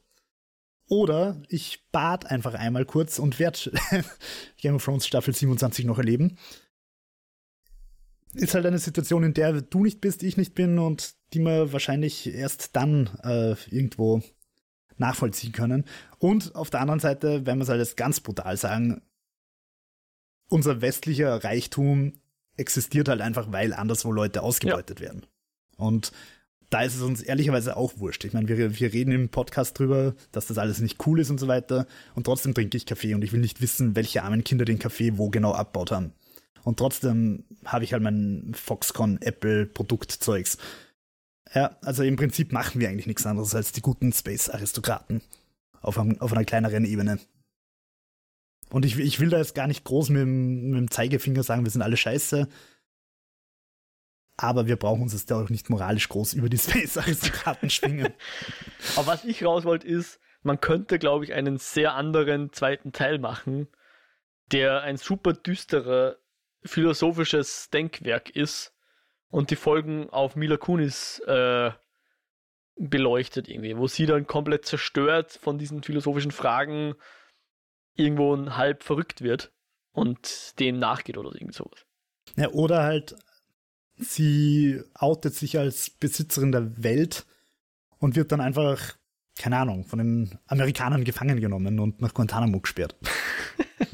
[0.88, 3.72] Oder ich bat einfach einmal kurz und werde
[4.56, 6.38] Game of Thrones Staffel 27 noch erleben.
[8.34, 11.72] Ist halt eine Situation, in der du nicht bist, ich nicht bin und die wir
[11.72, 14.22] wahrscheinlich erst dann äh, irgendwo
[14.98, 15.84] nachvollziehen können.
[16.18, 19.02] Und auf der anderen Seite, wenn wir es alles ganz brutal sagen,
[20.48, 22.12] unser westlicher Reichtum
[22.56, 25.06] existiert halt einfach, weil anderswo Leute ausgebeutet ja.
[25.06, 25.26] werden.
[25.76, 26.12] Und
[26.72, 28.24] da ist es uns ehrlicherweise auch wurscht.
[28.24, 31.38] Ich meine, wir, wir reden im Podcast drüber, dass das alles nicht cool ist und
[31.38, 31.86] so weiter.
[32.14, 35.18] Und trotzdem trinke ich Kaffee und ich will nicht wissen, welche armen Kinder den Kaffee
[35.18, 36.12] wo genau abbaut haben.
[36.64, 40.56] Und trotzdem habe ich halt mein Foxconn Apple Produktzeugs.
[41.54, 45.20] Ja, also im Prinzip machen wir eigentlich nichts anderes als die guten Space-Aristokraten
[45.80, 47.18] auf, auf einer kleineren Ebene.
[48.70, 51.70] Und ich, ich will da jetzt gar nicht groß mit, mit dem Zeigefinger sagen, wir
[51.70, 52.48] sind alle scheiße
[54.36, 58.12] aber wir brauchen uns jetzt auch nicht moralisch groß über die Space-Aristokraten schwingen.
[58.96, 63.18] aber was ich raus wollte ist, man könnte, glaube ich, einen sehr anderen zweiten Teil
[63.18, 63.68] machen,
[64.50, 66.16] der ein super düsterer
[66.64, 68.74] philosophisches Denkwerk ist
[69.32, 71.70] und die Folgen auf Mila Kunis äh,
[72.76, 76.94] beleuchtet irgendwie, wo sie dann komplett zerstört von diesen philosophischen Fragen
[77.94, 79.50] irgendwo halb verrückt wird
[79.92, 81.86] und dem nachgeht oder irgendwie sowas.
[82.36, 83.16] Ja, oder halt
[83.96, 87.24] sie outet sich als Besitzerin der Welt
[87.98, 88.96] und wird dann einfach,
[89.38, 92.96] keine Ahnung, von den Amerikanern gefangen genommen und nach Guantanamo gesperrt.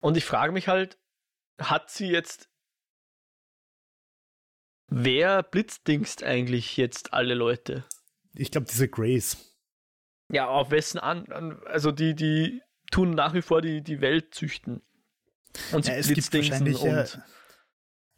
[0.00, 0.98] und ich frage mich halt,
[1.58, 2.50] hat sie jetzt
[4.90, 7.84] Wer blitzdingst eigentlich jetzt alle Leute?
[8.34, 9.56] Ich glaube, diese Grace.
[10.32, 11.60] Ja, auf wessen an?
[11.66, 12.60] Also die, die
[12.90, 14.82] tun nach wie vor die, die Welt züchten.
[15.72, 17.06] Und ja, es gibt wahrscheinlich, äh,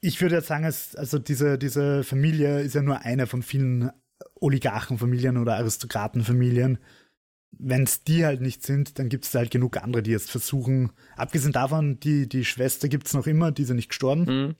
[0.01, 3.91] ich würde jetzt sagen, es, also diese, diese Familie ist ja nur eine von vielen
[4.41, 6.79] Oligarchenfamilien oder Aristokratenfamilien.
[7.59, 10.93] Wenn es die halt nicht sind, dann gibt es halt genug andere, die jetzt versuchen.
[11.17, 14.25] Abgesehen davon, die, die Schwester gibt es noch immer, die ist ja nicht gestorben.
[14.25, 14.57] Mhm.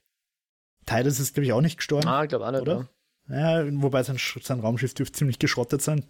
[0.87, 2.09] Titus ist, glaube ich, auch nicht gestorben.
[2.09, 2.89] Ah, ich glaube auch nicht, oder?
[3.29, 6.05] Ja, wobei sein, sein Raumschiff dürfte ziemlich geschrottet sein.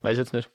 [0.00, 0.50] Weiß ich jetzt nicht.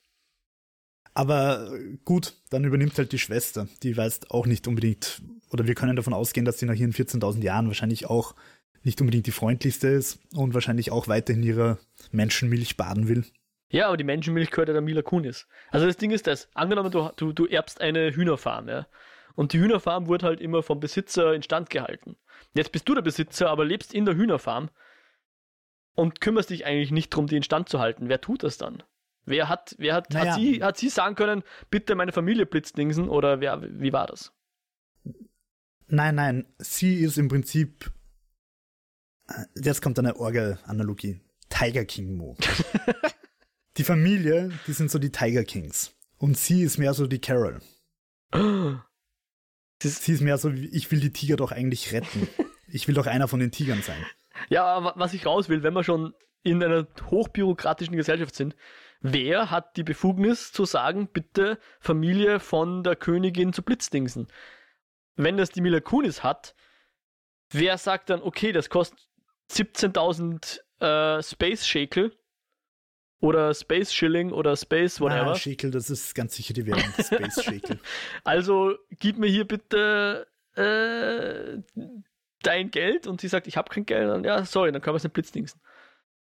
[1.14, 1.72] Aber
[2.06, 3.68] gut, dann übernimmt halt die Schwester.
[3.84, 7.42] Die weiß auch nicht unbedingt, oder wir können davon ausgehen, dass sie nach ihren 14.000
[7.42, 8.36] Jahren wahrscheinlich auch
[8.84, 11.78] nicht unbedingt die freundlichste ist und wahrscheinlich auch weiterhin ihrer
[12.12, 13.26] Menschenmilch baden will.
[13.74, 15.48] Ja, aber die Menschenmilch gehört ja der Mila Kunis.
[15.72, 18.86] Also das Ding ist das, angenommen, du, du, du erbst eine Hühnerfarm, ja.
[19.34, 22.16] Und die Hühnerfarm wurde halt immer vom Besitzer instand gehalten.
[22.54, 24.70] Jetzt bist du der Besitzer, aber lebst in der Hühnerfarm
[25.96, 28.10] und kümmerst dich eigentlich nicht darum, die instand zu halten.
[28.10, 28.84] Wer tut das dann?
[29.26, 30.34] Wer hat, wer hat, naja.
[30.34, 31.42] hat, sie, hat sie sagen können,
[31.72, 34.34] bitte meine Familie blitzdingsen oder wer, wie war das?
[35.88, 37.92] Nein, nein, sie ist im Prinzip,
[39.30, 42.38] äh, jetzt kommt eine Orgel-Analogie, Tiger King Mo.
[43.78, 47.60] die Familie, die sind so die Tiger Kings und sie ist mehr so die Carol.
[49.82, 52.28] sie ist mehr so, ich will die Tiger doch eigentlich retten.
[52.66, 54.04] Ich will doch einer von den Tigern sein.
[54.50, 58.56] Ja, was ich raus will, wenn wir schon in einer hochbürokratischen Gesellschaft sind,
[59.00, 64.28] wer hat die Befugnis zu sagen, bitte Familie von der Königin zu blitzdingsen?
[65.16, 66.56] Wenn das die Mila Kunis hat,
[67.52, 69.08] wer sagt dann, okay, das kostet
[69.52, 72.18] 17.000 äh, Space Shekel
[73.24, 75.32] oder Space Shilling oder Space whatever.
[75.32, 77.80] Ah, Shekel, das ist ganz sicher die Währung, Space Shekel.
[78.26, 81.58] also gib mir hier bitte äh,
[82.42, 84.98] dein Geld und sie sagt, ich habe kein Geld, dann ja, sorry, dann können wir
[84.98, 85.62] es nicht blitzdingsen.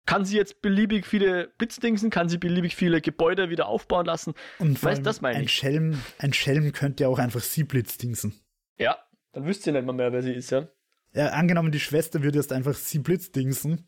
[0.05, 4.35] Kann sie jetzt beliebig viele blitzdingsen, kann sie beliebig viele Gebäude wieder aufbauen lassen.
[4.59, 5.53] Und weißt, das meine ein ich.
[5.53, 8.35] Schelm, ein Schelm könnte ja auch einfach sie blitzdingsen.
[8.79, 8.99] Ja,
[9.33, 10.67] dann wüsste sie nicht mal mehr, wer sie ist, ja.
[11.13, 13.87] Ja, angenommen, die Schwester würde jetzt einfach sie blitzdingsen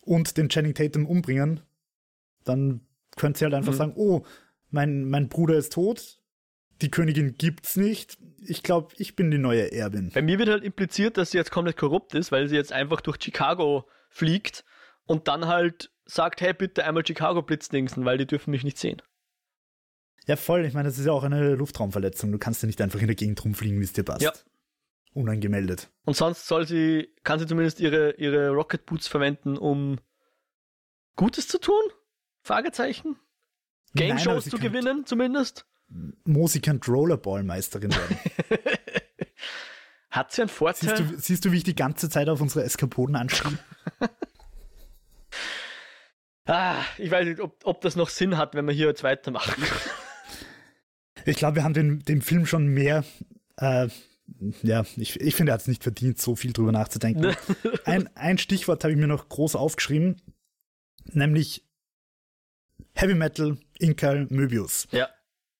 [0.00, 1.60] und den Channing Tatum umbringen,
[2.44, 2.86] dann
[3.16, 3.76] könnte sie halt einfach mhm.
[3.76, 4.24] sagen, oh,
[4.70, 6.18] mein, mein Bruder ist tot,
[6.80, 8.18] die Königin gibt's nicht.
[8.44, 10.10] Ich glaube, ich bin die neue Erbin.
[10.12, 13.00] Bei mir wird halt impliziert, dass sie jetzt komplett korrupt ist, weil sie jetzt einfach
[13.00, 14.64] durch Chicago fliegt
[15.06, 19.00] und dann halt sagt, hey, bitte einmal Chicago blitzdingsen, weil die dürfen mich nicht sehen.
[20.26, 20.64] Ja, voll.
[20.66, 22.30] Ich meine, das ist ja auch eine Luftraumverletzung.
[22.32, 24.22] Du kannst ja nicht einfach in der Gegend rumfliegen, wie es dir passt.
[24.22, 24.32] Ja.
[25.14, 25.90] Unangemeldet.
[26.04, 29.98] Und sonst soll sie, kann sie zumindest ihre, ihre Rocket Boots verwenden, um
[31.16, 31.82] Gutes zu tun?
[32.42, 33.16] Fragezeichen?
[33.94, 35.66] Game Shows zu gewinnen, zumindest?
[36.24, 38.18] Mosi könnte Rollerball-Meisterin werden.
[40.10, 40.96] Hat sie einen Vorteil?
[40.96, 43.58] Siehst du, siehst du, wie ich die ganze Zeit auf unsere Eskapoden anschreibe?
[46.46, 49.62] ah, ich weiß nicht, ob, ob das noch Sinn hat, wenn wir hier jetzt weitermachen.
[51.24, 53.04] ich glaube, wir haben den, dem Film schon mehr.
[53.56, 53.88] Äh,
[54.62, 57.34] ja, ich, ich finde, er hat es nicht verdient, so viel drüber nachzudenken.
[57.84, 60.20] ein, ein Stichwort habe ich mir noch groß aufgeschrieben,
[61.04, 61.64] nämlich
[62.94, 64.88] Heavy Metal, Inkal, Möbius.
[64.90, 65.08] Ja.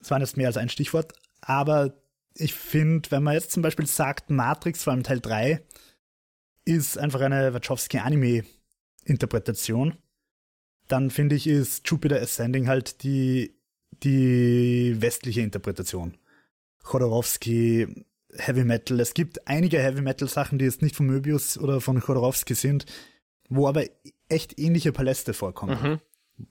[0.01, 1.95] Das war jetzt mehr als ein Stichwort, aber
[2.35, 5.63] ich finde, wenn man jetzt zum Beispiel sagt, Matrix, vor allem Teil 3,
[6.65, 9.97] ist einfach eine Wachowski-Anime-Interpretation,
[10.89, 13.55] dann finde ich, ist Jupiter Ascending halt die,
[14.03, 16.19] die westliche Interpretation.
[16.83, 18.05] Chodorowski,
[18.35, 18.99] Heavy Metal.
[18.99, 22.87] Es gibt einige Heavy Metal Sachen, die jetzt nicht von Möbius oder von Chodorowski sind,
[23.49, 23.85] wo aber
[24.29, 25.79] echt ähnliche Paläste vorkommen.
[25.81, 26.01] Mhm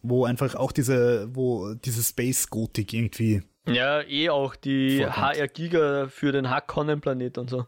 [0.01, 3.41] wo einfach auch diese, wo diese Space Gothic irgendwie.
[3.67, 7.65] Ja, eh auch die HR Giga für den Hakonnen Planet und so.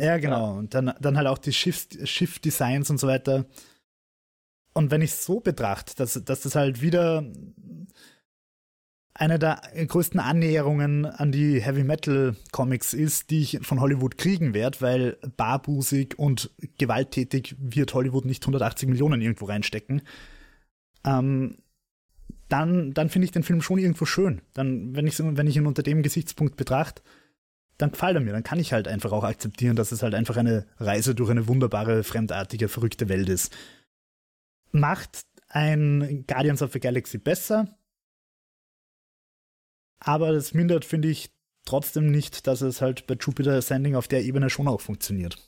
[0.00, 0.52] Ja, genau.
[0.52, 0.58] Ja.
[0.58, 3.46] Und dann, dann halt auch die Shift, Shift Designs und so weiter.
[4.72, 7.24] Und wenn ich es so betrachte, dass, dass das halt wieder
[9.16, 14.54] eine der größten Annäherungen an die Heavy Metal Comics ist, die ich von Hollywood kriegen
[14.54, 20.02] werde, weil barbusig und gewalttätig wird Hollywood nicht 180 Millionen irgendwo reinstecken
[21.04, 21.58] ähm,
[22.48, 24.42] dann, dann finde ich den Film schon irgendwo schön.
[24.52, 27.02] Dann, wenn ich, wenn ich ihn unter dem Gesichtspunkt betrachte,
[27.78, 28.32] dann gefällt er mir.
[28.32, 31.48] Dann kann ich halt einfach auch akzeptieren, dass es halt einfach eine Reise durch eine
[31.48, 33.54] wunderbare, fremdartige, verrückte Welt ist.
[34.72, 37.68] Macht ein Guardians of the Galaxy besser,
[39.98, 41.30] aber das mindert, finde ich,
[41.64, 45.38] trotzdem nicht, dass es halt bei Jupiter Ascending auf der Ebene schon auch funktioniert.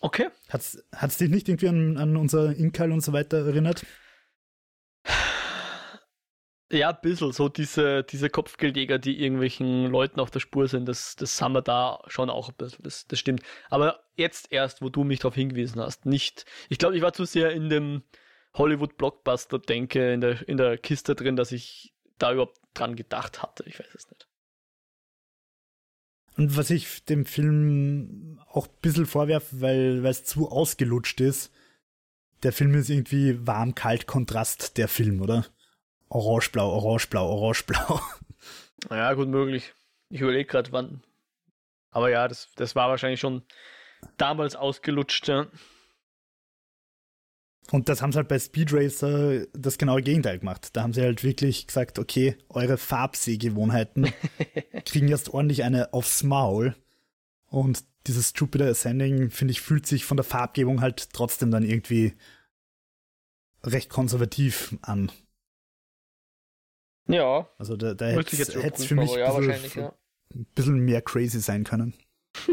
[0.00, 0.28] Okay.
[0.48, 3.84] Hat es dich nicht irgendwie an, an unser Inkal und so weiter erinnert?
[6.72, 7.32] Ja, ein bisschen.
[7.32, 11.60] So diese, diese Kopfgeldjäger, die irgendwelchen Leuten auf der Spur sind, das, das haben wir
[11.60, 12.82] da schon auch ein bisschen.
[12.82, 13.42] Das, das stimmt.
[13.68, 16.46] Aber jetzt erst, wo du mich darauf hingewiesen hast, nicht.
[16.70, 18.02] Ich glaube, ich war zu sehr in dem
[18.54, 23.64] Hollywood-Blockbuster-Denke in der, in der Kiste drin, dass ich da überhaupt dran gedacht hatte.
[23.66, 24.26] Ich weiß es nicht.
[26.36, 31.52] Und was ich dem Film auch ein bisschen vorwerfe, weil es zu ausgelutscht ist,
[32.42, 35.46] der Film ist irgendwie warm-kalt-Kontrast, der Film, oder?
[36.08, 38.00] Orange-blau, orange-blau, orange-blau.
[38.90, 39.74] Ja, gut möglich.
[40.08, 41.02] Ich überlege gerade, wann.
[41.90, 43.42] Aber ja, das, das war wahrscheinlich schon
[44.16, 45.46] damals ausgelutscht, ja.
[47.70, 50.70] Und das haben sie halt bei Speed Racer das genaue Gegenteil gemacht.
[50.72, 54.12] Da haben sie halt wirklich gesagt, okay, eure Farbsehgewohnheiten
[54.84, 56.74] kriegen jetzt ordentlich eine aufs Maul.
[57.52, 62.14] Und dieses Jupiter Ascending, finde ich, fühlt sich von der Farbgebung halt trotzdem dann irgendwie
[63.62, 65.12] recht konservativ an.
[67.08, 67.50] Ja.
[67.58, 69.94] Also da, da hätte es für mich ja, bisschen, ja.
[70.34, 71.94] ein bisschen mehr crazy sein können.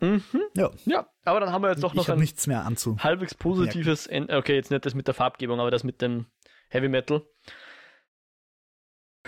[0.00, 0.22] Mhm.
[0.54, 0.70] Ja.
[0.84, 4.36] ja, aber dann haben wir jetzt doch noch ein nichts mehr anzu halbwegs positives Ende.
[4.36, 6.26] Okay, jetzt nicht das mit der Farbgebung, aber das mit dem
[6.68, 7.26] Heavy Metal.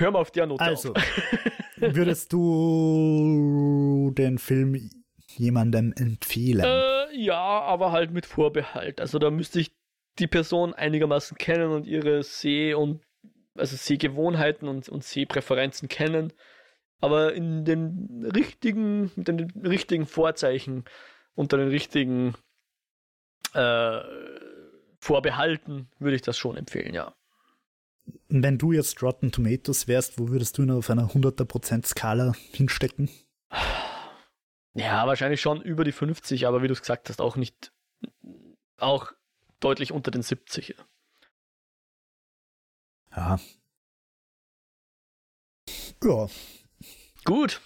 [0.01, 0.95] Hör mal auf der Note Also,
[1.77, 4.91] würdest du den Film
[5.37, 6.65] jemandem empfehlen?
[6.65, 9.01] Äh, ja, aber halt mit Vorbehalt.
[9.01, 9.73] Also da müsste ich
[10.19, 13.03] die Person einigermaßen kennen und ihre Seh- und
[13.55, 16.33] also Sehgewohnheiten und, und Sehpräferenzen kennen.
[17.03, 20.85] Aber in den richtigen, mit den richtigen Vorzeichen,
[21.35, 22.35] unter den richtigen
[23.53, 24.01] äh,
[24.99, 27.15] Vorbehalten würde ich das schon empfehlen, ja.
[28.29, 33.11] Wenn du jetzt Rotten Tomatoes wärst, wo würdest du ihn auf einer 100% Skala hinstecken?
[34.75, 37.73] Ja, wahrscheinlich schon über die 50, aber wie du es gesagt hast, auch nicht,
[38.79, 39.13] auch
[39.59, 40.77] deutlich unter den 70.
[43.17, 43.39] Ja.
[46.03, 46.29] Ja.
[47.25, 47.61] Gut.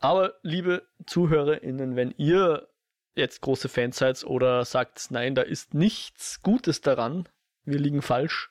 [0.00, 2.68] Aber liebe ZuhörerInnen, wenn ihr
[3.14, 7.28] jetzt große Fans seid oder sagt, nein, da ist nichts Gutes daran,
[7.64, 8.50] wir liegen falsch,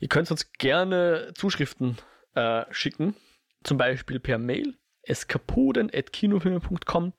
[0.00, 1.96] ihr könnt uns gerne Zuschriften
[2.34, 3.14] äh, schicken,
[3.62, 7.12] zum Beispiel per Mail eskapoden.kinofilme.com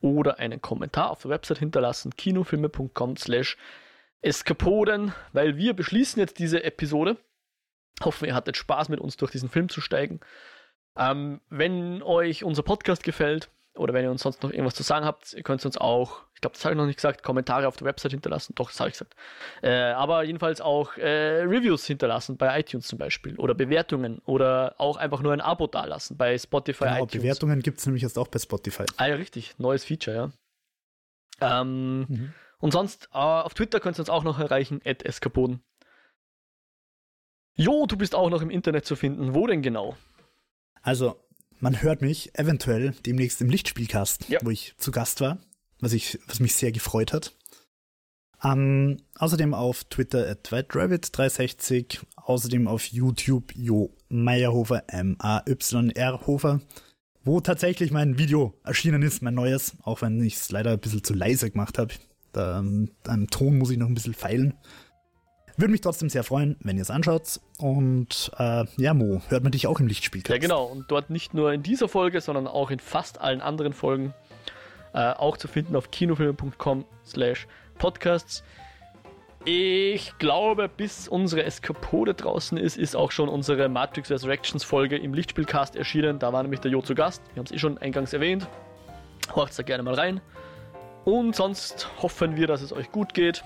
[0.00, 3.56] oder einen Kommentar auf der Website hinterlassen, kinofilme.com slash
[4.20, 7.16] eskapoden, weil wir beschließen jetzt diese Episode.
[8.02, 10.20] Hoffen, ihr hattet Spaß mit uns durch diesen Film zu steigen.
[10.96, 15.04] Ähm, wenn euch unser Podcast gefällt oder wenn ihr uns sonst noch irgendwas zu sagen
[15.04, 17.86] habt, ihr könnt uns auch, glaube, das habe ich noch nicht gesagt, Kommentare auf der
[17.86, 18.54] Website hinterlassen.
[18.54, 19.16] Doch, das habe ich gesagt.
[19.62, 23.36] Äh, aber jedenfalls auch äh, Reviews hinterlassen, bei iTunes zum Beispiel.
[23.36, 24.20] Oder Bewertungen.
[24.26, 27.12] Oder auch einfach nur ein Abo dalassen bei Spotify, genau, iTunes.
[27.12, 28.84] Bewertungen gibt es nämlich jetzt auch bei Spotify.
[28.98, 29.54] Ah ja, richtig.
[29.58, 30.32] Neues Feature,
[31.40, 31.60] ja.
[31.60, 32.34] Ähm, mhm.
[32.58, 35.62] Und sonst, äh, auf Twitter könnt ihr uns auch noch erreichen, at eskapoden.
[37.56, 39.34] Jo, du bist auch noch im Internet zu finden.
[39.34, 39.96] Wo denn genau?
[40.82, 41.18] Also,
[41.60, 44.40] man hört mich eventuell demnächst im Lichtspielcast, ja.
[44.42, 45.38] wo ich zu Gast war,
[45.84, 47.34] was, ich, was mich sehr gefreut hat.
[48.42, 56.60] Um, außerdem auf Twitter at WhiteRabbit360, außerdem auf YouTube Jo Meyerhofer, M-A-Y-R Hofer,
[57.24, 61.02] wo tatsächlich mein Video erschienen ist, mein neues, auch wenn ich es leider ein bisschen
[61.02, 61.94] zu leise gemacht habe.
[62.32, 64.54] Da, am Ton muss ich noch ein bisschen feilen.
[65.56, 67.40] Würde mich trotzdem sehr freuen, wenn ihr es anschaut.
[67.58, 70.22] Und äh, ja, Mo, hört man dich auch im Lichtspiel.
[70.26, 70.64] Ja, genau.
[70.64, 74.12] Und dort nicht nur in dieser Folge, sondern auch in fast allen anderen Folgen.
[74.94, 77.48] Äh, auch zu finden auf kinofilme.com slash
[77.78, 78.44] podcasts.
[79.44, 85.12] Ich glaube, bis unsere Eskapode draußen ist, ist auch schon unsere Matrix Resurrections Folge im
[85.12, 86.18] Lichtspielcast erschienen.
[86.18, 87.22] Da war nämlich der Jo zu Gast.
[87.34, 88.46] Wir haben es eh schon eingangs erwähnt.
[89.34, 90.20] Horcht da gerne mal rein.
[91.04, 93.44] Und sonst hoffen wir, dass es euch gut geht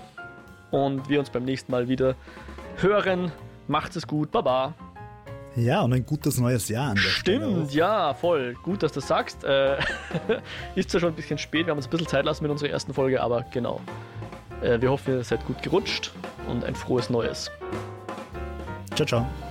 [0.71, 2.15] und wir uns beim nächsten Mal wieder
[2.77, 3.31] hören.
[3.67, 4.73] Macht es gut, baba.
[5.59, 8.55] Ja, und ein gutes neues Jahr an der Stimmt, ja, voll.
[8.63, 9.43] Gut, dass du das sagst.
[9.43, 9.77] Äh,
[10.75, 12.69] ist zwar schon ein bisschen spät, wir haben uns ein bisschen Zeit lassen mit unserer
[12.69, 13.81] ersten Folge, aber genau.
[14.61, 16.11] Äh, wir hoffen, ihr seid gut gerutscht
[16.47, 17.51] und ein frohes Neues.
[18.95, 19.48] Ciao, ciao.